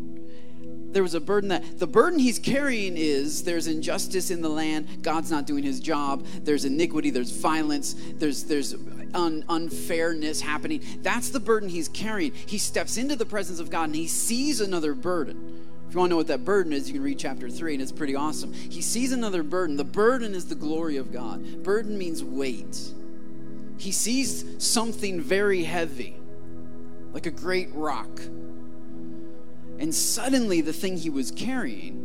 there 0.93 1.03
was 1.03 1.15
a 1.15 1.21
burden 1.21 1.49
that 1.49 1.79
the 1.79 1.87
burden 1.87 2.19
he's 2.19 2.39
carrying 2.39 2.97
is 2.97 3.45
there's 3.45 3.67
injustice 3.67 4.31
in 4.31 4.43
the 4.43 4.49
land 4.49 5.03
god's 5.03 5.31
not 5.31 5.47
doing 5.47 5.65
his 5.65 5.81
job 5.81 6.25
there's 6.43 6.65
iniquity 6.65 7.11
there's 7.11 7.31
violence 7.31 7.95
there's 8.19 8.45
there's 8.45 8.75
un, 9.15 9.45
unfairness 9.49 10.41
happening. 10.41 10.83
That's 11.03 11.31
the 11.31 11.41
burden 11.41 11.69
he's 11.69 11.89
carrying. 11.89 12.33
He 12.33 12.59
steps 12.59 12.97
into 12.97 13.17
the 13.17 13.27
presence 13.27 13.61
of 13.61 13.71
god 13.71 13.85
and 13.85 13.95
he 13.95 14.07
sees 14.07 14.61
another 14.61 14.95
burden. 14.95 15.69
If 15.89 15.95
you 15.95 16.01
want 16.01 16.09
to 16.09 16.13
know 16.13 16.17
what 16.17 16.29
that 16.29 16.45
burden 16.45 16.73
is 16.73 16.89
you 16.89 16.95
can 16.95 17.03
read 17.03 17.19
chapter 17.19 17.51
3 17.51 17.75
and 17.75 17.83
it's 17.83 17.93
pretty 17.93 18.15
awesome. 18.15 18.53
He 18.53 18.81
sees 18.81 19.13
another 19.13 19.43
burden. 19.43 19.77
The 19.77 19.85
burden 19.85 20.35
is 20.35 20.47
the 20.47 20.55
glory 20.55 20.97
of 20.97 21.13
god. 21.13 21.63
Burden 21.63 21.99
means 21.99 22.25
weight. 22.25 22.93
He 23.79 23.93
sees 23.93 24.45
something 24.59 25.21
very 25.21 25.65
heavy 25.65 26.17
like 27.13 27.27
a 27.27 27.31
great 27.31 27.69
rock 27.75 28.21
and 29.83 29.93
suddenly, 29.93 30.61
the 30.61 30.73
thing 30.73 30.97
he 30.97 31.11
was 31.11 31.33
carrying 31.33 31.99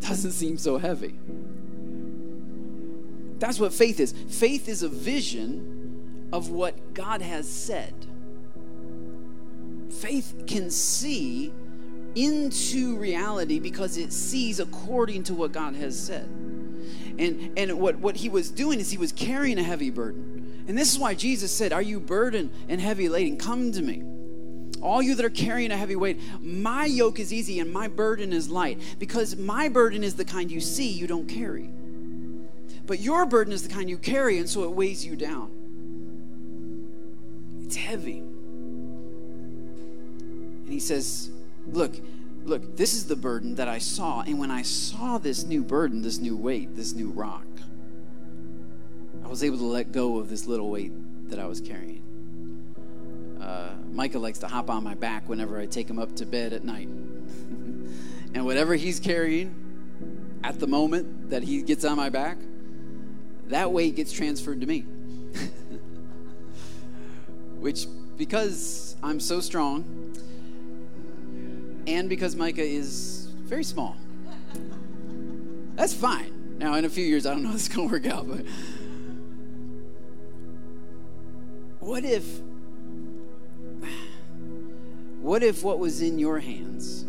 doesn't 0.00 0.32
seem 0.32 0.58
so 0.58 0.76
heavy. 0.76 1.18
That's 3.38 3.58
what 3.58 3.72
faith 3.72 3.98
is. 3.98 4.12
Faith 4.28 4.68
is 4.68 4.82
a 4.82 4.90
vision 4.90 6.28
of 6.34 6.50
what 6.50 6.92
God 6.92 7.22
has 7.22 7.48
said. 7.48 7.94
Faith 9.90 10.44
can 10.46 10.70
see 10.70 11.50
into 12.14 12.98
reality 12.98 13.58
because 13.58 13.96
it 13.96 14.12
sees 14.12 14.60
according 14.60 15.22
to 15.22 15.32
what 15.32 15.52
God 15.52 15.74
has 15.76 15.98
said. 15.98 16.26
And, 16.26 17.58
and 17.58 17.80
what, 17.80 17.96
what 17.96 18.16
he 18.16 18.28
was 18.28 18.50
doing 18.50 18.80
is 18.80 18.90
he 18.90 18.98
was 18.98 19.12
carrying 19.12 19.58
a 19.58 19.62
heavy 19.62 19.88
burden. 19.88 20.62
And 20.68 20.76
this 20.76 20.92
is 20.92 20.98
why 20.98 21.14
Jesus 21.14 21.50
said, 21.50 21.72
Are 21.72 21.80
you 21.80 22.00
burdened 22.00 22.50
and 22.68 22.82
heavy 22.82 23.08
laden? 23.08 23.38
Come 23.38 23.72
to 23.72 23.80
me 23.80 24.02
all 24.82 25.02
you 25.02 25.14
that 25.14 25.24
are 25.24 25.30
carrying 25.30 25.70
a 25.70 25.76
heavy 25.76 25.96
weight, 25.96 26.18
my 26.40 26.84
yoke 26.84 27.18
is 27.18 27.32
easy 27.32 27.60
and 27.60 27.72
my 27.72 27.88
burden 27.88 28.32
is 28.32 28.48
light. 28.48 28.80
Because 28.98 29.36
my 29.36 29.68
burden 29.68 30.02
is 30.04 30.14
the 30.14 30.24
kind 30.24 30.50
you 30.50 30.60
see, 30.60 30.88
you 30.88 31.06
don't 31.06 31.28
carry. 31.28 31.70
But 32.86 33.00
your 33.00 33.26
burden 33.26 33.52
is 33.52 33.66
the 33.66 33.72
kind 33.72 33.90
you 33.90 33.98
carry, 33.98 34.38
and 34.38 34.48
so 34.48 34.62
it 34.64 34.70
weighs 34.70 35.04
you 35.04 35.16
down. 35.16 35.50
It's 37.64 37.76
heavy. 37.76 38.18
And 40.66 40.68
he 40.68 40.78
says, 40.78 41.30
Look, 41.66 41.96
look, 42.44 42.76
this 42.76 42.94
is 42.94 43.06
the 43.06 43.16
burden 43.16 43.56
that 43.56 43.66
I 43.66 43.78
saw. 43.78 44.22
And 44.22 44.38
when 44.38 44.52
I 44.52 44.62
saw 44.62 45.18
this 45.18 45.44
new 45.44 45.64
burden, 45.64 46.02
this 46.02 46.18
new 46.18 46.36
weight, 46.36 46.76
this 46.76 46.94
new 46.94 47.10
rock, 47.10 47.46
I 49.24 49.28
was 49.28 49.42
able 49.42 49.58
to 49.58 49.64
let 49.64 49.90
go 49.90 50.18
of 50.18 50.28
this 50.28 50.46
little 50.46 50.70
weight 50.70 50.92
that 51.28 51.40
I 51.40 51.46
was 51.46 51.60
carrying. 51.60 51.95
Uh, 53.46 53.68
Micah 53.92 54.18
likes 54.18 54.40
to 54.40 54.48
hop 54.48 54.68
on 54.70 54.82
my 54.82 54.94
back 54.94 55.28
whenever 55.28 55.60
I 55.60 55.66
take 55.66 55.88
him 55.88 56.00
up 56.00 56.16
to 56.16 56.26
bed 56.26 56.52
at 56.52 56.64
night. 56.64 56.88
and 58.34 58.44
whatever 58.44 58.74
he's 58.74 58.98
carrying 58.98 60.40
at 60.42 60.58
the 60.58 60.66
moment 60.66 61.30
that 61.30 61.44
he 61.44 61.62
gets 61.62 61.84
on 61.84 61.96
my 61.96 62.08
back, 62.08 62.38
that 63.46 63.70
weight 63.70 63.94
gets 63.94 64.10
transferred 64.10 64.60
to 64.62 64.66
me. 64.66 64.80
Which, 67.60 67.86
because 68.16 68.96
I'm 69.00 69.20
so 69.20 69.40
strong, 69.40 69.84
and 71.86 72.08
because 72.08 72.34
Micah 72.34 72.64
is 72.64 73.28
very 73.44 73.62
small, 73.62 73.96
that's 75.76 75.94
fine. 75.94 76.58
Now, 76.58 76.74
in 76.74 76.84
a 76.84 76.88
few 76.88 77.04
years, 77.04 77.26
I 77.26 77.30
don't 77.30 77.42
know 77.42 77.50
how 77.50 77.54
this 77.54 77.62
is 77.62 77.68
going 77.68 77.88
to 77.88 77.92
work 77.92 78.06
out, 78.06 78.28
but 78.28 78.44
what 81.78 82.04
if 82.04 82.40
what 85.26 85.42
if 85.42 85.64
what 85.64 85.80
was 85.80 86.02
in 86.02 86.20
your 86.20 86.38
hands? 86.38 87.04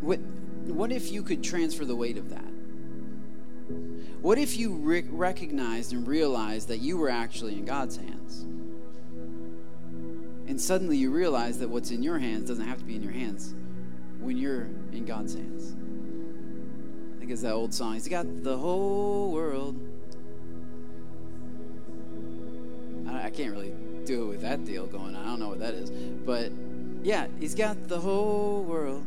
What 0.00 0.18
what 0.66 0.90
if 0.90 1.12
you 1.12 1.22
could 1.22 1.44
transfer 1.44 1.84
the 1.84 1.94
weight 1.94 2.18
of 2.18 2.30
that? 2.30 2.50
What 4.22 4.36
if 4.36 4.56
you 4.56 4.74
re- 4.74 5.06
recognized 5.08 5.92
and 5.92 6.04
realized 6.04 6.66
that 6.66 6.78
you 6.78 6.98
were 6.98 7.10
actually 7.10 7.52
in 7.52 7.64
God's 7.64 7.96
hands? 7.96 8.40
And 10.48 10.60
suddenly 10.60 10.96
you 10.96 11.12
realize 11.12 11.60
that 11.60 11.70
what's 11.70 11.92
in 11.92 12.02
your 12.02 12.18
hands 12.18 12.48
doesn't 12.48 12.66
have 12.66 12.78
to 12.78 12.84
be 12.84 12.96
in 12.96 13.04
your 13.04 13.12
hands 13.12 13.54
when 14.18 14.36
you're 14.36 14.68
in 14.90 15.04
God's 15.04 15.34
hands. 15.34 15.76
I 17.14 17.20
think 17.20 17.30
it's 17.30 17.42
that 17.42 17.52
old 17.52 17.72
song. 17.72 17.94
He's 17.94 18.08
got 18.08 18.26
the 18.42 18.56
whole 18.56 19.30
world. 19.30 19.76
I 23.08 23.30
can't 23.30 23.52
really 23.52 23.72
do 24.06 24.22
it 24.24 24.26
with 24.26 24.42
that 24.42 24.64
deal 24.64 24.86
going 24.86 25.14
on. 25.14 25.16
I 25.16 25.26
don't 25.26 25.40
know 25.40 25.48
what 25.48 25.58
that 25.60 25.74
is. 25.74 25.90
But 25.90 26.52
yeah, 27.02 27.26
he's 27.38 27.54
got 27.54 27.88
the 27.88 28.00
whole 28.00 28.62
world 28.62 29.04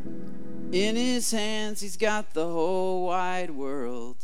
in 0.71 0.95
his 0.95 1.31
hands. 1.31 1.81
He's 1.81 1.97
got 1.97 2.33
the 2.33 2.45
whole 2.45 3.07
wide 3.07 3.51
world. 3.51 4.17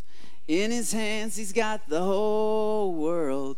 In 0.47 0.69
his 0.69 0.91
hands, 0.91 1.35
he's 1.35 1.51
got 1.51 1.89
the 1.89 2.01
whole 2.01 2.93
world. 2.93 3.57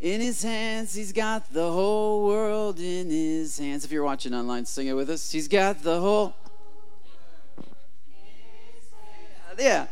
In 0.00 0.20
his 0.20 0.42
hands, 0.42 0.94
he's 0.94 1.12
got 1.12 1.52
the 1.52 1.72
whole 1.72 2.26
world 2.26 2.78
in 2.78 3.08
his 3.08 3.58
hands. 3.58 3.84
If 3.84 3.90
you're 3.90 4.04
watching 4.04 4.34
online, 4.34 4.66
sing 4.66 4.88
it 4.88 4.92
with 4.92 5.08
us. 5.08 5.30
He's 5.32 5.48
got 5.48 5.82
the 5.82 6.00
whole. 6.00 6.34
Yeah, 9.58 9.86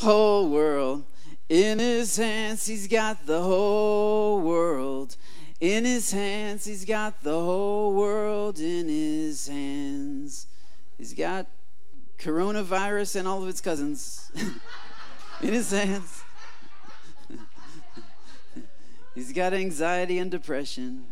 whole 0.00 0.50
world. 0.50 1.04
In 1.48 1.78
his 1.78 2.16
hands, 2.16 2.66
he's 2.66 2.88
got 2.88 3.24
the 3.24 3.40
whole 3.40 4.40
world. 4.40 5.16
In 5.60 5.86
his 5.86 6.12
hands, 6.12 6.66
he's 6.66 6.84
got 6.84 7.22
the 7.22 7.32
whole 7.32 7.94
world 7.94 8.58
in 8.58 8.88
his 8.88 9.48
hands. 9.48 10.46
He's 10.98 11.14
got 11.14 11.46
coronavirus 12.18 13.16
and 13.16 13.28
all 13.28 13.42
of 13.42 13.48
its 13.48 13.62
cousins 13.62 14.30
in 15.40 15.52
his 15.54 15.70
hands. 15.70 16.22
he's 19.14 19.32
got 19.32 19.54
anxiety 19.54 20.18
and 20.18 20.30
depression. 20.30 21.06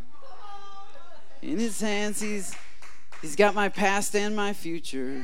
In 1.40 1.58
his 1.58 1.80
hands, 1.80 2.20
he's, 2.20 2.54
he's 3.22 3.36
got 3.36 3.54
my 3.54 3.70
past 3.70 4.14
and 4.14 4.36
my 4.36 4.52
future. 4.52 5.22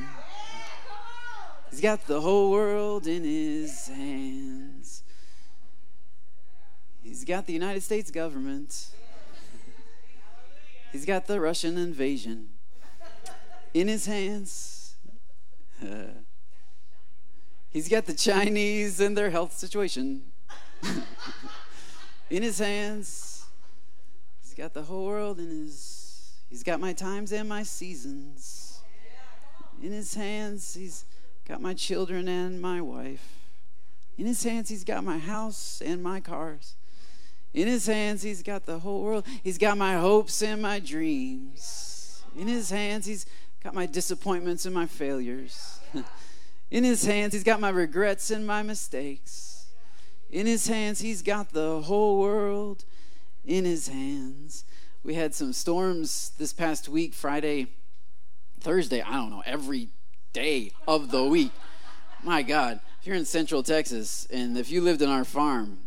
He's 1.69 1.81
got 1.81 2.07
the 2.07 2.21
whole 2.21 2.49
world 2.49 3.05
in 3.05 3.23
his 3.23 3.87
hands. 3.87 5.03
He's 7.03 7.23
got 7.23 7.45
the 7.45 7.53
United 7.53 7.81
States 7.81 8.09
government. 8.09 8.89
He's 10.91 11.05
got 11.05 11.25
the 11.25 11.39
Russian 11.39 11.77
invasion 11.77 12.49
in 13.73 13.87
his 13.87 14.05
hands. 14.05 14.95
Uh, 15.81 16.19
he's 17.69 17.87
got 17.87 18.05
the 18.05 18.13
Chinese 18.13 18.99
and 18.99 19.17
their 19.17 19.29
health 19.29 19.53
situation 19.53 20.23
in 22.29 22.43
his 22.43 22.59
hands. 22.59 23.45
He's 24.41 24.53
got 24.53 24.73
the 24.73 24.83
whole 24.83 25.05
world 25.05 25.39
in 25.39 25.49
his. 25.49 26.33
He's 26.49 26.63
got 26.63 26.81
my 26.81 26.91
times 26.91 27.31
and 27.31 27.47
my 27.47 27.63
seasons 27.63 28.81
in 29.81 29.91
his 29.91 30.13
hands. 30.13 30.73
He's 30.73 31.05
got 31.47 31.61
my 31.61 31.73
children 31.73 32.27
and 32.27 32.61
my 32.61 32.81
wife. 32.81 33.39
In 34.17 34.25
his 34.25 34.43
hands, 34.43 34.69
he's 34.69 34.83
got 34.83 35.03
my 35.03 35.17
house 35.17 35.81
and 35.83 36.03
my 36.03 36.19
cars. 36.19 36.75
In 37.53 37.67
his 37.67 37.85
hands, 37.85 38.21
he's 38.21 38.43
got 38.43 38.65
the 38.65 38.79
whole 38.79 39.01
world. 39.01 39.25
He's 39.43 39.57
got 39.57 39.77
my 39.77 39.95
hopes 39.95 40.41
and 40.41 40.61
my 40.61 40.79
dreams. 40.79 42.23
In 42.37 42.47
his 42.47 42.69
hands, 42.69 43.05
he's 43.05 43.25
got 43.63 43.73
my 43.73 43.85
disappointments 43.85 44.65
and 44.65 44.73
my 44.73 44.85
failures. 44.85 45.79
In 46.71 46.85
his 46.85 47.03
hands, 47.03 47.33
he's 47.33 47.43
got 47.43 47.59
my 47.59 47.69
regrets 47.69 48.31
and 48.31 48.47
my 48.47 48.63
mistakes. 48.63 49.65
In 50.29 50.45
his 50.45 50.67
hands, 50.67 51.01
he's 51.01 51.21
got 51.21 51.51
the 51.51 51.81
whole 51.81 52.17
world 52.19 52.85
in 53.45 53.65
his 53.65 53.89
hands. 53.89 54.63
We 55.03 55.15
had 55.15 55.35
some 55.35 55.51
storms 55.51 56.31
this 56.37 56.53
past 56.53 56.87
week, 56.87 57.13
Friday, 57.13 57.67
Thursday, 58.61 59.01
I 59.01 59.13
don't 59.13 59.29
know, 59.29 59.43
every 59.45 59.89
day 60.31 60.71
of 60.87 61.11
the 61.11 61.25
week. 61.25 61.51
My 62.23 62.43
God, 62.43 62.79
if 63.01 63.07
you're 63.07 63.17
in 63.17 63.25
Central 63.25 63.63
Texas 63.63 64.25
and 64.31 64.57
if 64.57 64.71
you 64.71 64.79
lived 64.79 65.01
in 65.01 65.09
our 65.09 65.25
farm, 65.25 65.79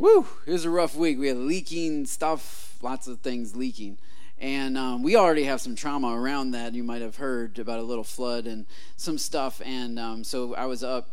woo, 0.00 0.26
it 0.46 0.52
was 0.52 0.64
a 0.64 0.70
rough 0.70 0.96
week. 0.96 1.18
We 1.18 1.28
had 1.28 1.36
leaking 1.36 2.06
stuff, 2.06 2.78
lots 2.82 3.06
of 3.06 3.20
things 3.20 3.54
leaking. 3.54 3.98
And 4.38 4.78
um, 4.78 5.02
we 5.02 5.14
already 5.14 5.44
have 5.44 5.60
some 5.60 5.76
trauma 5.76 6.18
around 6.18 6.52
that. 6.52 6.72
You 6.72 6.82
might 6.82 7.02
have 7.02 7.16
heard 7.16 7.58
about 7.58 7.78
a 7.78 7.82
little 7.82 8.04
flood 8.04 8.46
and 8.46 8.64
some 8.96 9.18
stuff. 9.18 9.60
And 9.62 9.98
um, 9.98 10.24
so 10.24 10.54
I 10.54 10.64
was 10.64 10.82
up 10.82 11.10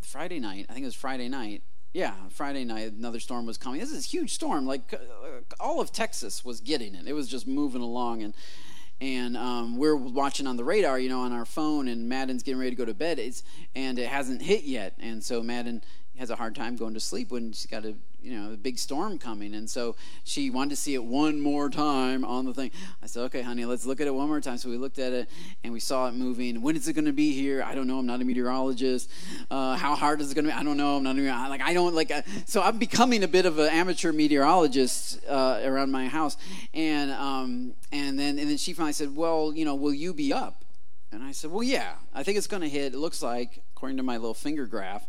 Friday 0.00 0.40
night. 0.40 0.66
I 0.70 0.72
think 0.72 0.84
it 0.84 0.86
was 0.86 0.94
Friday 0.94 1.28
night. 1.28 1.62
Yeah, 1.92 2.14
Friday 2.30 2.64
night, 2.64 2.92
another 2.92 3.20
storm 3.20 3.44
was 3.44 3.58
coming. 3.58 3.78
This 3.78 3.92
is 3.92 4.06
a 4.06 4.08
huge 4.08 4.32
storm. 4.32 4.64
Like 4.64 4.94
uh, 4.94 5.42
all 5.60 5.82
of 5.82 5.92
Texas 5.92 6.42
was 6.42 6.62
getting 6.62 6.94
it. 6.94 7.06
It 7.06 7.12
was 7.12 7.28
just 7.28 7.46
moving 7.46 7.82
along. 7.82 8.22
And 8.22 8.34
and 8.98 9.36
um, 9.36 9.76
we're 9.76 9.96
watching 9.96 10.46
on 10.46 10.56
the 10.56 10.64
radar, 10.64 10.98
you 10.98 11.08
know, 11.08 11.20
on 11.20 11.32
our 11.32 11.44
phone, 11.44 11.88
and 11.88 12.08
Madden's 12.08 12.44
getting 12.44 12.60
ready 12.60 12.70
to 12.70 12.76
go 12.76 12.84
to 12.84 12.94
bed, 12.94 13.18
it's, 13.18 13.42
and 13.74 13.98
it 13.98 14.06
hasn't 14.06 14.42
hit 14.42 14.62
yet, 14.62 14.94
and 15.00 15.24
so 15.24 15.42
Madden 15.42 15.82
has 16.18 16.30
a 16.30 16.36
hard 16.36 16.54
time 16.54 16.76
going 16.76 16.94
to 16.94 17.00
sleep 17.00 17.32
when 17.32 17.50
she's 17.50 17.66
got 17.66 17.84
a 17.84 17.96
you 18.22 18.38
know 18.38 18.52
a 18.52 18.56
big 18.56 18.78
storm 18.78 19.18
coming. 19.18 19.54
And 19.54 19.68
so 19.68 19.96
she 20.24 20.50
wanted 20.50 20.70
to 20.70 20.76
see 20.76 20.94
it 20.94 21.04
one 21.04 21.40
more 21.40 21.68
time 21.68 22.24
on 22.24 22.44
the 22.44 22.54
thing. 22.54 22.70
I 23.02 23.06
said 23.06 23.22
okay 23.24 23.42
honey 23.42 23.64
let's 23.64 23.86
look 23.86 24.00
at 24.00 24.06
it 24.06 24.14
one 24.14 24.28
more 24.28 24.40
time. 24.40 24.58
So 24.58 24.68
we 24.70 24.76
looked 24.76 24.98
at 24.98 25.12
it 25.12 25.28
and 25.64 25.72
we 25.72 25.80
saw 25.80 26.08
it 26.08 26.14
moving. 26.14 26.62
When 26.62 26.76
is 26.76 26.88
it 26.88 26.92
going 26.94 27.04
to 27.06 27.12
be 27.12 27.32
here? 27.32 27.62
I 27.62 27.74
don't 27.74 27.86
know. 27.86 27.98
I'm 27.98 28.06
not 28.06 28.20
a 28.20 28.24
meteorologist. 28.24 29.10
Uh, 29.50 29.76
how 29.76 29.94
hard 29.94 30.20
is 30.20 30.30
it 30.30 30.34
going 30.34 30.44
to 30.46 30.50
be? 30.50 30.56
I 30.56 30.62
don't 30.62 30.76
know. 30.76 30.96
I'm 30.96 31.02
not 31.02 31.16
even 31.16 31.28
like 31.32 31.60
i 31.60 31.74
don't 31.74 31.94
like 31.94 32.10
uh, 32.10 32.22
so 32.46 32.62
i'm 32.62 32.78
becoming 32.78 33.22
a 33.22 33.28
bit 33.28 33.46
of 33.46 33.58
an 33.58 33.68
amateur 33.68 34.12
meteorologist 34.12 35.20
uh, 35.28 35.60
around 35.64 35.90
my 35.90 36.08
house. 36.08 36.36
And 36.74 37.10
um, 37.12 37.74
and 37.90 38.18
then 38.18 38.38
and 38.38 38.48
then 38.48 38.56
she 38.56 38.72
finally 38.72 38.92
said 38.92 39.14
well 39.14 39.52
you 39.54 39.64
know 39.64 39.74
will 39.74 39.94
you 39.94 40.14
be 40.14 40.32
up? 40.32 40.62
And 41.12 41.22
I 41.22 41.32
said, 41.32 41.50
Well, 41.50 41.62
yeah, 41.62 41.92
I 42.14 42.22
think 42.22 42.38
it's 42.38 42.46
going 42.46 42.62
to 42.62 42.68
hit, 42.68 42.94
it 42.94 42.98
looks 42.98 43.22
like, 43.22 43.62
according 43.76 43.98
to 43.98 44.02
my 44.02 44.16
little 44.16 44.34
finger 44.34 44.66
graph, 44.66 45.06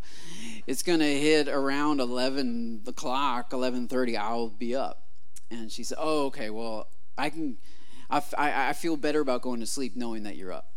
it's 0.66 0.84
going 0.84 1.00
to 1.00 1.20
hit 1.20 1.48
around 1.48 2.00
11 2.00 2.84
o'clock, 2.88 3.52
11.30, 3.52 4.18
I'll 4.18 4.50
be 4.50 4.76
up. 4.76 5.04
And 5.52 5.72
she 5.72 5.84
said, 5.84 5.98
Oh, 6.00 6.26
okay, 6.28 6.50
well, 6.50 6.88
I 7.18 7.30
can, 7.30 7.58
I, 8.10 8.22
I, 8.38 8.70
I 8.70 8.74
feel 8.74 8.98
better 8.98 9.22
about 9.22 9.42
going 9.42 9.60
to 9.60 9.66
sleep 9.66 9.96
knowing 9.96 10.24
that 10.24 10.36
you're 10.36 10.52
up. 10.52 10.72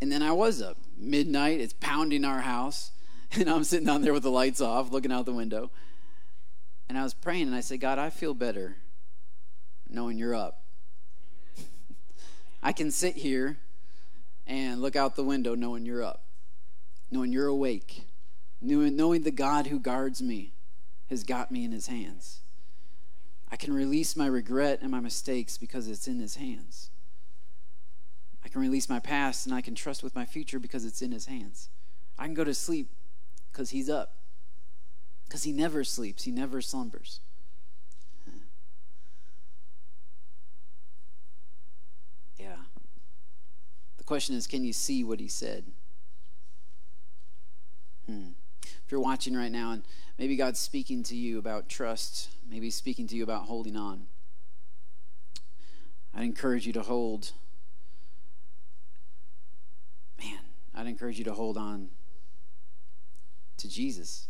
And 0.00 0.12
then 0.12 0.22
I 0.22 0.32
was 0.32 0.62
up. 0.62 0.76
Midnight, 0.96 1.60
it's 1.60 1.74
pounding 1.74 2.24
our 2.24 2.40
house. 2.40 2.92
And 3.32 3.50
I'm 3.50 3.62
sitting 3.62 3.84
down 3.84 4.00
there 4.00 4.14
with 4.14 4.22
the 4.22 4.30
lights 4.30 4.62
off, 4.62 4.90
looking 4.90 5.12
out 5.12 5.26
the 5.26 5.34
window. 5.34 5.70
And 6.88 6.96
I 6.96 7.02
was 7.02 7.12
praying, 7.12 7.42
and 7.42 7.54
I 7.54 7.60
said, 7.60 7.78
God, 7.78 7.98
I 7.98 8.08
feel 8.08 8.32
better 8.32 8.78
knowing 9.86 10.16
you're 10.16 10.34
up. 10.34 10.64
I 12.62 12.72
can 12.72 12.90
sit 12.90 13.16
here 13.16 13.58
and 14.46 14.80
look 14.80 14.96
out 14.96 15.14
the 15.14 15.24
window 15.24 15.54
knowing 15.54 15.84
you're 15.84 16.02
up, 16.02 16.24
knowing 17.10 17.32
you're 17.32 17.46
awake, 17.46 18.06
knowing 18.60 19.22
the 19.22 19.30
God 19.30 19.68
who 19.68 19.78
guards 19.78 20.22
me 20.22 20.52
has 21.08 21.24
got 21.24 21.50
me 21.50 21.64
in 21.64 21.72
his 21.72 21.86
hands. 21.86 22.40
I 23.50 23.56
can 23.56 23.72
release 23.72 24.14
my 24.14 24.26
regret 24.26 24.80
and 24.82 24.90
my 24.90 25.00
mistakes 25.00 25.56
because 25.56 25.88
it's 25.88 26.06
in 26.06 26.20
his 26.20 26.36
hands. 26.36 26.90
I 28.44 28.48
can 28.48 28.60
release 28.60 28.88
my 28.88 28.98
past 28.98 29.46
and 29.46 29.54
I 29.54 29.60
can 29.60 29.74
trust 29.74 30.02
with 30.02 30.14
my 30.14 30.24
future 30.24 30.58
because 30.58 30.84
it's 30.84 31.02
in 31.02 31.12
his 31.12 31.26
hands. 31.26 31.68
I 32.18 32.24
can 32.24 32.34
go 32.34 32.44
to 32.44 32.54
sleep 32.54 32.90
because 33.50 33.70
he's 33.70 33.88
up, 33.88 34.14
because 35.24 35.44
he 35.44 35.52
never 35.52 35.84
sleeps, 35.84 36.24
he 36.24 36.30
never 36.30 36.60
slumbers. 36.60 37.20
Yeah. 42.38 42.56
The 43.96 44.04
question 44.04 44.34
is 44.36 44.46
can 44.46 44.64
you 44.64 44.72
see 44.72 45.02
what 45.02 45.20
he 45.20 45.28
said? 45.28 45.64
Hmm. 48.08 48.28
If 48.62 48.90
you're 48.90 49.00
watching 49.00 49.36
right 49.36 49.52
now 49.52 49.72
and 49.72 49.82
maybe 50.18 50.34
God's 50.34 50.58
speaking 50.58 51.02
to 51.04 51.16
you 51.16 51.38
about 51.38 51.68
trust, 51.68 52.30
maybe 52.48 52.70
speaking 52.70 53.06
to 53.08 53.16
you 53.16 53.22
about 53.22 53.44
holding 53.44 53.76
on, 53.76 54.06
I'd 56.14 56.24
encourage 56.24 56.66
you 56.66 56.72
to 56.72 56.82
hold. 56.82 57.32
Man, 60.18 60.38
I'd 60.74 60.86
encourage 60.86 61.18
you 61.18 61.24
to 61.24 61.34
hold 61.34 61.58
on 61.58 61.90
to 63.58 63.68
Jesus. 63.68 64.28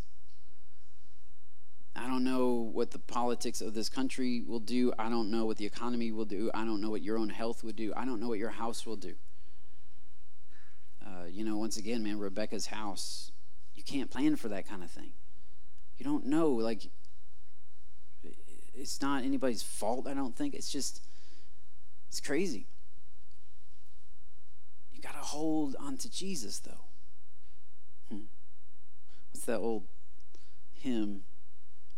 I 1.95 2.07
don't 2.07 2.25
know 2.25 2.71
what 2.73 2.91
the 2.91 2.99
politics 2.99 3.61
of 3.61 3.75
this 3.75 3.89
country 3.89 4.43
will 4.47 4.61
do. 4.61 4.93
I 4.99 5.09
don't 5.09 5.31
know 5.31 5.47
what 5.47 5.57
the 5.57 5.67
economy 5.67 6.11
will 6.11 6.25
do. 6.25 6.51
I 6.53 6.65
don't 6.65 6.81
know 6.81 6.91
what 6.91 7.03
your 7.03 7.17
own 7.17 7.29
health 7.29 7.63
would 7.63 7.77
do. 7.77 7.93
I 7.97 8.05
don't 8.05 8.21
know 8.21 8.29
what 8.29 8.39
your 8.39 8.51
house 8.51 8.87
will 8.87 8.97
do. 8.97 9.15
Uh, 11.05 11.27
you 11.31 11.45
know, 11.45 11.57
once 11.57 11.77
again, 11.77 12.03
man, 12.03 12.19
Rebecca's 12.19 12.67
house, 12.67 13.33
you 13.79 13.85
can't 13.85 14.11
plan 14.11 14.35
for 14.35 14.49
that 14.49 14.69
kind 14.69 14.83
of 14.83 14.91
thing. 14.91 15.13
You 15.99 16.05
don't 16.05 16.27
know. 16.27 16.51
Like, 16.51 16.91
it's 18.75 19.01
not 19.01 19.23
anybody's 19.25 19.63
fault, 19.63 20.09
I 20.09 20.15
don't 20.15 20.37
think. 20.37 20.55
It's 20.55 20.71
just, 20.71 21.01
it's 22.09 22.21
crazy. 22.21 22.67
You 24.93 25.01
got 25.01 25.13
to 25.13 25.19
hold 25.19 25.77
on 25.79 25.97
to 25.99 26.11
Jesus, 26.11 26.59
though. 26.59 26.85
Hmm. 28.11 28.25
What's 29.31 29.47
that 29.47 29.59
old 29.59 29.85
hymn? 30.75 31.23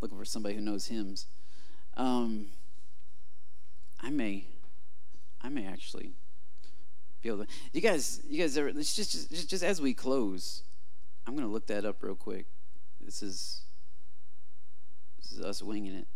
looking 0.03 0.18
for 0.18 0.24
somebody 0.24 0.55
who 0.55 0.61
knows 0.61 0.87
hymns. 0.87 1.26
Um, 1.97 2.47
I 4.01 4.11
may, 4.11 4.47
I 5.43 5.49
may 5.49 5.66
actually 5.66 6.12
be 7.22 7.28
able 7.28 7.45
to. 7.45 7.51
You 7.72 7.81
guys, 7.81 8.20
you 8.28 8.39
guys? 8.39 8.55
Just, 8.55 8.97
just, 8.97 9.31
just, 9.31 9.51
just 9.51 9.62
as 9.62 9.81
we 9.81 9.93
close, 9.93 10.62
I'm 11.31 11.37
going 11.37 11.47
to 11.47 11.53
look 11.53 11.68
that 11.68 11.85
up 11.85 12.03
real 12.03 12.16
quick. 12.16 12.47
This 13.01 13.22
is, 13.22 13.62
this 15.20 15.31
is 15.31 15.41
us 15.41 15.62
winging 15.62 15.95
it. 15.95 16.09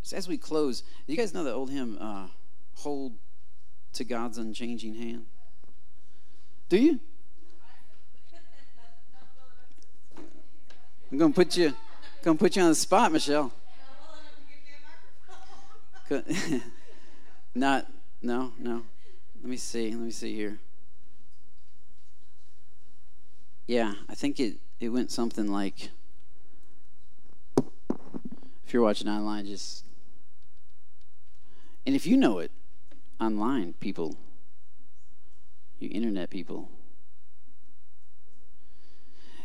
Just 0.00 0.14
as 0.14 0.26
we 0.26 0.38
close, 0.38 0.84
you 1.06 1.18
guys 1.18 1.34
know 1.34 1.44
the 1.44 1.52
old 1.52 1.68
hymn, 1.68 1.98
uh, 2.00 2.28
"Hold 2.76 3.12
to 3.92 4.04
God's 4.04 4.38
unchanging 4.38 4.94
hand." 4.94 5.26
Do 6.70 6.78
you? 6.78 6.98
I'm 11.12 11.18
to 11.18 11.28
put 11.28 11.54
you. 11.54 11.74
Gonna 12.22 12.38
put 12.38 12.56
you 12.56 12.62
on 12.62 12.70
the 12.70 12.74
spot, 12.74 13.12
Michelle. 13.12 13.52
Not, 17.54 17.86
no, 18.22 18.54
no. 18.58 18.82
Let 19.42 19.50
me 19.50 19.58
see. 19.58 19.90
Let 19.90 20.00
me 20.00 20.10
see 20.10 20.34
here. 20.34 20.58
Yeah, 23.68 23.94
I 24.08 24.14
think 24.14 24.40
it, 24.40 24.56
it 24.80 24.88
went 24.88 25.12
something 25.12 25.46
like 25.46 25.90
if 28.64 28.72
you're 28.72 28.82
watching 28.82 29.08
online, 29.08 29.44
just 29.44 29.84
and 31.84 31.94
if 31.94 32.06
you 32.06 32.16
know 32.16 32.38
it 32.38 32.50
online, 33.20 33.74
people, 33.74 34.16
you 35.78 35.90
internet 35.90 36.30
people. 36.30 36.70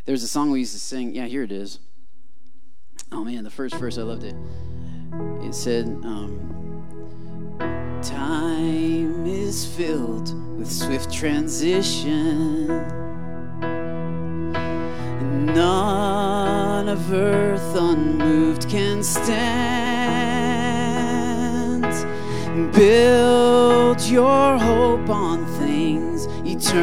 There's 0.06 0.24
a 0.24 0.28
song 0.30 0.52
we 0.52 0.60
used 0.60 0.74
to 0.74 0.80
sing. 0.80 1.14
Yeah, 1.14 1.26
here 1.26 1.44
it 1.44 1.52
is. 1.52 1.80
Oh 3.12 3.26
man, 3.26 3.44
the 3.44 3.52
first 3.52 3.76
verse, 3.76 3.98
I 3.98 4.04
loved 4.04 4.24
it. 4.24 4.36
It 5.46 5.54
said, 5.54 5.86
um, 6.06 7.60
Time 8.02 9.26
is 9.26 9.66
filled 9.66 10.34
with 10.58 10.72
swift 10.72 11.14
transition. 11.14 13.03
None 15.46 16.88
of 16.88 17.12
earth 17.12 17.76
unmoved 17.76 18.70
can 18.70 19.04
stand. 19.04 19.44
Build 22.74 24.02
your 24.04 24.58
hope 24.58 25.10
on 25.10 25.46
things 25.60 26.28
eternal 26.46 26.78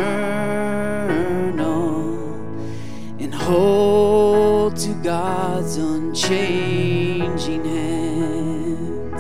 and 3.18 3.34
hold 3.34 4.76
to 4.76 4.92
God's 5.02 5.78
unchanging 5.78 7.64
hand. 7.64 9.16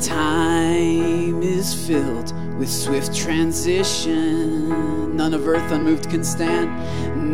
Time 0.00 1.42
is 1.42 1.74
filled 1.86 2.32
with 2.58 2.70
swift 2.70 3.16
transition. 3.16 5.16
None 5.16 5.34
of 5.34 5.48
earth 5.48 5.72
unmoved 5.72 6.08
can 6.08 6.22
stand. 6.24 6.70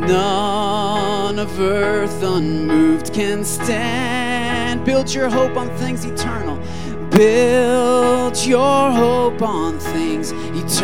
None 0.00 1.38
of 1.38 1.58
earth 1.58 2.22
unmoved 2.22 3.12
can 3.14 3.44
stand. 3.44 4.84
Build 4.84 5.12
your 5.12 5.28
hope 5.30 5.56
on 5.56 5.68
things 5.78 6.04
eternal. 6.04 6.58
Build 7.10 8.36
your 8.44 8.90
hope 8.90 9.40
on 9.42 9.78
things 9.78 10.32
eternal. 10.32 10.82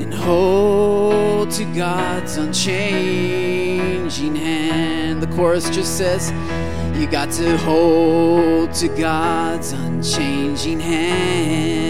And 0.00 0.12
hold 0.12 1.50
to 1.52 1.64
God's 1.74 2.36
unchanging 2.36 4.34
hand. 4.34 5.22
The 5.22 5.28
chorus 5.28 5.70
just 5.70 5.96
says, 5.96 6.32
You 6.98 7.06
got 7.06 7.30
to 7.32 7.56
hold 7.58 8.74
to 8.74 8.88
God's 8.88 9.72
unchanging 9.72 10.80
hand. 10.80 11.86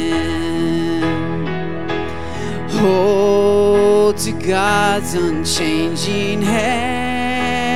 Hold 3.77 4.16
to 4.18 4.33
God's 4.33 5.12
unchanging 5.12 6.41
hand. 6.41 7.70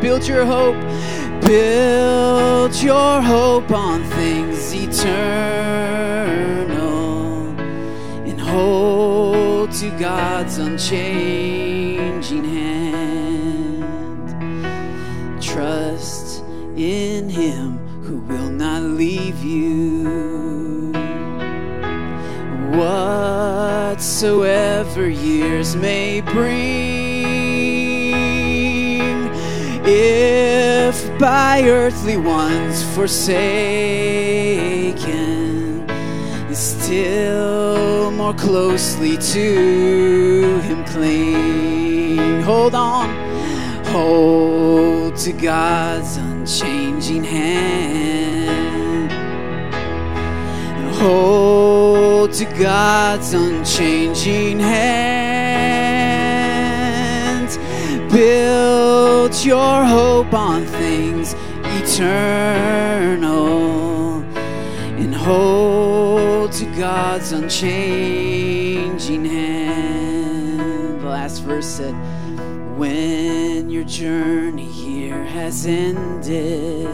Build 0.00 0.24
your 0.24 0.44
hope, 0.44 0.80
build 1.44 2.72
your 2.80 3.20
hope 3.20 3.72
on 3.72 4.04
things 4.04 4.72
eternal. 4.72 5.08
And 8.28 8.40
hold 8.40 9.72
to 9.72 9.90
God's 9.98 10.58
unchanging 10.58 12.44
hand. 12.44 13.82
Trust 15.42 16.44
in 16.76 17.28
Him 17.28 17.78
who 18.04 18.18
will 18.20 18.50
not 18.50 18.80
leave 18.82 19.42
you. 19.42 20.92
Whatsoever 22.78 24.65
years 25.46 25.76
may 25.76 26.20
bring, 26.20 26.56
if 29.84 30.96
by 31.20 31.62
earthly 31.62 32.16
ones 32.16 32.82
forsaken, 32.94 33.46
still 36.52 38.10
more 38.10 38.34
closely 38.34 39.16
to 39.18 40.60
Him 40.62 40.84
cling. 40.84 42.42
Hold 42.42 42.74
on, 42.74 43.08
hold 43.86 45.16
to 45.18 45.32
God's 45.32 46.16
unchanging 46.16 47.22
hand. 47.22 49.12
Hold 50.96 52.32
to 52.32 52.44
God's 52.58 53.32
unchanging 53.34 54.58
hand. 54.58 55.35
Build 58.16 59.34
your 59.44 59.84
hope 59.84 60.32
on 60.32 60.64
things 60.64 61.34
eternal 61.82 62.62
and 64.96 65.14
hold 65.14 66.50
to 66.52 66.64
God's 66.78 67.32
unchanging 67.32 69.26
hand. 69.26 71.02
The 71.02 71.06
last 71.06 71.40
verse 71.40 71.66
said, 71.66 71.94
When 72.78 73.68
your 73.68 73.84
journey 73.84 74.64
here 74.64 75.22
has 75.22 75.66
ended, 75.66 76.88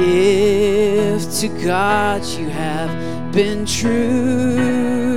if 0.00 1.38
to 1.38 1.48
God 1.64 2.24
you 2.24 2.48
have 2.48 2.90
been 3.32 3.64
true, 3.64 5.07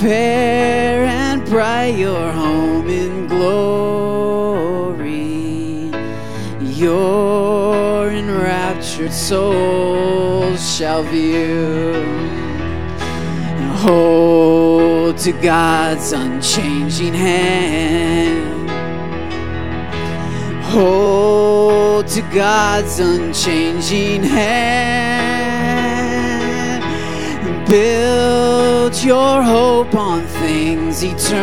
fair 0.00 1.04
and 1.06 1.44
bright 1.46 1.96
your 1.98 2.30
home 2.30 2.88
in 2.88 3.26
glory, 3.26 4.70
your 6.60 8.08
enraptured 8.08 9.12
souls 9.12 10.76
shall 10.76 11.02
view. 11.02 11.94
Hold 13.78 15.18
to 15.18 15.32
God's 15.32 16.12
unchanging 16.12 17.14
hand. 17.14 18.70
Hold 20.62 22.06
to 22.08 22.22
God's 22.32 23.00
unchanging 23.00 24.22
hand. 24.22 25.07
Build 27.68 28.96
your 29.04 29.42
hope 29.42 29.94
on 29.94 30.26
things 30.26 31.04
eternal 31.04 31.36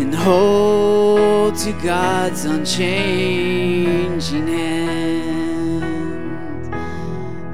and 0.00 0.14
hold 0.14 1.56
to 1.56 1.72
God's 1.82 2.44
unchanging 2.44 4.46
hand. 4.46 6.22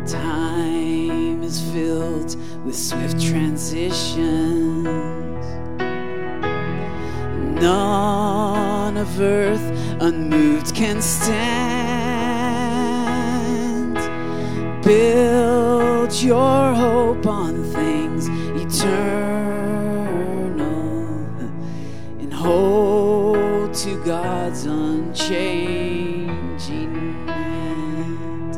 Time 0.06 1.42
is 1.42 1.62
filled 1.72 2.36
with 2.66 2.76
swift 2.76 3.18
transitions. 3.18 4.18
None 7.62 8.98
of 8.98 9.18
earth 9.18 9.72
unmoved 10.02 10.74
can 10.74 11.00
stand. 11.00 11.75
Build 14.86 16.14
your 16.22 16.72
hope 16.74 17.26
on 17.26 17.64
things 17.72 18.28
eternal 18.28 18.86
and 22.20 22.32
hold 22.32 23.74
to 23.74 24.00
God's 24.04 24.64
unchanging 24.66 26.28
hand. 27.26 28.54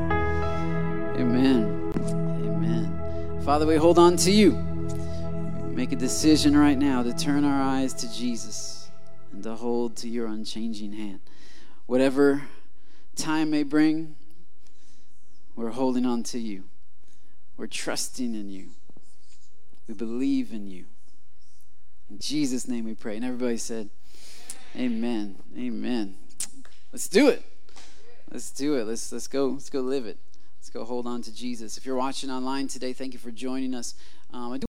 Amen. 1.18 1.92
Amen. 1.96 3.40
Father, 3.42 3.64
we 3.64 3.76
hold 3.76 3.98
on 3.98 4.18
to 4.18 4.30
you. 4.30 4.52
Make 5.70 5.92
a 5.92 5.96
decision 5.96 6.54
right 6.54 6.76
now 6.76 7.02
to 7.02 7.14
turn 7.14 7.46
our 7.46 7.62
eyes 7.62 7.94
to 7.94 8.12
Jesus 8.12 8.90
and 9.32 9.42
to 9.44 9.54
hold 9.54 9.96
to 9.96 10.06
your 10.10 10.26
unchanging 10.26 10.92
hand. 10.92 11.20
Whatever 11.86 12.42
time 13.16 13.48
may 13.48 13.62
bring, 13.62 14.14
we're 15.59 15.70
holding 15.70 16.06
on 16.06 16.22
to 16.22 16.38
you. 16.38 16.62
We're 17.56 17.66
trusting 17.66 18.32
in 18.32 18.48
you. 18.48 18.68
We 19.88 19.94
believe 19.94 20.52
in 20.52 20.68
you. 20.68 20.84
In 22.09 22.20
Jesus' 22.20 22.68
name 22.68 22.84
we 22.84 22.94
pray. 22.94 23.16
And 23.16 23.24
everybody 23.24 23.56
said, 23.56 23.90
Amen. 24.76 25.34
Amen. 25.59 26.14
Let's 26.92 27.09
do 27.09 27.28
it. 27.28 27.42
Let's 28.30 28.52
do 28.52 28.76
it. 28.76 28.84
Let's 28.84 29.11
let's 29.11 29.26
go. 29.26 29.46
Let's 29.48 29.68
go 29.68 29.80
live 29.80 30.06
it. 30.06 30.18
Let's 30.61 30.70
go 30.70 30.84
hold 30.84 31.09
on 31.09 31.22
to 31.22 31.34
Jesus. 31.34 31.76
If 31.76 31.84
you're 31.84 31.96
watching 31.96 32.30
online 32.30 32.68
today, 32.68 32.92
thank 32.92 33.12
you 33.12 33.18
for 33.18 33.32
joining 33.32 33.74
us. 33.74 33.94
Um, 34.32 34.52